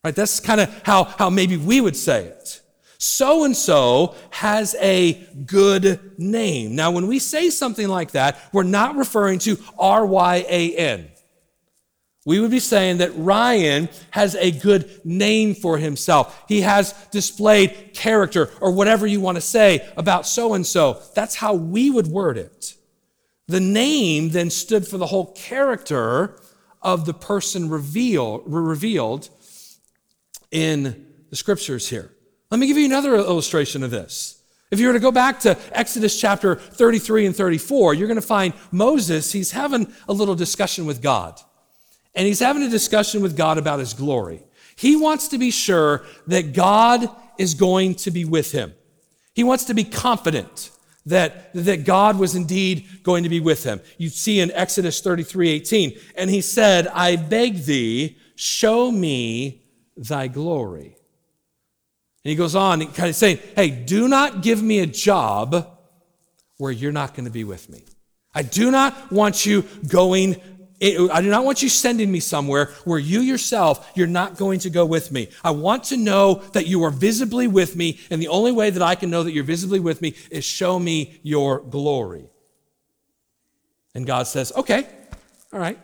Right? 0.04 0.16
That's 0.16 0.40
kind 0.40 0.62
of 0.62 0.82
how, 0.84 1.04
how 1.04 1.30
maybe 1.30 1.58
we 1.58 1.82
would 1.82 1.96
say 1.96 2.26
it. 2.26 2.62
So 3.02 3.46
and 3.46 3.56
so 3.56 4.16
has 4.30 4.76
a 4.80 5.14
good 5.46 6.18
name. 6.20 6.76
Now, 6.76 6.92
when 6.92 7.08
we 7.08 7.20
say 7.20 7.50
something 7.50 7.88
like 7.88 8.12
that, 8.12 8.38
we're 8.52 8.64
not 8.64 8.98
referring 8.98 9.40
to 9.40 9.58
R 9.78 10.06
Y 10.06 10.46
A 10.50 10.76
N. 10.76 11.10
we 12.26 12.40
would 12.40 12.52
be 12.52 12.60
saying 12.60 12.98
that 12.98 13.12
Ryan 13.16 13.90
has 14.12 14.36
a 14.36 14.52
good 14.52 15.02
name 15.06 15.56
for 15.56 15.78
himself. 15.78 16.44
He 16.48 16.62
has 16.62 16.94
displayed 17.12 17.92
character 17.94 18.52
or 18.62 18.72
whatever 18.72 19.08
you 19.08 19.20
want 19.22 19.38
to 19.38 19.42
say 19.42 19.90
about 19.98 20.28
so 20.28 20.54
and 20.54 20.68
so. 20.68 21.02
That's 21.16 21.36
how 21.36 21.54
we 21.54 21.90
would 21.90 22.08
word 22.08 22.38
it. 22.38 22.76
The 23.48 23.60
name 23.60 24.30
then 24.30 24.50
stood 24.50 24.88
for 24.88 24.98
the 24.98 25.08
whole 25.08 25.34
character 25.34 26.40
of 26.82 27.06
the 27.06 27.14
person 27.14 27.70
reveal, 27.70 28.40
revealed 28.42 29.30
in 30.52 31.08
the 31.30 31.36
scriptures 31.36 31.88
here. 31.90 32.12
Let 32.52 32.60
me 32.60 32.68
give 32.68 32.78
you 32.78 32.86
another 32.86 33.16
illustration 33.16 33.84
of 33.84 33.92
this. 33.92 34.42
If 34.72 34.80
you 34.80 34.88
were 34.88 34.94
to 34.94 35.00
go 35.00 35.12
back 35.12 35.40
to 35.42 35.58
Exodus 35.72 36.20
chapter 36.20 36.56
33 36.56 37.28
and 37.28 37.36
34, 37.36 37.96
you're 37.96 38.08
going 38.08 38.22
to 38.22 38.26
find 38.26 38.54
Moses, 38.72 39.32
he's 39.32 39.52
having 39.52 39.92
a 40.08 40.14
little 40.14 40.36
discussion 40.36 40.86
with 40.86 41.02
God. 41.02 41.40
And 42.16 42.28
he's 42.28 42.40
having 42.40 42.64
a 42.64 42.70
discussion 42.70 43.22
with 43.22 43.36
God 43.36 43.58
about 43.58 43.80
his 43.80 43.94
glory. 43.94 44.44
He 44.76 44.96
wants 44.96 45.30
to 45.30 45.38
be 45.38 45.52
sure 45.52 46.04
that 46.28 46.54
God 46.54 47.10
is 47.38 47.54
going 47.54 47.96
to 47.96 48.12
be 48.12 48.26
with 48.26 48.52
him. 48.52 48.74
He 49.34 49.44
wants 49.44 49.66
to 49.66 49.74
be 49.74 49.84
confident 49.84 50.72
that, 51.06 51.54
that 51.54 51.86
God 51.86 52.20
was 52.20 52.36
indeed 52.36 53.04
going 53.04 53.24
to 53.24 53.30
be 53.30 53.40
with 53.40 53.64
him. 53.64 53.82
You 53.98 54.10
see 54.10 54.40
in 54.40 54.52
Exodus 54.52 55.02
33 55.02 55.50
18, 55.50 56.00
and 56.16 56.30
he 56.30 56.42
said, 56.42 56.88
I 56.88 57.16
beg 57.16 57.66
thee, 57.66 58.18
show 58.36 58.92
me 58.92 59.59
thy 60.00 60.28
glory. 60.28 60.96
And 62.24 62.32
he 62.32 62.36
goes 62.36 62.56
on, 62.56 62.86
kind 62.94 63.10
of 63.10 63.16
saying, 63.16 63.40
Hey, 63.56 63.70
do 63.70 64.08
not 64.08 64.42
give 64.42 64.62
me 64.62 64.80
a 64.80 64.86
job 64.86 65.78
where 66.58 66.72
you're 66.72 66.92
not 66.92 67.14
going 67.14 67.26
to 67.26 67.32
be 67.32 67.44
with 67.44 67.70
me. 67.70 67.84
I 68.34 68.44
do 68.44 68.72
not 68.72 69.12
want 69.12 69.46
you 69.46 69.64
going 69.88 70.36
eh, 70.82 71.08
I 71.12 71.22
do 71.22 71.30
not 71.30 71.44
want 71.44 71.62
you 71.62 71.70
sending 71.70 72.12
me 72.12 72.20
somewhere 72.20 72.68
where 72.86 73.00
you 73.00 73.22
yourself, 73.22 73.92
you're 73.96 74.08
not 74.08 74.38
going 74.38 74.60
to 74.60 74.70
go 74.70 74.86
with 74.86 75.12
me. 75.12 75.30
I 75.44 75.52
want 75.52 75.86
to 75.86 75.98
know 75.98 76.36
that 76.54 76.68
you 76.68 76.84
are 76.84 76.92
visibly 76.92 77.48
with 77.48 77.76
me, 77.76 78.00
and 78.10 78.22
the 78.22 78.28
only 78.28 78.52
way 78.52 78.70
that 78.70 78.82
I 78.82 78.96
can 78.96 79.10
know 79.10 79.24
that 79.24 79.32
you're 79.32 79.44
visibly 79.44 79.80
with 79.80 80.02
me 80.02 80.16
is 80.32 80.46
show 80.46 80.78
me 80.80 81.20
your 81.24 81.60
glory. 81.60 82.30
And 83.96 84.06
God 84.06 84.28
says, 84.28 84.52
okay, 84.56 84.88
all 85.52 85.60
right. 85.60 85.80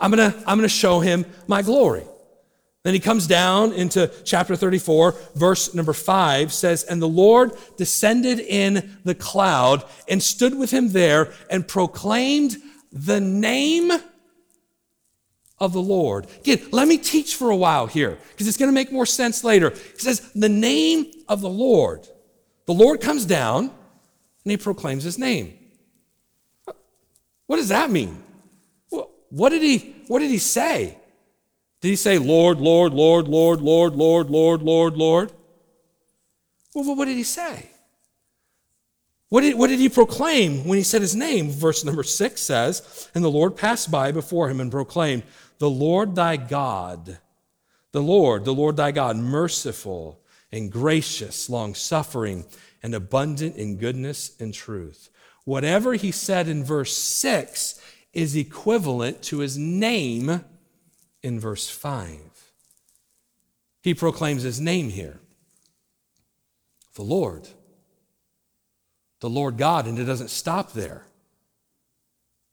I'm 0.00 0.10
gonna, 0.10 0.34
I'm 0.46 0.58
gonna 0.58 0.68
show 0.68 1.00
him 1.00 1.24
my 1.46 1.62
glory. 1.62 2.04
Then 2.84 2.92
he 2.92 3.00
comes 3.00 3.26
down 3.26 3.72
into 3.72 4.12
chapter 4.24 4.54
34, 4.54 5.14
verse 5.34 5.74
number 5.74 5.94
5 5.94 6.52
says, 6.52 6.84
And 6.84 7.00
the 7.00 7.08
Lord 7.08 7.52
descended 7.78 8.38
in 8.38 8.98
the 9.04 9.14
cloud 9.14 9.84
and 10.06 10.22
stood 10.22 10.56
with 10.56 10.70
him 10.70 10.90
there 10.90 11.32
and 11.50 11.66
proclaimed 11.66 12.58
the 12.92 13.20
name 13.20 13.90
of 15.58 15.72
the 15.72 15.80
Lord. 15.80 16.26
Again, 16.40 16.60
let 16.72 16.86
me 16.86 16.98
teach 16.98 17.36
for 17.36 17.48
a 17.48 17.56
while 17.56 17.86
here 17.86 18.18
because 18.32 18.46
it's 18.46 18.58
going 18.58 18.70
to 18.70 18.74
make 18.74 18.92
more 18.92 19.06
sense 19.06 19.42
later. 19.42 19.70
He 19.70 19.98
says, 19.98 20.20
the 20.34 20.50
name 20.50 21.10
of 21.26 21.40
the 21.40 21.48
Lord. 21.48 22.06
The 22.66 22.74
Lord 22.74 23.00
comes 23.00 23.24
down 23.24 23.64
and 23.64 24.50
he 24.50 24.58
proclaims 24.58 25.04
his 25.04 25.18
name. 25.18 25.58
What 27.46 27.56
does 27.56 27.70
that 27.70 27.90
mean? 27.90 28.22
What 29.30 29.48
did 29.48 29.62
he, 29.62 29.96
what 30.06 30.18
did 30.18 30.30
he 30.30 30.38
say? 30.38 30.98
Did 31.84 31.90
he 31.90 31.96
say, 31.96 32.16
Lord, 32.16 32.62
Lord, 32.62 32.94
Lord, 32.94 33.28
Lord, 33.28 33.60
Lord, 33.60 33.94
Lord, 33.94 34.30
Lord, 34.30 34.62
Lord, 34.62 34.96
Lord? 34.96 35.32
Well, 36.74 36.96
what 36.96 37.04
did 37.04 37.18
he 37.18 37.22
say? 37.22 37.68
What 39.28 39.42
did, 39.42 39.58
what 39.58 39.66
did 39.66 39.80
he 39.80 39.90
proclaim 39.90 40.64
when 40.64 40.78
he 40.78 40.82
said 40.82 41.02
his 41.02 41.14
name? 41.14 41.50
Verse 41.50 41.84
number 41.84 42.02
six 42.02 42.40
says, 42.40 43.10
And 43.14 43.22
the 43.22 43.30
Lord 43.30 43.54
passed 43.54 43.90
by 43.90 44.12
before 44.12 44.48
him 44.48 44.60
and 44.60 44.70
proclaimed, 44.70 45.24
The 45.58 45.68
Lord 45.68 46.14
thy 46.14 46.38
God, 46.38 47.18
the 47.92 48.02
Lord, 48.02 48.46
the 48.46 48.54
Lord 48.54 48.78
thy 48.78 48.90
God, 48.90 49.18
merciful 49.18 50.22
and 50.50 50.72
gracious, 50.72 51.50
long 51.50 51.74
suffering, 51.74 52.46
and 52.82 52.94
abundant 52.94 53.56
in 53.56 53.76
goodness 53.76 54.34
and 54.40 54.54
truth. 54.54 55.10
Whatever 55.44 55.92
he 55.92 56.12
said 56.12 56.48
in 56.48 56.64
verse 56.64 56.96
6 56.96 57.78
is 58.14 58.34
equivalent 58.34 59.20
to 59.24 59.40
his 59.40 59.58
name 59.58 60.46
in 61.24 61.40
verse 61.40 61.68
5. 61.68 62.18
He 63.82 63.94
proclaims 63.94 64.42
his 64.42 64.60
name 64.60 64.90
here 64.90 65.18
the 66.94 67.02
Lord 67.02 67.48
the 69.24 69.30
Lord 69.30 69.56
God, 69.56 69.86
and 69.86 69.98
it 69.98 70.04
doesn't 70.04 70.28
stop 70.28 70.72
there. 70.72 71.06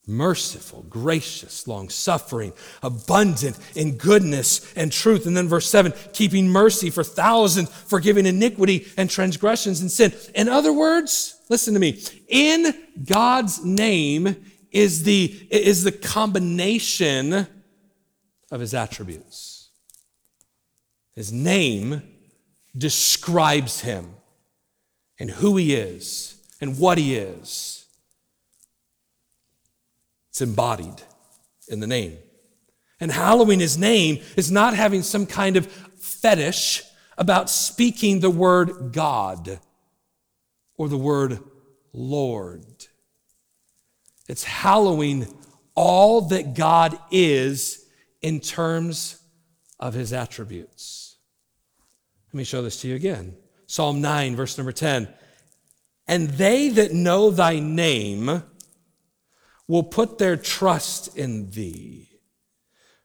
Merciful, 0.08 0.86
gracious, 0.90 1.68
long 1.68 1.90
suffering, 1.90 2.54
abundant 2.82 3.60
in 3.76 3.98
goodness 3.98 4.74
and 4.76 4.90
truth. 4.90 5.26
And 5.26 5.36
then 5.36 5.50
verse 5.50 5.70
7 5.70 5.92
keeping 6.14 6.48
mercy 6.48 6.90
for 6.90 7.04
thousands, 7.04 7.70
forgiving 7.70 8.26
iniquity 8.26 8.88
and 8.96 9.10
transgressions 9.10 9.82
and 9.82 9.92
sin. 9.92 10.14
In 10.34 10.48
other 10.48 10.72
words, 10.72 11.42
listen 11.50 11.74
to 11.74 11.80
me, 11.82 12.02
in 12.30 12.74
God's 13.04 13.66
name 13.66 14.38
is 14.72 15.04
the, 15.04 15.26
is 15.52 15.84
the 15.84 15.92
combination 15.92 17.48
of 18.52 18.60
his 18.60 18.74
attributes. 18.74 19.70
His 21.14 21.32
name 21.32 22.04
describes 22.78 23.82
him 23.82 24.14
and 25.20 25.30
who 25.30 25.58
he 25.58 25.74
is 25.74 26.36
and 26.60 26.78
what 26.78 26.98
he 26.98 27.16
is. 27.16 27.86
It's 30.30 30.42
embodied 30.42 31.02
in 31.68 31.80
the 31.80 31.88
name. 31.88 32.18
And 33.00 33.12
hallowing 33.12 33.60
his 33.60 33.78
name 33.78 34.22
is 34.38 34.52
not 34.52 34.76
having 34.76 35.02
some 35.02 35.26
kind 35.26 35.58
of 35.58 35.66
fetish 35.66 36.84
about 37.18 37.50
speaking 37.50 38.20
the 38.20 38.30
word 38.30 38.94
God 38.94 39.60
or 40.78 40.88
the 40.88 40.98
word 40.98 41.40
Lord. 41.94 42.66
It's 44.28 44.44
hallowing 44.44 45.28
all 45.76 46.22
that 46.30 46.54
God 46.54 46.98
is 47.12 47.81
in 48.22 48.40
terms 48.40 49.22
of 49.80 49.94
his 49.94 50.14
attributes. 50.14 51.18
Let 52.32 52.38
me 52.38 52.44
show 52.44 52.62
this 52.62 52.82
to 52.82 52.88
you 52.88 52.96
again. 52.96 53.36
Psalm 53.68 54.02
9, 54.02 54.36
verse 54.36 54.58
number 54.58 54.72
10. 54.72 55.08
And 56.08 56.30
they 56.30 56.70
that 56.70 56.94
know 56.94 57.32
thy 57.32 57.60
name 57.60 58.44
will 59.68 59.84
put 59.84 60.18
their 60.18 60.36
trust 60.36 61.18
in 61.18 61.50
thee. 61.52 62.10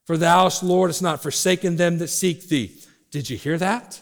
For 0.05 0.17
thou, 0.17 0.49
Lord, 0.63 0.91
hast 0.91 1.03
not 1.03 1.23
forsaken 1.23 1.77
them 1.77 1.99
that 1.99 2.09
seek 2.09 2.49
thee. 2.49 2.81
Did 3.11 3.31
you 3.31 3.37
hear 3.37 3.59
that? 3.59 4.01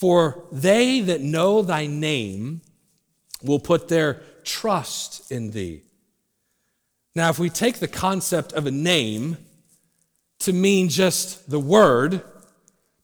For 0.00 0.46
they 0.50 1.00
that 1.00 1.20
know 1.20 1.62
thy 1.62 1.86
name 1.86 2.62
will 3.42 3.60
put 3.60 3.88
their 3.88 4.22
trust 4.42 5.30
in 5.30 5.50
thee. 5.50 5.82
Now, 7.14 7.30
if 7.30 7.38
we 7.38 7.50
take 7.50 7.78
the 7.78 7.88
concept 7.88 8.52
of 8.52 8.66
a 8.66 8.72
name 8.72 9.36
to 10.40 10.52
mean 10.52 10.88
just 10.88 11.50
the 11.50 11.60
word, 11.60 12.22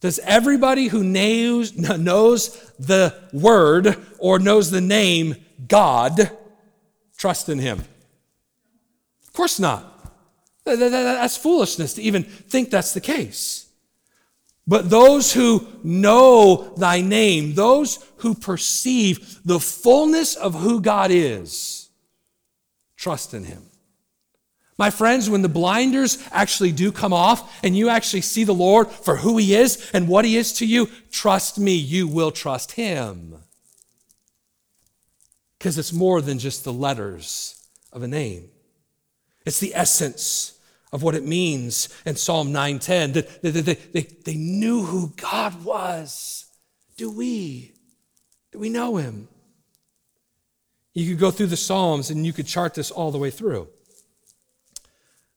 does 0.00 0.18
everybody 0.20 0.88
who 0.88 1.04
knows, 1.04 1.76
knows 1.76 2.72
the 2.78 3.14
word 3.32 3.96
or 4.18 4.38
knows 4.38 4.70
the 4.70 4.80
name 4.80 5.36
God 5.68 6.30
trust 7.16 7.48
in 7.48 7.58
him? 7.58 7.84
Of 9.26 9.32
course 9.32 9.60
not. 9.60 9.86
That's 10.64 11.36
foolishness 11.36 11.94
to 11.94 12.02
even 12.02 12.22
think 12.22 12.70
that's 12.70 12.94
the 12.94 13.00
case. 13.00 13.66
But 14.66 14.88
those 14.88 15.32
who 15.32 15.66
know 15.82 16.74
thy 16.76 17.00
name, 17.00 17.54
those 17.54 17.98
who 18.18 18.34
perceive 18.34 19.40
the 19.44 19.58
fullness 19.58 20.36
of 20.36 20.54
who 20.54 20.80
God 20.80 21.10
is, 21.10 21.90
trust 22.96 23.34
in 23.34 23.44
him. 23.44 23.64
My 24.80 24.88
friends, 24.88 25.28
when 25.28 25.42
the 25.42 25.50
blinders 25.50 26.16
actually 26.32 26.72
do 26.72 26.90
come 26.90 27.12
off 27.12 27.62
and 27.62 27.76
you 27.76 27.90
actually 27.90 28.22
see 28.22 28.44
the 28.44 28.54
Lord 28.54 28.88
for 28.88 29.16
who 29.16 29.36
He 29.36 29.54
is 29.54 29.90
and 29.92 30.08
what 30.08 30.24
He 30.24 30.38
is 30.38 30.54
to 30.54 30.64
you, 30.64 30.88
trust 31.10 31.58
me, 31.58 31.74
you 31.74 32.08
will 32.08 32.30
trust 32.30 32.72
Him. 32.72 33.36
Because 35.58 35.76
it's 35.76 35.92
more 35.92 36.22
than 36.22 36.38
just 36.38 36.64
the 36.64 36.72
letters 36.72 37.62
of 37.92 38.02
a 38.02 38.08
name, 38.08 38.48
it's 39.44 39.60
the 39.60 39.74
essence 39.74 40.58
of 40.92 41.02
what 41.02 41.14
it 41.14 41.26
means 41.26 41.90
in 42.06 42.16
Psalm 42.16 42.50
9:10 42.50 43.12
that 43.12 43.42
they, 43.42 43.50
they, 43.50 43.74
they, 43.74 44.02
they 44.24 44.34
knew 44.34 44.84
who 44.84 45.12
God 45.14 45.62
was. 45.62 46.46
Do 46.96 47.10
we? 47.10 47.74
Do 48.50 48.58
we 48.58 48.70
know 48.70 48.96
him? 48.96 49.28
You 50.94 51.06
could 51.06 51.20
go 51.20 51.30
through 51.30 51.48
the 51.48 51.58
Psalms 51.58 52.08
and 52.08 52.24
you 52.24 52.32
could 52.32 52.46
chart 52.46 52.72
this 52.72 52.90
all 52.90 53.10
the 53.10 53.18
way 53.18 53.30
through 53.30 53.68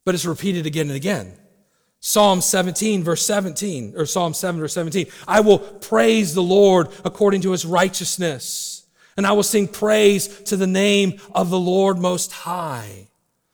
but 0.06 0.16
it's 0.16 0.26
repeated 0.26 0.66
again 0.66 0.88
and 0.88 0.96
again. 0.96 1.38
Psalm 2.00 2.42
17, 2.42 3.02
verse 3.02 3.26
17, 3.26 3.94
or 3.96 4.06
Psalm 4.06 4.34
7, 4.34 4.60
verse 4.60 4.74
17. 4.74 5.08
I 5.26 5.40
will 5.40 5.60
praise 5.60 6.34
the 6.34 6.44
Lord 6.44 6.90
according 7.06 7.42
to 7.42 7.52
his 7.52 7.66
righteousness, 7.66 8.86
and 9.16 9.26
I 9.26 9.32
will 9.32 9.44
sing 9.44 9.70
praise 9.70 10.28
to 10.44 10.58
the 10.58 10.68
name 10.68 11.20
of 11.34 11.50
the 11.50 11.60
Lord 11.60 11.98
Most 11.98 12.34
High. 12.34 13.08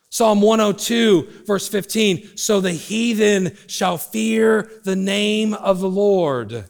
Psalm 0.10 0.42
102, 0.42 1.44
verse 1.46 1.68
15. 1.68 2.38
So 2.38 2.60
the 2.60 2.72
heathen 2.72 3.56
shall 3.68 4.00
fear 4.00 4.72
the 4.84 4.96
name 4.96 5.54
of 5.54 5.80
the 5.80 5.90
Lord, 5.90 6.66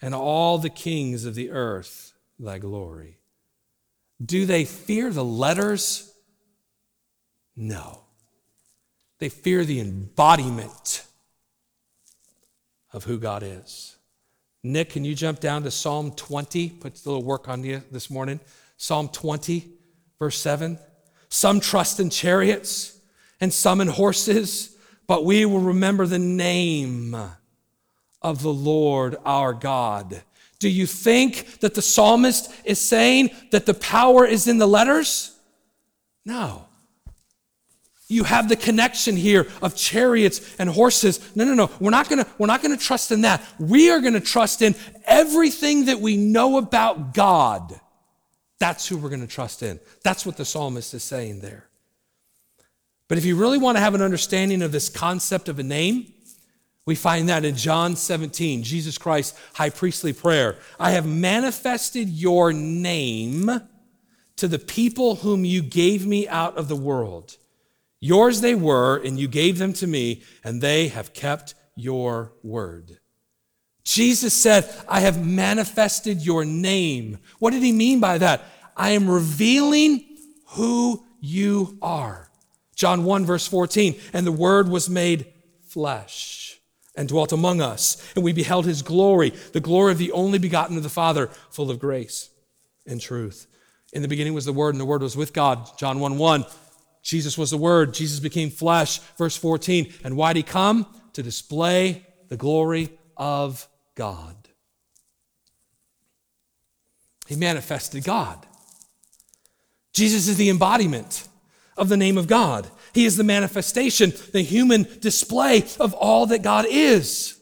and 0.00 0.14
all 0.14 0.58
the 0.58 0.70
kings 0.70 1.24
of 1.24 1.34
the 1.34 1.50
earth 1.50 2.12
thy 2.38 2.58
glory. 2.58 3.18
Do 4.24 4.46
they 4.46 4.64
fear 4.64 5.10
the 5.10 5.24
letters? 5.24 6.12
No. 7.56 8.01
They 9.22 9.28
fear 9.28 9.64
the 9.64 9.78
embodiment 9.78 11.04
of 12.92 13.04
who 13.04 13.18
God 13.18 13.44
is. 13.44 13.94
Nick, 14.64 14.90
can 14.90 15.04
you 15.04 15.14
jump 15.14 15.38
down 15.38 15.62
to 15.62 15.70
Psalm 15.70 16.10
20? 16.10 16.70
Put 16.70 17.06
a 17.06 17.08
little 17.08 17.22
work 17.22 17.48
on 17.48 17.62
you 17.62 17.84
this 17.92 18.10
morning. 18.10 18.40
Psalm 18.76 19.08
20, 19.08 19.68
verse 20.18 20.36
7. 20.38 20.76
Some 21.28 21.60
trust 21.60 22.00
in 22.00 22.10
chariots 22.10 22.98
and 23.40 23.52
some 23.52 23.80
in 23.80 23.86
horses, 23.86 24.76
but 25.06 25.24
we 25.24 25.44
will 25.44 25.60
remember 25.60 26.04
the 26.04 26.18
name 26.18 27.14
of 28.22 28.42
the 28.42 28.52
Lord 28.52 29.18
our 29.24 29.52
God. 29.52 30.20
Do 30.58 30.68
you 30.68 30.84
think 30.84 31.60
that 31.60 31.74
the 31.74 31.82
psalmist 31.82 32.52
is 32.64 32.80
saying 32.80 33.30
that 33.52 33.66
the 33.66 33.74
power 33.74 34.26
is 34.26 34.48
in 34.48 34.58
the 34.58 34.66
letters? 34.66 35.38
No. 36.24 36.66
You 38.12 38.24
have 38.24 38.48
the 38.48 38.56
connection 38.56 39.16
here 39.16 39.48
of 39.62 39.74
chariots 39.74 40.54
and 40.58 40.68
horses. 40.68 41.34
No, 41.34 41.44
no, 41.44 41.54
no. 41.54 41.70
We're 41.80 41.90
not 41.90 42.08
gonna, 42.08 42.26
we're 42.38 42.46
not 42.46 42.62
gonna 42.62 42.76
trust 42.76 43.10
in 43.10 43.22
that. 43.22 43.42
We 43.58 43.90
are 43.90 44.00
gonna 44.00 44.20
trust 44.20 44.60
in 44.60 44.74
everything 45.06 45.86
that 45.86 46.00
we 46.00 46.16
know 46.16 46.58
about 46.58 47.14
God. 47.14 47.80
That's 48.58 48.86
who 48.86 48.98
we're 48.98 49.08
gonna 49.08 49.26
trust 49.26 49.62
in. 49.62 49.80
That's 50.04 50.26
what 50.26 50.36
the 50.36 50.44
psalmist 50.44 50.92
is 50.92 51.02
saying 51.02 51.40
there. 51.40 51.68
But 53.08 53.18
if 53.18 53.24
you 53.24 53.34
really 53.36 53.58
want 53.58 53.76
to 53.76 53.80
have 53.80 53.94
an 53.94 54.02
understanding 54.02 54.62
of 54.62 54.72
this 54.72 54.88
concept 54.88 55.48
of 55.48 55.58
a 55.58 55.62
name, 55.62 56.12
we 56.84 56.94
find 56.94 57.28
that 57.28 57.44
in 57.44 57.56
John 57.56 57.96
17, 57.96 58.62
Jesus 58.62 58.98
Christ's 58.98 59.38
high 59.54 59.70
priestly 59.70 60.12
prayer. 60.12 60.56
I 60.78 60.90
have 60.92 61.06
manifested 61.06 62.08
your 62.08 62.52
name 62.52 63.50
to 64.36 64.48
the 64.48 64.58
people 64.58 65.16
whom 65.16 65.44
you 65.44 65.62
gave 65.62 66.06
me 66.06 66.28
out 66.28 66.56
of 66.56 66.68
the 66.68 66.76
world. 66.76 67.36
Yours 68.04 68.40
they 68.40 68.56
were, 68.56 68.96
and 68.96 69.16
you 69.16 69.28
gave 69.28 69.58
them 69.58 69.72
to 69.72 69.86
me, 69.86 70.24
and 70.42 70.60
they 70.60 70.88
have 70.88 71.14
kept 71.14 71.54
your 71.76 72.32
word. 72.42 72.98
Jesus 73.84 74.34
said, 74.34 74.68
I 74.88 74.98
have 75.00 75.24
manifested 75.24 76.20
your 76.20 76.44
name. 76.44 77.18
What 77.38 77.52
did 77.52 77.62
he 77.62 77.70
mean 77.70 78.00
by 78.00 78.18
that? 78.18 78.42
I 78.76 78.90
am 78.90 79.08
revealing 79.08 80.18
who 80.48 81.04
you 81.20 81.78
are. 81.80 82.28
John 82.74 83.04
1, 83.04 83.24
verse 83.24 83.46
14, 83.46 83.94
and 84.12 84.26
the 84.26 84.32
word 84.32 84.68
was 84.68 84.90
made 84.90 85.32
flesh 85.68 86.60
and 86.96 87.08
dwelt 87.08 87.30
among 87.30 87.60
us, 87.60 88.02
and 88.16 88.24
we 88.24 88.32
beheld 88.32 88.66
his 88.66 88.82
glory, 88.82 89.30
the 89.52 89.60
glory 89.60 89.92
of 89.92 89.98
the 89.98 90.10
only 90.10 90.40
begotten 90.40 90.76
of 90.76 90.82
the 90.82 90.88
Father, 90.88 91.28
full 91.50 91.70
of 91.70 91.78
grace 91.78 92.30
and 92.84 93.00
truth. 93.00 93.46
In 93.92 94.02
the 94.02 94.08
beginning 94.08 94.34
was 94.34 94.44
the 94.44 94.52
Word, 94.52 94.74
and 94.74 94.80
the 94.80 94.86
Word 94.86 95.02
was 95.02 95.16
with 95.16 95.32
God. 95.32 95.78
John 95.78 96.00
1 96.00 96.18
1. 96.18 96.44
Jesus 97.02 97.36
was 97.36 97.50
the 97.50 97.56
Word. 97.56 97.94
Jesus 97.94 98.20
became 98.20 98.50
flesh. 98.50 99.00
Verse 99.18 99.36
14. 99.36 99.92
And 100.04 100.16
why 100.16 100.32
did 100.32 100.38
he 100.38 100.42
come? 100.44 100.86
To 101.14 101.22
display 101.22 102.06
the 102.28 102.36
glory 102.36 102.90
of 103.16 103.68
God. 103.94 104.36
He 107.26 107.36
manifested 107.36 108.04
God. 108.04 108.46
Jesus 109.92 110.28
is 110.28 110.36
the 110.36 110.48
embodiment 110.48 111.28
of 111.76 111.88
the 111.88 111.96
name 111.96 112.16
of 112.16 112.26
God. 112.26 112.70
He 112.94 113.04
is 113.04 113.16
the 113.16 113.24
manifestation, 113.24 114.12
the 114.32 114.42
human 114.42 114.86
display 115.00 115.64
of 115.80 115.94
all 115.94 116.26
that 116.26 116.42
God 116.42 116.66
is. 116.68 117.38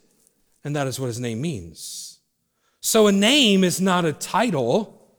And 0.64 0.76
that 0.76 0.86
is 0.86 1.00
what 1.00 1.06
his 1.06 1.20
name 1.20 1.40
means. 1.40 2.18
So 2.80 3.06
a 3.06 3.12
name 3.12 3.62
is 3.64 3.80
not 3.80 4.04
a 4.04 4.12
title, 4.12 5.16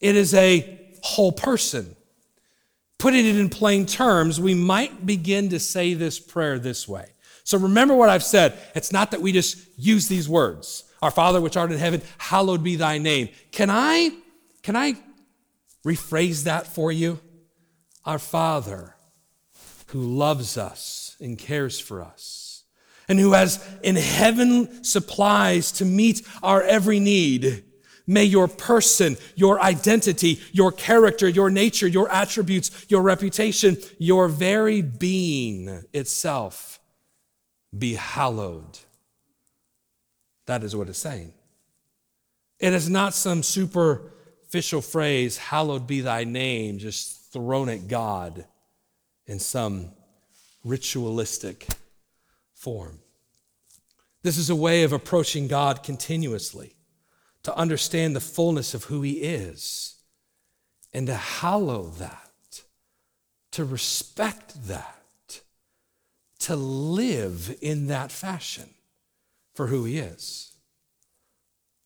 it 0.00 0.16
is 0.16 0.34
a 0.34 0.80
whole 1.02 1.32
person. 1.32 1.96
Putting 3.04 3.26
it 3.26 3.36
in 3.36 3.50
plain 3.50 3.84
terms, 3.84 4.40
we 4.40 4.54
might 4.54 5.04
begin 5.04 5.50
to 5.50 5.60
say 5.60 5.92
this 5.92 6.18
prayer 6.18 6.58
this 6.58 6.88
way. 6.88 7.04
So 7.42 7.58
remember 7.58 7.94
what 7.94 8.08
I've 8.08 8.24
said. 8.24 8.58
It's 8.74 8.92
not 8.92 9.10
that 9.10 9.20
we 9.20 9.30
just 9.30 9.58
use 9.76 10.08
these 10.08 10.26
words. 10.26 10.84
Our 11.02 11.10
Father 11.10 11.38
which 11.38 11.54
art 11.54 11.70
in 11.70 11.76
heaven, 11.76 12.00
hallowed 12.16 12.64
be 12.64 12.76
thy 12.76 12.96
name. 12.96 13.28
Can 13.52 13.68
I, 13.68 14.10
can 14.62 14.74
I 14.74 14.94
rephrase 15.84 16.44
that 16.44 16.66
for 16.66 16.90
you? 16.90 17.20
Our 18.06 18.18
Father 18.18 18.96
who 19.88 20.00
loves 20.00 20.56
us 20.56 21.18
and 21.20 21.36
cares 21.36 21.78
for 21.78 22.00
us 22.00 22.64
and 23.06 23.20
who 23.20 23.34
has 23.34 23.62
in 23.82 23.96
heaven 23.96 24.82
supplies 24.82 25.72
to 25.72 25.84
meet 25.84 26.26
our 26.42 26.62
every 26.62 27.00
need 27.00 27.64
May 28.06 28.24
your 28.24 28.48
person, 28.48 29.16
your 29.34 29.60
identity, 29.62 30.40
your 30.52 30.70
character, 30.72 31.26
your 31.28 31.48
nature, 31.48 31.86
your 31.86 32.10
attributes, 32.10 32.86
your 32.88 33.02
reputation, 33.02 33.78
your 33.98 34.28
very 34.28 34.82
being 34.82 35.84
itself 35.92 36.80
be 37.76 37.94
hallowed. 37.94 38.78
That 40.46 40.62
is 40.62 40.76
what 40.76 40.88
it's 40.88 40.98
saying. 40.98 41.32
It 42.60 42.74
is 42.74 42.90
not 42.90 43.14
some 43.14 43.42
superficial 43.42 44.82
phrase, 44.82 45.38
hallowed 45.38 45.86
be 45.86 46.02
thy 46.02 46.24
name, 46.24 46.78
just 46.78 47.32
thrown 47.32 47.70
at 47.70 47.88
God 47.88 48.44
in 49.26 49.38
some 49.38 49.92
ritualistic 50.62 51.66
form. 52.54 53.00
This 54.22 54.36
is 54.36 54.50
a 54.50 54.56
way 54.56 54.82
of 54.82 54.92
approaching 54.92 55.48
God 55.48 55.82
continuously 55.82 56.73
to 57.44 57.56
understand 57.56 58.16
the 58.16 58.20
fullness 58.20 58.74
of 58.74 58.84
who 58.84 59.02
He 59.02 59.12
is 59.22 59.94
and 60.92 61.06
to 61.06 61.14
hallow 61.14 61.84
that, 61.98 62.62
to 63.52 63.64
respect 63.64 64.66
that, 64.66 65.40
to 66.40 66.56
live 66.56 67.56
in 67.60 67.86
that 67.86 68.10
fashion 68.10 68.70
for 69.54 69.68
who 69.68 69.84
He 69.84 69.98
is. 69.98 70.52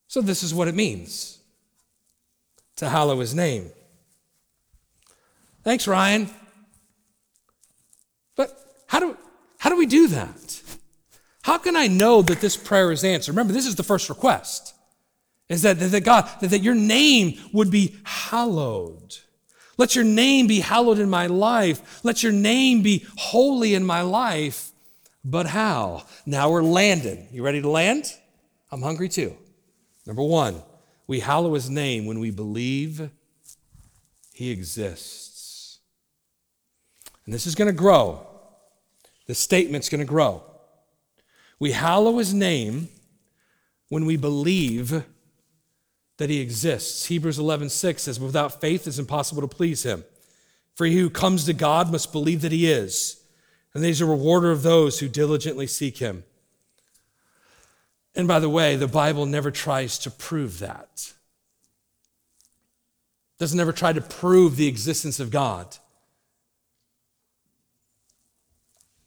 So, 0.06 0.22
this 0.22 0.42
is 0.42 0.54
what 0.54 0.68
it 0.68 0.74
means 0.74 1.38
to 2.76 2.88
hallow 2.88 3.20
His 3.20 3.34
name. 3.34 3.70
Thanks, 5.64 5.86
Ryan. 5.86 6.30
But 8.36 8.58
how 8.86 9.00
do, 9.00 9.16
how 9.58 9.70
do 9.70 9.76
we 9.76 9.86
do 9.86 10.06
that? 10.06 10.62
How 11.42 11.58
can 11.58 11.76
I 11.76 11.88
know 11.88 12.22
that 12.22 12.40
this 12.40 12.56
prayer 12.56 12.92
is 12.92 13.02
answered? 13.02 13.32
Remember, 13.32 13.52
this 13.52 13.66
is 13.66 13.74
the 13.74 13.82
first 13.82 14.08
request 14.08 14.74
is 15.48 15.62
that, 15.62 15.78
that 15.78 16.04
God, 16.04 16.28
that, 16.40 16.50
that 16.50 16.62
your 16.62 16.74
name 16.74 17.38
would 17.52 17.70
be 17.70 17.96
hallowed. 18.04 19.16
Let 19.78 19.94
your 19.94 20.04
name 20.04 20.46
be 20.46 20.60
hallowed 20.60 20.98
in 20.98 21.08
my 21.08 21.26
life. 21.26 22.04
Let 22.04 22.22
your 22.22 22.32
name 22.32 22.82
be 22.82 23.06
holy 23.16 23.74
in 23.74 23.84
my 23.84 24.02
life. 24.02 24.72
But 25.24 25.46
how? 25.46 26.04
Now 26.26 26.50
we're 26.50 26.62
landing. 26.62 27.28
You 27.32 27.42
ready 27.42 27.62
to 27.62 27.68
land? 27.68 28.12
I'm 28.70 28.82
hungry 28.82 29.08
too. 29.08 29.36
Number 30.06 30.22
one, 30.22 30.62
we 31.06 31.20
hallow 31.20 31.54
his 31.54 31.70
name 31.70 32.06
when 32.06 32.18
we 32.18 32.30
believe 32.30 33.10
he 34.32 34.50
exists. 34.50 35.78
And 37.24 37.32
this 37.32 37.46
is 37.46 37.54
going 37.54 37.68
to 37.68 37.74
grow. 37.76 38.26
The 39.26 39.34
statement's 39.34 39.88
going 39.88 40.00
to 40.00 40.06
grow. 40.06 40.42
We 41.58 41.72
hallow 41.72 42.18
his 42.18 42.32
name 42.32 42.88
when 43.88 44.06
we 44.06 44.16
believe 44.16 45.04
that 46.18 46.30
he 46.30 46.40
exists. 46.40 47.06
Hebrews 47.06 47.38
11, 47.38 47.70
6 47.70 48.02
says, 48.02 48.20
Without 48.20 48.60
faith 48.60 48.86
it's 48.86 48.98
impossible 48.98 49.40
to 49.40 49.48
please 49.48 49.84
him. 49.84 50.04
For 50.74 50.84
he 50.84 50.98
who 50.98 51.10
comes 51.10 51.44
to 51.46 51.54
God 51.54 51.90
must 51.90 52.12
believe 52.12 52.42
that 52.42 52.52
he 52.52 52.70
is, 52.70 53.20
and 53.72 53.82
that 53.82 53.88
he's 53.88 54.00
a 54.00 54.06
rewarder 54.06 54.50
of 54.50 54.62
those 54.62 54.98
who 54.98 55.08
diligently 55.08 55.66
seek 55.66 55.98
him. 55.98 56.24
And 58.14 58.28
by 58.28 58.40
the 58.40 58.48
way, 58.48 58.76
the 58.76 58.88
Bible 58.88 59.26
never 59.26 59.50
tries 59.50 59.98
to 60.00 60.10
prove 60.10 60.58
that. 60.58 61.12
It 63.34 63.38
doesn't 63.38 63.60
ever 63.60 63.72
try 63.72 63.92
to 63.92 64.00
prove 64.00 64.56
the 64.56 64.66
existence 64.66 65.20
of 65.20 65.30
God. 65.30 65.76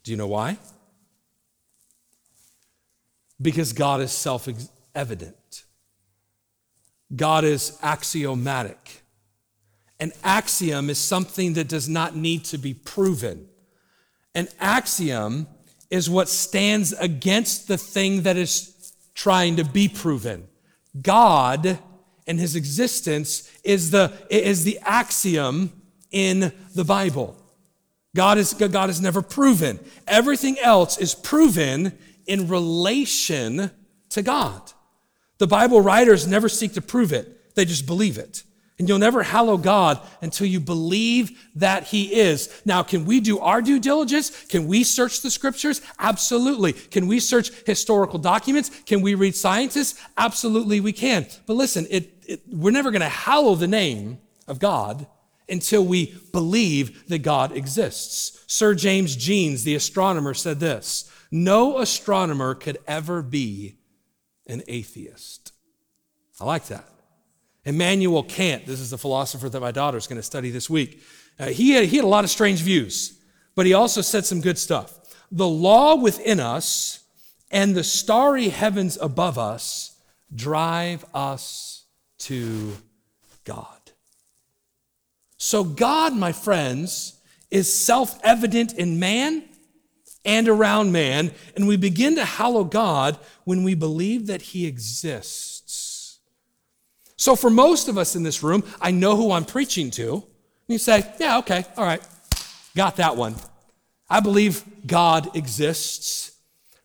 Do 0.03 0.11
you 0.11 0.17
know 0.17 0.27
why? 0.27 0.57
Because 3.41 3.73
God 3.73 4.01
is 4.01 4.11
self 4.11 4.47
evident. 4.95 5.63
God 7.15 7.43
is 7.43 7.77
axiomatic. 7.81 9.03
An 9.99 10.11
axiom 10.23 10.89
is 10.89 10.97
something 10.97 11.53
that 11.53 11.67
does 11.67 11.87
not 11.87 12.15
need 12.15 12.45
to 12.45 12.57
be 12.57 12.73
proven. 12.73 13.47
An 14.33 14.47
axiom 14.59 15.47
is 15.89 16.09
what 16.09 16.29
stands 16.29 16.93
against 16.93 17.67
the 17.67 17.77
thing 17.77 18.23
that 18.23 18.37
is 18.37 18.93
trying 19.13 19.57
to 19.57 19.63
be 19.63 19.87
proven. 19.87 20.47
God 20.99 21.77
and 22.25 22.39
his 22.39 22.55
existence 22.55 23.51
is 23.63 23.91
the, 23.91 24.11
is 24.29 24.63
the 24.63 24.79
axiom 24.83 25.71
in 26.11 26.51
the 26.73 26.85
Bible. 26.85 27.35
God 28.15 28.37
is, 28.37 28.53
God 28.53 28.89
is 28.89 29.01
never 29.01 29.21
proven. 29.21 29.79
Everything 30.07 30.57
else 30.59 30.97
is 30.97 31.13
proven 31.13 31.97
in 32.25 32.47
relation 32.47 33.71
to 34.09 34.21
God. 34.21 34.71
The 35.41 35.47
Bible 35.47 35.81
writers 35.81 36.27
never 36.27 36.47
seek 36.47 36.73
to 36.73 36.83
prove 36.83 37.11
it, 37.11 37.55
they 37.55 37.65
just 37.65 37.87
believe 37.87 38.19
it. 38.19 38.43
And 38.77 38.87
you'll 38.87 38.99
never 38.99 39.23
hallow 39.23 39.57
God 39.57 39.99
until 40.21 40.45
you 40.45 40.59
believe 40.59 41.49
that 41.55 41.85
He 41.85 42.13
is. 42.13 42.61
Now, 42.63 42.83
can 42.83 43.05
we 43.05 43.19
do 43.19 43.39
our 43.39 43.59
due 43.59 43.79
diligence? 43.79 44.45
Can 44.45 44.67
we 44.67 44.83
search 44.83 45.21
the 45.21 45.31
scriptures? 45.31 45.81
Absolutely. 45.97 46.73
Can 46.73 47.07
we 47.07 47.19
search 47.19 47.49
historical 47.65 48.19
documents? 48.19 48.69
Can 48.85 49.01
we 49.01 49.15
read 49.15 49.35
scientists? 49.35 49.99
Absolutely, 50.15 50.79
we 50.79 50.93
can. 50.93 51.25
But 51.47 51.55
listen, 51.55 51.87
it, 51.89 52.23
it, 52.27 52.41
we're 52.47 52.69
never 52.69 52.91
going 52.91 53.01
to 53.01 53.09
hallow 53.09 53.55
the 53.55 53.67
name 53.67 54.19
of 54.47 54.59
God 54.59 55.07
until 55.49 55.83
we 55.83 56.15
believe 56.31 57.07
that 57.07 57.23
God 57.23 57.51
exists. 57.57 58.43
Sir 58.45 58.75
James 58.75 59.15
Jeans, 59.15 59.63
the 59.63 59.73
astronomer, 59.73 60.35
said 60.35 60.59
this 60.59 61.11
No 61.31 61.79
astronomer 61.79 62.53
could 62.53 62.77
ever 62.85 63.23
be 63.23 63.77
an 64.51 64.61
atheist. 64.67 65.53
I 66.39 66.45
like 66.45 66.65
that. 66.67 66.85
Immanuel 67.65 68.23
Kant, 68.23 68.65
this 68.65 68.79
is 68.79 68.89
the 68.89 68.97
philosopher 68.97 69.47
that 69.49 69.59
my 69.59 69.71
daughter 69.71 69.97
is 69.97 70.07
going 70.07 70.19
to 70.19 70.23
study 70.23 70.49
this 70.49 70.69
week. 70.69 71.01
Uh, 71.39 71.47
he, 71.47 71.71
had, 71.71 71.85
he 71.85 71.95
had 71.95 72.05
a 72.05 72.09
lot 72.09 72.23
of 72.23 72.29
strange 72.29 72.61
views, 72.61 73.19
but 73.55 73.65
he 73.65 73.73
also 73.73 74.01
said 74.01 74.25
some 74.25 74.41
good 74.41 74.57
stuff. 74.57 74.97
The 75.31 75.47
law 75.47 75.95
within 75.95 76.39
us 76.39 77.03
and 77.49 77.75
the 77.75 77.83
starry 77.83 78.49
heavens 78.49 78.97
above 78.99 79.37
us 79.37 79.95
drive 80.33 81.05
us 81.13 81.85
to 82.19 82.75
God. 83.43 83.65
So, 85.37 85.63
God, 85.63 86.13
my 86.13 86.31
friends, 86.31 87.19
is 87.49 87.73
self 87.73 88.19
evident 88.23 88.73
in 88.73 88.99
man 88.99 89.43
and 90.23 90.47
around 90.47 90.91
man, 90.91 91.31
and 91.55 91.67
we 91.67 91.77
begin 91.77 92.15
to 92.15 92.25
hallow 92.25 92.63
God 92.63 93.17
when 93.43 93.63
we 93.63 93.73
believe 93.73 94.27
that 94.27 94.41
He 94.41 94.65
exists. 94.65 96.19
So, 97.17 97.35
for 97.35 97.49
most 97.49 97.87
of 97.87 97.97
us 97.97 98.15
in 98.15 98.23
this 98.23 98.41
room, 98.41 98.63
I 98.79 98.91
know 98.91 99.15
who 99.15 99.31
I'm 99.31 99.45
preaching 99.45 99.91
to. 99.91 100.13
And 100.13 100.23
You 100.67 100.77
say, 100.77 101.05
Yeah, 101.19 101.37
okay, 101.39 101.65
all 101.77 101.83
right, 101.83 102.01
got 102.75 102.97
that 102.97 103.15
one. 103.15 103.35
I 104.09 104.19
believe 104.19 104.63
God 104.85 105.35
exists. 105.35 106.31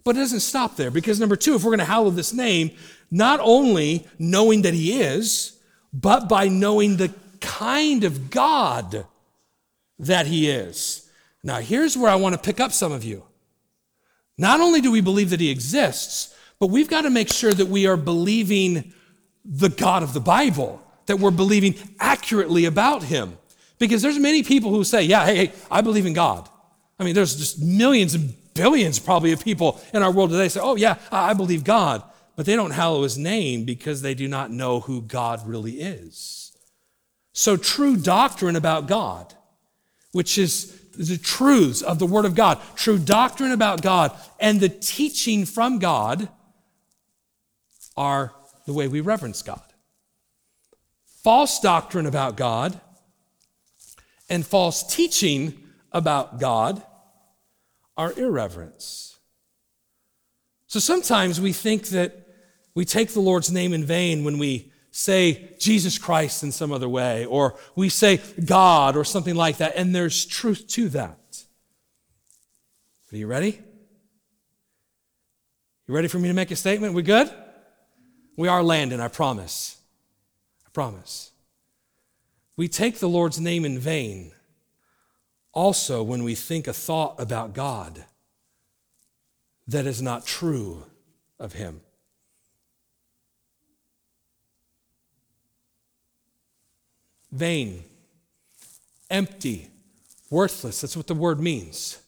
But 0.05 0.15
it 0.15 0.21
doesn't 0.21 0.41
stop 0.41 0.77
there 0.77 0.91
because, 0.93 1.19
number 1.19 1.35
two, 1.35 1.57
if 1.57 1.65
we're 1.65 1.71
going 1.71 1.81
to 1.81 1.85
hallow 1.85 2.11
this 2.11 2.33
name, 2.33 2.71
not 3.11 3.41
only 3.43 4.07
knowing 4.19 4.63
that 4.63 4.75
He 4.75 5.01
is, 5.01 5.59
but 5.93 6.29
by 6.29 6.49
knowing 6.49 6.97
the 6.97 7.13
kind 7.41 8.05
of 8.05 8.31
God 8.31 9.07
that 9.99 10.27
He 10.27 10.49
is. 10.49 11.06
Now, 11.47 11.61
here's 11.61 11.97
where 11.97 12.11
I 12.11 12.17
want 12.17 12.35
to 12.35 12.41
pick 12.41 12.59
up 12.59 12.73
some 12.73 12.91
of 12.91 13.05
you. 13.05 13.23
Not 14.37 14.61
only 14.61 14.81
do 14.81 14.91
we 14.91 15.01
believe 15.01 15.31
that 15.31 15.39
He 15.39 15.49
exists, 15.49 16.35
but 16.59 16.71
we've 16.71 16.91
got 16.91 17.03
to 17.03 17.11
make 17.11 17.33
sure 17.33 17.55
that 17.55 17.69
we 17.69 17.87
are 17.87 17.97
believing 17.97 18.93
the 19.45 19.69
God 19.69 20.03
of 20.03 20.13
the 20.13 20.21
Bible, 20.21 20.83
that 21.07 21.21
we're 21.21 21.31
believing 21.31 21.77
accurately 22.01 22.65
about 22.65 23.05
Him. 23.05 23.39
Because 23.79 24.03
there's 24.03 24.19
many 24.19 24.43
people 24.43 24.73
who 24.73 24.83
say, 24.83 25.05
Yeah, 25.05 25.25
hey, 25.25 25.47
hey, 25.47 25.53
I 25.71 25.83
believe 25.83 26.05
in 26.05 26.15
God. 26.15 26.49
I 26.99 27.05
mean, 27.05 27.15
there's 27.15 27.37
just 27.37 27.63
millions 27.63 28.15
and 28.15 28.35
billions 28.55 28.99
probably 28.99 29.31
of 29.31 29.45
people 29.45 29.81
in 29.95 30.03
our 30.03 30.11
world 30.11 30.31
today 30.31 30.49
say, 30.49 30.61
Oh, 30.61 30.75
yeah, 30.75 30.97
I 31.13 31.33
believe 31.33 31.63
God. 31.63 32.03
But 32.35 32.47
they 32.47 32.57
don't 32.57 32.73
hallow 32.73 33.05
His 33.05 33.17
name 33.17 33.65
because 33.65 34.03
they 34.03 34.15
do 34.15 34.27
not 34.27 34.51
know 34.51 34.81
who 34.81 35.01
God 35.01 35.47
really 35.47 35.81
is. 35.81 36.57
So, 37.33 37.57
true 37.57 37.97
doctrine 37.97 38.57
about 38.57 38.89
God, 38.89 39.33
which 40.11 40.39
is 40.39 40.77
the 40.97 41.19
truths 41.19 41.83
of 41.83 41.99
the 41.99 42.07
Word 42.07 42.25
of 42.25 42.35
God, 42.35 42.59
true 42.75 42.99
doctrine 42.99 43.53
about 43.53 43.83
God, 43.83 44.13
and 44.41 44.61
the 44.61 44.69
teaching 44.69 45.45
from 45.45 45.79
God 45.79 46.29
are 47.97 48.33
the 48.67 48.73
way 48.73 48.89
we 48.89 49.01
reverence 49.01 49.43
God. 49.43 49.63
False 51.23 51.61
doctrine 51.61 52.07
about 52.07 52.37
God 52.37 52.81
and 54.29 54.47
false 54.47 54.83
teaching 54.95 55.59
about 55.93 56.39
God 56.39 56.83
are 57.97 58.13
irreverence. 58.13 59.19
So 60.67 60.79
sometimes 60.81 61.41
we 61.41 61.53
think 61.53 61.89
that 61.89 62.27
we 62.75 62.85
take 62.85 63.11
the 63.11 63.21
Lord's 63.21 63.51
name 63.51 63.73
in 63.73 63.85
vain 63.85 64.25
when 64.25 64.39
we 64.39 64.73
say 64.97 65.51
Jesus 65.59 65.99
Christ 65.99 66.43
in 66.43 66.51
some 66.51 66.73
other 66.73 66.89
way, 66.89 67.27
or 67.27 67.55
we 67.75 67.91
say 67.91 68.19
God 68.43 68.97
or 68.97 69.05
something 69.05 69.35
like 69.35 69.59
that, 69.59 69.75
and 69.77 69.95
there's 69.95 70.25
truth 70.25 70.67
to 70.69 70.89
that. 70.89 71.45
Are 73.13 73.17
you 73.17 73.27
ready? 73.27 73.61
You 75.87 75.95
ready 75.95 76.09
for 76.09 76.19
me 76.19 76.29
to 76.29 76.35
make 76.35 76.51
a 76.51 76.57
statement? 76.57 76.95
We 76.95 77.03
good? 77.03 77.31
We 78.39 78.49
are 78.49 78.63
landing, 78.63 79.01
I 79.01 79.09
promise. 79.09 79.77
I 80.67 80.71
promise. 80.71 81.31
We 82.57 82.67
take 82.67 82.99
the 82.99 83.09
Lord's 83.09 83.39
name 83.39 83.67
in 83.67 83.79
vain 83.79 84.33
also 85.53 86.03
when 86.03 86.25
we 86.25 86.35
think 86.35 86.67
a 86.67 86.73
thought 86.73 87.21
about 87.21 87.53
God 87.53 88.07
that 89.69 89.85
is 89.85 90.01
not 90.01 90.25
true 90.25 90.85
of 91.39 91.53
Him. 91.53 91.83
Vain, 97.31 97.85
empty, 99.11 99.69
worthless. 100.31 100.81
That's 100.81 100.97
what 100.97 101.07
the 101.07 101.15
word 101.15 101.41
means. 101.41 101.99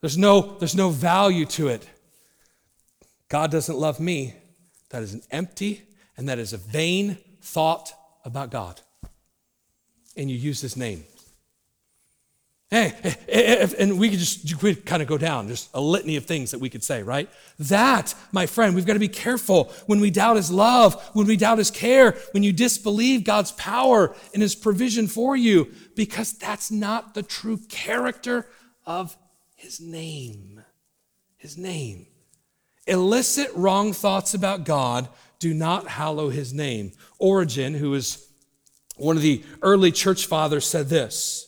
There's 0.00 0.18
no, 0.18 0.56
there's 0.58 0.74
no 0.74 0.90
value 0.90 1.46
to 1.46 1.68
it. 1.68 1.88
God 3.28 3.50
doesn't 3.50 3.76
love 3.76 3.98
me. 3.98 4.34
That 4.90 5.02
is 5.02 5.14
an 5.14 5.22
empty 5.30 5.82
and 6.16 6.28
that 6.28 6.38
is 6.38 6.52
a 6.52 6.58
vain 6.58 7.18
thought 7.40 7.92
about 8.24 8.50
God. 8.50 8.80
And 10.16 10.30
you 10.30 10.36
use 10.36 10.60
his 10.60 10.76
name. 10.76 11.04
Hey, 12.68 12.94
and 13.78 13.96
we 13.96 14.10
could 14.10 14.18
just 14.18 14.60
we 14.60 14.74
kind 14.74 15.00
of 15.00 15.06
go 15.06 15.16
down, 15.16 15.46
just 15.46 15.70
a 15.72 15.80
litany 15.80 16.16
of 16.16 16.24
things 16.24 16.50
that 16.50 16.58
we 16.58 16.68
could 16.68 16.82
say, 16.82 17.00
right? 17.04 17.30
That, 17.60 18.12
my 18.32 18.46
friend, 18.46 18.74
we've 18.74 18.84
got 18.84 18.94
to 18.94 18.98
be 18.98 19.06
careful 19.06 19.72
when 19.86 20.00
we 20.00 20.10
doubt 20.10 20.34
his 20.34 20.50
love, 20.50 21.00
when 21.12 21.28
we 21.28 21.36
doubt 21.36 21.58
his 21.58 21.70
care, 21.70 22.16
when 22.32 22.42
you 22.42 22.52
disbelieve 22.52 23.22
God's 23.22 23.52
power 23.52 24.16
and 24.34 24.42
his 24.42 24.56
provision 24.56 25.06
for 25.06 25.36
you, 25.36 25.72
because 25.94 26.32
that's 26.32 26.72
not 26.72 27.14
the 27.14 27.22
true 27.22 27.58
character 27.68 28.48
of 28.84 29.16
his 29.54 29.80
name. 29.80 30.60
His 31.36 31.56
name. 31.56 32.06
Illicit 32.88 33.50
wrong 33.54 33.92
thoughts 33.92 34.34
about 34.34 34.64
God 34.64 35.08
do 35.38 35.54
not 35.54 35.86
hallow 35.86 36.30
his 36.30 36.52
name. 36.52 36.90
Origen, 37.20 37.74
who 37.74 37.94
is 37.94 38.26
one 38.96 39.16
of 39.16 39.22
the 39.22 39.44
early 39.62 39.92
church 39.92 40.26
fathers, 40.26 40.66
said 40.66 40.88
this. 40.88 41.45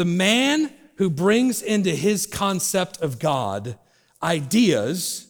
The 0.00 0.06
man 0.06 0.72
who 0.96 1.10
brings 1.10 1.60
into 1.60 1.90
his 1.90 2.24
concept 2.24 3.02
of 3.02 3.18
God 3.18 3.78
ideas 4.22 5.26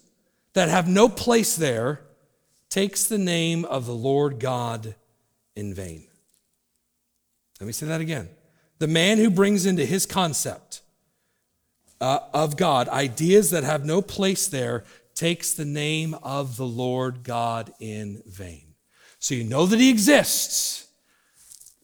that 0.52 0.68
have 0.68 0.86
no 0.86 1.08
place 1.08 1.56
there 1.56 2.02
takes 2.68 3.06
the 3.06 3.18
name 3.18 3.64
of 3.64 3.86
the 3.86 3.94
Lord 3.96 4.38
God 4.38 4.94
in 5.56 5.74
vain. 5.74 6.06
Let 7.58 7.66
me 7.66 7.72
say 7.72 7.86
that 7.86 8.00
again. 8.00 8.28
The 8.78 8.86
man 8.86 9.18
who 9.18 9.28
brings 9.28 9.66
into 9.66 9.84
his 9.84 10.06
concept 10.06 10.82
uh, 12.00 12.20
of 12.32 12.56
God 12.56 12.88
ideas 12.88 13.50
that 13.50 13.64
have 13.64 13.84
no 13.84 14.00
place 14.00 14.46
there 14.46 14.84
takes 15.16 15.52
the 15.52 15.64
name 15.64 16.14
of 16.22 16.56
the 16.56 16.64
Lord 16.64 17.24
God 17.24 17.72
in 17.80 18.22
vain. 18.24 18.74
So 19.18 19.34
you 19.34 19.42
know 19.42 19.66
that 19.66 19.80
he 19.80 19.90
exists, 19.90 20.86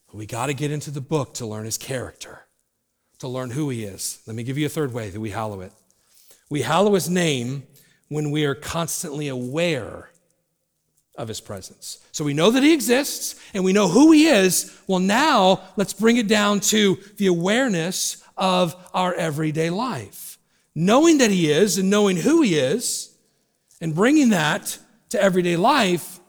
but 0.07 0.15
we 0.15 0.27
got 0.27 0.47
to 0.47 0.55
get 0.55 0.71
into 0.71 0.93
the 0.93 1.01
book 1.01 1.35
to 1.35 1.47
learn 1.47 1.65
his 1.65 1.79
character 1.79 2.46
to 3.19 3.29
learn 3.29 3.51
who 3.51 3.69
He 3.71 3.85
is. 3.85 4.21
Let 4.27 4.37
me 4.37 4.43
give 4.43 4.59
you 4.59 4.67
a 4.67 4.71
third 4.71 4.93
way 4.93 5.11
that 5.11 5.21
we 5.21 5.31
hallow 5.31 5.61
it. 5.61 5.73
We 6.51 6.63
hallow 6.63 6.95
His 6.95 7.09
name 7.09 7.65
when 8.09 8.31
we 8.31 8.45
are 8.45 8.55
constantly 8.55 9.29
aware 9.29 10.11
of 11.17 11.29
His 11.29 11.41
presence. 11.41 12.05
So 12.13 12.25
we 12.25 12.35
know 12.35 12.51
that 12.51 12.63
He 12.63 12.73
exists 12.73 13.35
and 13.55 13.65
we 13.65 13.73
know 13.73 13.89
who 13.89 14.13
He 14.13 14.27
is. 14.27 14.77
Well, 14.87 15.01
now 15.01 15.63
let's 15.77 15.93
bring 15.93 16.19
it 16.19 16.29
down 16.29 16.61
to 16.61 16.99
the 17.17 17.27
awareness 17.27 18.23
of 18.37 18.77
our 18.93 19.15
everyday 19.15 19.71
life. 19.71 20.39
Knowing 20.75 21.19
that 21.19 21.31
He 21.31 21.51
is 21.51 21.79
and 21.79 21.89
knowing 21.89 22.19
who 22.19 22.43
He 22.43 22.59
is 22.59 23.15
and 23.81 23.95
bringing 23.95 24.29
that 24.31 24.79
to 25.09 25.23
everyday 25.23 25.57
life, 25.57 26.21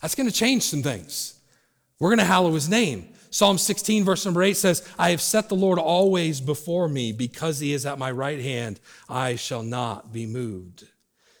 that's 0.00 0.14
going 0.14 0.28
to 0.28 0.34
change 0.34 0.62
some 0.62 0.82
things. 0.82 1.34
We're 1.98 2.10
going 2.10 2.18
to 2.18 2.24
hallow 2.24 2.52
His 2.52 2.68
name. 2.68 3.08
Psalm 3.30 3.58
16, 3.58 4.04
verse 4.04 4.24
number 4.24 4.42
8 4.42 4.56
says, 4.56 4.86
I 4.98 5.10
have 5.10 5.20
set 5.20 5.48
the 5.48 5.54
Lord 5.54 5.78
always 5.78 6.40
before 6.40 6.88
me. 6.88 7.12
Because 7.12 7.60
he 7.60 7.72
is 7.72 7.86
at 7.86 7.98
my 7.98 8.10
right 8.10 8.40
hand, 8.40 8.80
I 9.08 9.36
shall 9.36 9.62
not 9.62 10.12
be 10.12 10.26
moved. 10.26 10.84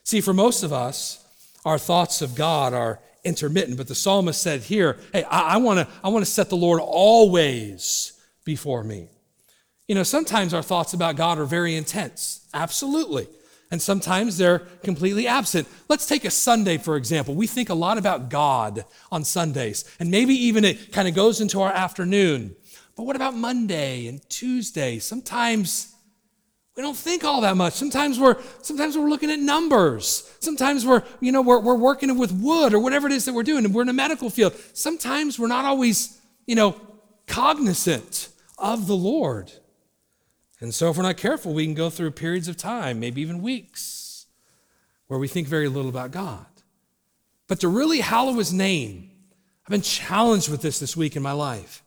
See, 0.04 0.20
for 0.20 0.32
most 0.32 0.62
of 0.62 0.72
us, 0.72 1.24
our 1.64 1.78
thoughts 1.78 2.22
of 2.22 2.34
God 2.34 2.72
are 2.72 3.00
intermittent, 3.24 3.76
but 3.76 3.88
the 3.88 3.94
psalmist 3.94 4.40
said 4.40 4.62
here, 4.62 4.98
Hey, 5.12 5.24
I, 5.24 5.54
I 5.54 5.56
want 5.58 5.80
to 5.80 5.88
I 6.02 6.08
wanna 6.08 6.24
set 6.24 6.48
the 6.48 6.56
Lord 6.56 6.80
always 6.80 8.12
before 8.44 8.82
me. 8.82 9.08
You 9.86 9.94
know, 9.94 10.02
sometimes 10.04 10.54
our 10.54 10.62
thoughts 10.62 10.94
about 10.94 11.16
God 11.16 11.38
are 11.38 11.44
very 11.44 11.74
intense. 11.74 12.46
Absolutely. 12.54 13.26
And 13.70 13.80
sometimes 13.80 14.36
they're 14.36 14.60
completely 14.82 15.28
absent. 15.28 15.68
Let's 15.88 16.06
take 16.06 16.24
a 16.24 16.30
Sunday, 16.30 16.76
for 16.76 16.96
example. 16.96 17.34
We 17.34 17.46
think 17.46 17.68
a 17.68 17.74
lot 17.74 17.98
about 17.98 18.28
God 18.28 18.84
on 19.12 19.24
Sundays, 19.24 19.84
and 20.00 20.10
maybe 20.10 20.34
even 20.34 20.64
it 20.64 20.92
kind 20.92 21.06
of 21.06 21.14
goes 21.14 21.40
into 21.40 21.60
our 21.60 21.72
afternoon. 21.72 22.56
But 22.96 23.04
what 23.04 23.16
about 23.16 23.34
Monday 23.34 24.08
and 24.08 24.28
Tuesday? 24.28 24.98
Sometimes 24.98 25.94
we 26.76 26.82
don't 26.82 26.96
think 26.96 27.24
all 27.24 27.42
that 27.42 27.56
much. 27.56 27.74
Sometimes 27.74 28.18
we're 28.18 28.36
sometimes 28.62 28.96
we're 28.96 29.08
looking 29.08 29.30
at 29.30 29.38
numbers. 29.38 30.32
Sometimes 30.40 30.86
we're, 30.86 31.02
you 31.20 31.30
know, 31.30 31.42
we're, 31.42 31.60
we're 31.60 31.74
working 31.74 32.16
with 32.18 32.32
wood 32.32 32.72
or 32.74 32.80
whatever 32.80 33.06
it 33.06 33.12
is 33.12 33.24
that 33.26 33.34
we're 33.34 33.42
doing, 33.42 33.64
and 33.64 33.74
we're 33.74 33.82
in 33.82 33.88
a 33.88 33.92
medical 33.92 34.30
field. 34.30 34.54
Sometimes 34.72 35.38
we're 35.38 35.46
not 35.46 35.64
always, 35.64 36.20
you 36.46 36.54
know, 36.54 36.80
cognizant 37.26 38.28
of 38.58 38.86
the 38.86 38.96
Lord. 38.96 39.52
And 40.60 40.74
so, 40.74 40.90
if 40.90 40.96
we're 40.96 41.02
not 41.02 41.16
careful, 41.16 41.54
we 41.54 41.64
can 41.64 41.74
go 41.74 41.88
through 41.88 42.10
periods 42.10 42.46
of 42.46 42.56
time, 42.56 43.00
maybe 43.00 43.22
even 43.22 43.40
weeks, 43.40 44.26
where 45.06 45.18
we 45.18 45.26
think 45.26 45.48
very 45.48 45.68
little 45.68 45.88
about 45.88 46.10
God. 46.10 46.44
But 47.48 47.60
to 47.60 47.68
really 47.68 48.00
hallow 48.00 48.34
his 48.34 48.52
name, 48.52 49.10
I've 49.64 49.70
been 49.70 49.80
challenged 49.80 50.50
with 50.50 50.60
this 50.60 50.78
this 50.78 50.96
week 50.96 51.16
in 51.16 51.22
my 51.22 51.32
life, 51.32 51.82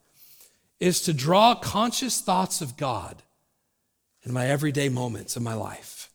is 0.79 1.01
to 1.03 1.13
draw 1.13 1.53
conscious 1.53 2.19
thoughts 2.19 2.61
of 2.61 2.75
God 2.75 3.21
in 4.23 4.33
my 4.33 4.47
everyday 4.47 4.89
moments 4.89 5.35
of 5.35 5.43
my 5.43 5.53
life. 5.53 6.09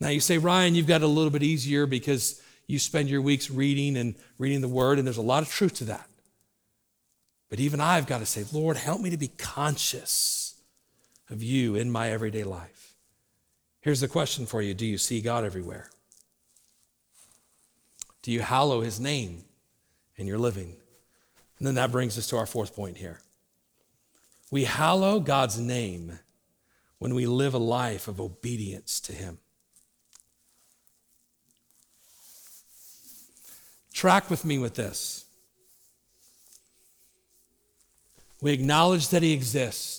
Now, 0.00 0.08
you 0.08 0.20
say, 0.20 0.38
Ryan, 0.38 0.74
you've 0.74 0.86
got 0.86 1.02
it 1.02 1.04
a 1.04 1.08
little 1.08 1.30
bit 1.30 1.42
easier 1.42 1.84
because 1.84 2.40
you 2.66 2.78
spend 2.78 3.10
your 3.10 3.20
weeks 3.20 3.50
reading 3.50 3.96
and 3.96 4.14
reading 4.38 4.62
the 4.62 4.68
word, 4.68 4.98
and 4.98 5.06
there's 5.06 5.16
a 5.18 5.22
lot 5.22 5.42
of 5.42 5.50
truth 5.50 5.74
to 5.74 5.84
that. 5.84 6.08
But 7.50 7.60
even 7.60 7.80
I've 7.80 8.06
got 8.06 8.18
to 8.18 8.26
say, 8.26 8.44
Lord, 8.52 8.76
help 8.76 9.00
me 9.00 9.10
to 9.10 9.16
be 9.16 9.28
conscious 9.28 10.47
of 11.30 11.42
you 11.42 11.74
in 11.74 11.90
my 11.90 12.10
everyday 12.10 12.44
life. 12.44 12.94
Here's 13.80 14.00
the 14.00 14.08
question 14.08 14.46
for 14.46 14.62
you 14.62 14.74
Do 14.74 14.86
you 14.86 14.98
see 14.98 15.20
God 15.20 15.44
everywhere? 15.44 15.90
Do 18.22 18.32
you 18.32 18.40
hallow 18.40 18.80
his 18.80 19.00
name 19.00 19.44
in 20.16 20.26
your 20.26 20.38
living? 20.38 20.76
And 21.58 21.66
then 21.66 21.74
that 21.76 21.92
brings 21.92 22.18
us 22.18 22.26
to 22.28 22.36
our 22.36 22.46
fourth 22.46 22.74
point 22.74 22.98
here. 22.98 23.20
We 24.50 24.64
hallow 24.64 25.20
God's 25.20 25.58
name 25.58 26.18
when 26.98 27.14
we 27.14 27.26
live 27.26 27.54
a 27.54 27.58
life 27.58 28.08
of 28.08 28.20
obedience 28.20 29.00
to 29.00 29.12
him. 29.12 29.38
Track 33.92 34.30
with 34.30 34.44
me 34.44 34.58
with 34.58 34.74
this. 34.74 35.24
We 38.40 38.52
acknowledge 38.52 39.08
that 39.08 39.22
he 39.22 39.32
exists. 39.32 39.97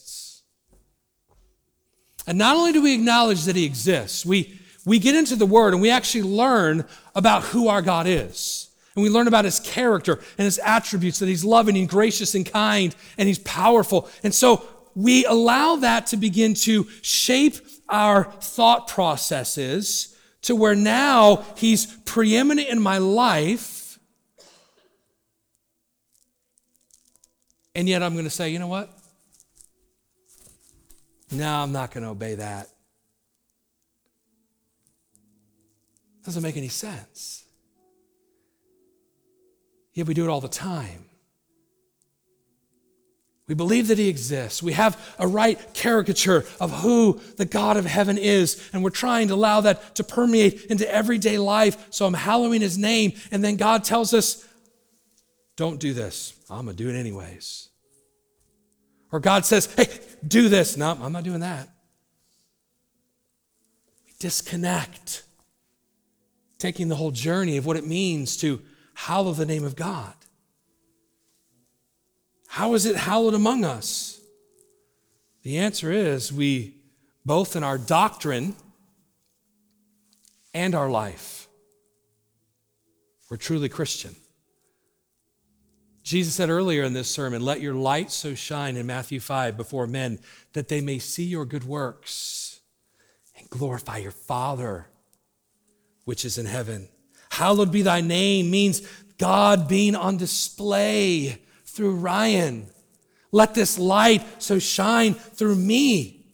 And 2.28 2.38
not 2.38 2.56
only 2.56 2.72
do 2.72 2.82
we 2.82 2.94
acknowledge 2.94 3.46
that 3.46 3.56
He 3.56 3.66
exists, 3.66 4.26
we, 4.26 4.60
we 4.86 5.00
get 5.00 5.16
into 5.16 5.36
the 5.36 5.46
Word 5.46 5.74
and 5.74 5.82
we 5.82 5.90
actually 5.90 6.24
learn 6.24 6.86
about 7.16 7.44
who 7.44 7.68
our 7.68 7.82
God 7.82 8.08
is. 8.08 8.70
And 8.96 9.04
we 9.04 9.10
learn 9.10 9.28
about 9.28 9.46
His 9.46 9.60
character 9.60 10.20
and 10.38 10.46
His 10.46 10.60
attributes, 10.60 11.20
that 11.20 11.28
He's 11.28 11.46
loving 11.46 11.78
and 11.78 11.88
gracious 11.88 12.36
and 12.36 12.46
kind 12.46 12.96
and 13.18 13.28
He's 13.28 13.40
powerful. 13.40 14.10
And 14.24 14.34
so 14.34 14.66
we 14.96 15.26
allow 15.26 15.78
that 15.78 16.08
to 16.08 16.18
begin 16.18 16.54
to 16.56 16.88
shape 17.02 17.56
our 17.88 18.26
thought 18.26 18.88
processes 18.88 20.16
to 20.42 20.56
where 20.56 20.76
now 20.76 21.46
He's 21.56 21.86
preeminent 21.86 22.68
in 22.70 22.82
my 22.82 22.98
life. 22.98 24.00
And 27.76 27.88
yet 27.88 28.04
I'm 28.04 28.14
going 28.14 28.26
to 28.26 28.30
say, 28.30 28.50
you 28.50 28.60
know 28.60 28.68
what? 28.68 28.99
No, 31.32 31.48
I'm 31.48 31.72
not 31.72 31.92
going 31.92 32.04
to 32.04 32.10
obey 32.10 32.36
that. 32.36 32.70
Doesn't 36.26 36.44
make 36.44 36.58
any 36.58 36.68
sense. 36.68 37.44
Yet 39.94 40.08
we 40.08 40.14
do 40.14 40.24
it 40.24 40.30
all 40.30 40.42
the 40.42 40.48
time. 40.48 41.06
We 43.48 43.56
believe 43.56 43.88
that 43.88 43.98
He 43.98 44.10
exists. 44.10 44.62
We 44.62 44.74
have 44.74 45.16
a 45.18 45.28
right 45.28 45.60
caricature 45.74 46.46
of 46.60 46.72
who 46.82 47.20
the 47.38 47.46
God 47.46 47.78
of 47.78 47.86
heaven 47.86 48.18
is, 48.18 48.70
and 48.72 48.84
we're 48.84 48.92
trying 48.92 49.28
to 49.30 49.34
allow 49.34 49.62
that 49.62 49.96
to 49.96 50.04
permeate 50.04 50.66
into 50.66 50.88
everyday 50.92 51.40
life. 51.40 51.88
So 51.90 52.06
I'm 52.06 52.14
hallowing 52.14 52.62
His 52.62 52.78
name, 52.78 53.14
and 53.32 53.44
then 53.44 53.56
God 53.56 53.84
tells 53.84 54.14
us, 54.14 54.48
don't 55.58 55.80
do 55.80 55.94
this. 55.94 56.34
I'm 56.50 56.66
going 56.66 56.78
to 56.78 56.84
do 56.84 56.90
it 56.90 56.98
anyways. 56.98 57.69
Or 59.12 59.20
God 59.20 59.46
says, 59.46 59.66
hey, 59.74 59.88
do 60.28 60.50
this. 60.50 60.78
No, 60.78 60.98
I'm 61.02 61.12
not 61.12 61.24
doing 61.24 61.40
that. 61.40 61.68
We 64.06 64.14
disconnect, 64.20 65.24
taking 66.58 66.90
the 66.90 66.96
whole 66.96 67.12
journey 67.12 67.58
of 67.58 67.66
what 67.66 67.78
it 67.78 67.86
means 67.86 68.38
to 68.38 68.62
hallow 68.94 69.34
the 69.34 69.46
name 69.46 69.64
of 69.64 69.76
God. 69.76 70.14
How 72.48 72.74
is 72.74 72.86
it 72.86 72.96
hallowed 72.96 73.34
among 73.34 73.64
us? 73.64 74.20
The 75.44 75.58
answer 75.58 75.92
is 75.92 76.34
we, 76.34 76.76
both 77.26 77.56
in 77.56 77.64
our 77.64 77.78
doctrine 77.78 78.56
and 80.54 80.76
our 80.76 80.90
life, 80.90 81.48
we're 83.30 83.38
truly 83.38 83.70
Christian. 83.70 84.16
Jesus 86.10 86.34
said 86.34 86.50
earlier 86.50 86.84
in 86.84 86.94
this 86.94 87.08
sermon, 87.08 87.46
Let 87.46 87.62
your 87.62 87.76
light 87.76 88.10
so 88.10 88.34
shine 88.34 88.78
in 88.78 88.88
Matthew 88.88 89.20
5 89.20 89.56
before 89.56 89.86
men 89.86 90.18
that 90.54 90.68
they 90.68 90.82
may 90.82 90.98
see 90.98 91.26
your 91.26 91.46
good 91.46 91.66
works 91.66 92.62
and 93.38 93.48
glorify 93.52 93.98
your 93.98 94.10
Father 94.10 94.88
which 96.06 96.26
is 96.26 96.40
in 96.40 96.48
heaven. 96.48 96.90
Hallowed 97.30 97.72
be 97.72 97.84
thy 97.84 98.02
name 98.02 98.50
means 98.50 98.82
God 99.20 99.68
being 99.68 99.96
on 99.96 100.18
display 100.18 101.44
through 101.66 101.98
Ryan. 101.98 102.66
Let 103.32 103.54
this 103.54 103.78
light 103.78 104.26
so 104.42 104.58
shine 104.58 105.14
through 105.14 105.58
me 105.58 106.26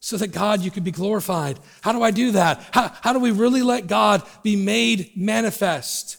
so 0.00 0.16
that 0.16 0.28
God, 0.28 0.62
you 0.62 0.70
could 0.70 0.84
be 0.84 0.90
glorified. 0.90 1.60
How 1.82 1.92
do 1.92 2.02
I 2.02 2.12
do 2.12 2.30
that? 2.30 2.66
How, 2.72 2.90
how 3.02 3.12
do 3.12 3.18
we 3.18 3.30
really 3.30 3.60
let 3.60 3.88
God 3.88 4.22
be 4.42 4.56
made 4.56 5.10
manifest? 5.14 6.16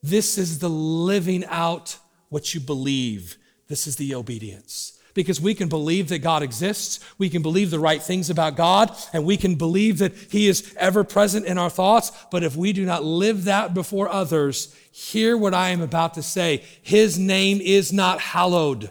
This 0.00 0.38
is 0.38 0.60
the 0.60 0.70
living 0.70 1.44
out 1.46 1.98
what 2.30 2.54
you 2.54 2.60
believe. 2.60 3.36
This 3.68 3.86
is 3.86 3.96
the 3.96 4.14
obedience. 4.14 4.98
Because 5.12 5.40
we 5.40 5.54
can 5.54 5.68
believe 5.68 6.08
that 6.08 6.20
God 6.20 6.42
exists, 6.42 7.00
we 7.18 7.28
can 7.28 7.42
believe 7.42 7.70
the 7.70 7.80
right 7.80 8.00
things 8.00 8.30
about 8.30 8.56
God, 8.56 8.96
and 9.12 9.24
we 9.24 9.36
can 9.36 9.56
believe 9.56 9.98
that 9.98 10.14
He 10.14 10.46
is 10.46 10.72
ever 10.78 11.04
present 11.04 11.46
in 11.46 11.58
our 11.58 11.68
thoughts. 11.68 12.12
But 12.30 12.44
if 12.44 12.56
we 12.56 12.72
do 12.72 12.86
not 12.86 13.04
live 13.04 13.44
that 13.44 13.74
before 13.74 14.08
others, 14.08 14.74
hear 14.92 15.36
what 15.36 15.52
I 15.52 15.70
am 15.70 15.82
about 15.82 16.14
to 16.14 16.22
say 16.22 16.64
His 16.82 17.18
name 17.18 17.60
is 17.60 17.92
not 17.92 18.20
hallowed, 18.20 18.90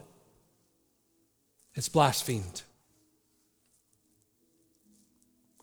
it's 1.73 1.89
blasphemed. 1.89 2.63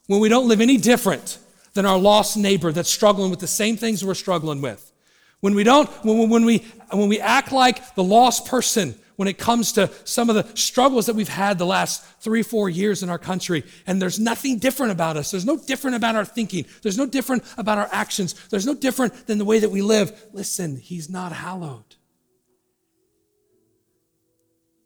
When 0.06 0.20
we 0.20 0.28
don't 0.28 0.48
live 0.48 0.60
any 0.60 0.78
different 0.78 1.38
than 1.74 1.84
our 1.84 1.98
lost 1.98 2.36
neighbor 2.36 2.72
that's 2.72 2.88
struggling 2.88 3.30
with 3.30 3.40
the 3.40 3.46
same 3.46 3.76
things 3.76 4.04
we're 4.04 4.14
struggling 4.14 4.62
with, 4.62 4.92
when 5.40 5.54
we 5.54 5.64
don't, 5.64 5.88
when, 6.04 6.28
when, 6.28 6.44
we, 6.44 6.58
when 6.90 7.08
we 7.08 7.20
act 7.20 7.52
like 7.52 7.94
the 7.94 8.04
lost 8.04 8.46
person 8.46 8.94
when 9.16 9.28
it 9.28 9.38
comes 9.38 9.72
to 9.72 9.90
some 10.04 10.30
of 10.30 10.36
the 10.36 10.46
struggles 10.56 11.06
that 11.06 11.16
we've 11.16 11.28
had 11.28 11.58
the 11.58 11.66
last 11.66 12.04
three, 12.20 12.42
four 12.42 12.68
years 12.68 13.02
in 13.02 13.10
our 13.10 13.18
country, 13.18 13.64
and 13.86 14.00
there's 14.00 14.20
nothing 14.20 14.58
different 14.58 14.92
about 14.92 15.16
us. 15.16 15.30
There's 15.30 15.46
no 15.46 15.56
different 15.56 15.96
about 15.96 16.16
our 16.16 16.24
thinking. 16.24 16.66
There's 16.82 16.98
no 16.98 17.06
different 17.06 17.42
about 17.56 17.78
our 17.78 17.88
actions. 17.92 18.34
There's 18.48 18.66
no 18.66 18.74
different 18.74 19.26
than 19.26 19.38
the 19.38 19.44
way 19.44 19.58
that 19.58 19.70
we 19.70 19.82
live. 19.82 20.28
Listen, 20.32 20.76
He's 20.76 21.10
not 21.10 21.32
hallowed. 21.32 21.96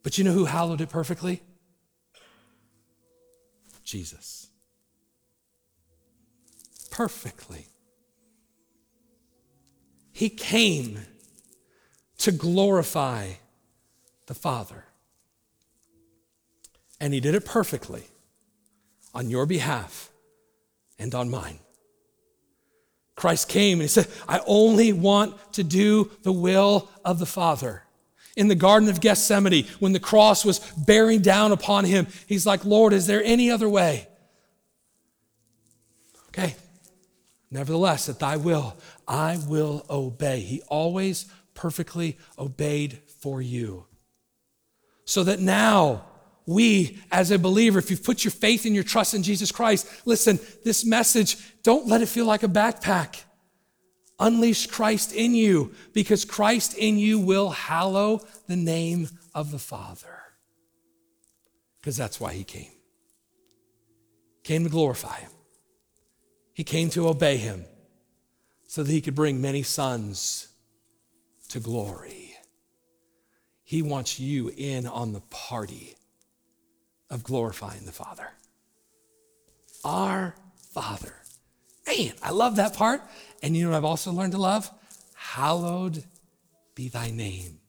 But 0.02 0.16
you 0.16 0.24
know 0.24 0.32
who 0.32 0.46
hallowed 0.46 0.80
it 0.80 0.88
perfectly? 0.88 1.42
Jesus. 3.84 4.48
Perfectly. 6.90 7.69
He 10.20 10.28
came 10.28 10.98
to 12.18 12.30
glorify 12.30 13.30
the 14.26 14.34
Father. 14.34 14.84
And 17.00 17.14
He 17.14 17.20
did 17.20 17.34
it 17.34 17.46
perfectly 17.46 18.02
on 19.14 19.30
your 19.30 19.46
behalf 19.46 20.10
and 20.98 21.14
on 21.14 21.30
mine. 21.30 21.58
Christ 23.16 23.48
came 23.48 23.78
and 23.78 23.84
He 23.84 23.88
said, 23.88 24.08
I 24.28 24.42
only 24.46 24.92
want 24.92 25.54
to 25.54 25.64
do 25.64 26.10
the 26.22 26.32
will 26.32 26.90
of 27.02 27.18
the 27.18 27.24
Father. 27.24 27.84
In 28.36 28.48
the 28.48 28.54
Garden 28.54 28.90
of 28.90 29.00
Gethsemane, 29.00 29.64
when 29.78 29.94
the 29.94 30.00
cross 30.00 30.44
was 30.44 30.58
bearing 30.76 31.22
down 31.22 31.50
upon 31.50 31.86
Him, 31.86 32.06
He's 32.26 32.44
like, 32.44 32.66
Lord, 32.66 32.92
is 32.92 33.06
there 33.06 33.24
any 33.24 33.50
other 33.50 33.70
way? 33.70 34.06
Okay, 36.28 36.56
Nevertheless, 37.50 38.08
at 38.08 38.20
thy 38.20 38.36
will, 38.36 38.76
I 39.08 39.38
will 39.48 39.84
obey. 39.90 40.40
He 40.40 40.62
always 40.68 41.26
perfectly 41.54 42.16
obeyed 42.38 42.98
for 43.20 43.42
you. 43.42 43.86
So 45.04 45.24
that 45.24 45.40
now, 45.40 46.04
we, 46.46 46.98
as 47.10 47.30
a 47.32 47.38
believer, 47.38 47.80
if 47.80 47.90
you've 47.90 48.04
put 48.04 48.24
your 48.24 48.30
faith 48.30 48.64
and 48.66 48.74
your 48.74 48.84
trust 48.84 49.14
in 49.14 49.22
Jesus 49.22 49.50
Christ, 49.50 49.88
listen, 50.06 50.38
this 50.64 50.84
message, 50.84 51.36
don't 51.62 51.88
let 51.88 52.02
it 52.02 52.06
feel 52.06 52.26
like 52.26 52.44
a 52.44 52.48
backpack. 52.48 53.22
Unleash 54.20 54.66
Christ 54.66 55.12
in 55.12 55.34
you 55.34 55.74
because 55.92 56.24
Christ 56.24 56.74
in 56.76 56.98
you 56.98 57.18
will 57.18 57.50
hallow 57.50 58.20
the 58.46 58.56
name 58.56 59.08
of 59.34 59.50
the 59.50 59.58
Father. 59.58 60.22
Because 61.80 61.96
that's 61.96 62.20
why 62.20 62.34
he 62.34 62.44
came. 62.44 62.70
Came 64.44 64.64
to 64.64 64.70
glorify 64.70 65.16
him. 65.20 65.30
He 66.60 66.64
came 66.64 66.90
to 66.90 67.08
obey 67.08 67.38
him 67.38 67.64
so 68.68 68.82
that 68.82 68.92
he 68.92 69.00
could 69.00 69.14
bring 69.14 69.40
many 69.40 69.62
sons 69.62 70.48
to 71.48 71.58
glory. 71.58 72.36
He 73.64 73.80
wants 73.80 74.20
you 74.20 74.52
in 74.54 74.86
on 74.86 75.14
the 75.14 75.22
party 75.30 75.96
of 77.08 77.24
glorifying 77.24 77.86
the 77.86 77.92
Father. 77.92 78.28
Our 79.86 80.34
Father. 80.74 81.14
Man, 81.86 82.12
I 82.22 82.30
love 82.30 82.56
that 82.56 82.74
part. 82.74 83.00
And 83.42 83.56
you 83.56 83.64
know 83.64 83.70
what 83.70 83.78
I've 83.78 83.84
also 83.86 84.12
learned 84.12 84.32
to 84.32 84.38
love? 84.38 84.70
Hallowed 85.14 86.04
be 86.74 86.90
thy 86.90 87.10
name. 87.10 87.60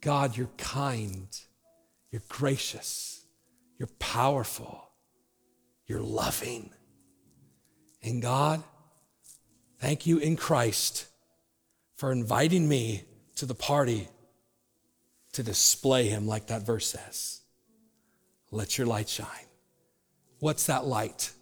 God, 0.00 0.36
you're 0.36 0.50
kind, 0.58 1.26
you're 2.12 2.22
gracious, 2.28 3.24
you're 3.80 3.90
powerful, 3.98 4.90
you're 5.88 5.98
loving. 5.98 6.70
And 8.02 8.22
God, 8.22 8.62
thank 9.78 10.06
you 10.06 10.18
in 10.18 10.36
Christ 10.36 11.06
for 11.96 12.12
inviting 12.12 12.68
me 12.68 13.04
to 13.36 13.46
the 13.46 13.54
party 13.54 14.08
to 15.32 15.42
display 15.42 16.08
him 16.08 16.26
like 16.26 16.46
that 16.46 16.62
verse 16.62 16.86
says. 16.86 17.40
Let 18.50 18.78
your 18.78 18.86
light 18.86 19.08
shine. 19.08 19.28
What's 20.38 20.66
that 20.66 20.86
light? 20.86 21.32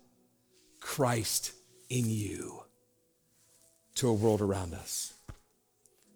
Christ 0.81 1.53
in 1.89 2.09
you 2.09 2.63
to 3.97 4.09
a 4.09 4.13
world 4.13 4.41
around 4.41 4.75
us. 4.75 5.15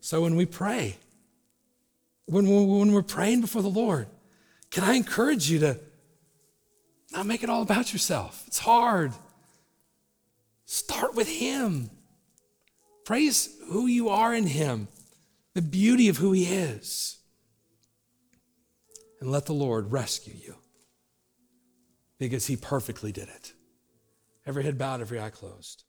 So 0.01 0.23
when 0.23 0.37
we 0.37 0.47
pray, 0.47 0.97
when, 2.27 2.49
when 2.49 2.93
we're 2.93 3.03
praying 3.03 3.41
before 3.41 3.63
the 3.63 3.69
Lord, 3.69 4.07
can 4.71 4.85
I 4.85 4.95
encourage 4.95 5.51
you 5.51 5.59
to 5.61 5.79
not 7.13 7.27
make 7.27 7.43
it 7.43 7.51
all 7.51 7.63
about 7.63 7.93
yourself? 7.93 8.45
It's 8.47 8.59
hard. 8.59 9.13
Start 10.71 11.15
with 11.15 11.29
Him. 11.29 11.89
Praise 13.07 13.49
who 13.71 13.87
you 13.87 14.11
are 14.11 14.35
in 14.35 14.47
Him, 14.47 14.89
the 15.55 15.63
beauty 15.63 16.11
of 16.11 16.19
who 16.19 16.33
He 16.33 16.45
is. 16.45 17.17
And 19.19 19.33
let 19.33 19.47
the 19.47 19.55
Lord 19.55 19.91
rescue 19.91 20.35
you 20.37 20.57
because 22.19 22.47
He 22.49 22.57
perfectly 22.57 23.13
did 23.13 23.31
it. 23.31 23.55
Every 24.45 24.63
head 24.63 24.77
bowed, 24.77 25.01
every 25.01 25.19
eye 25.19 25.31
closed. 25.31 25.85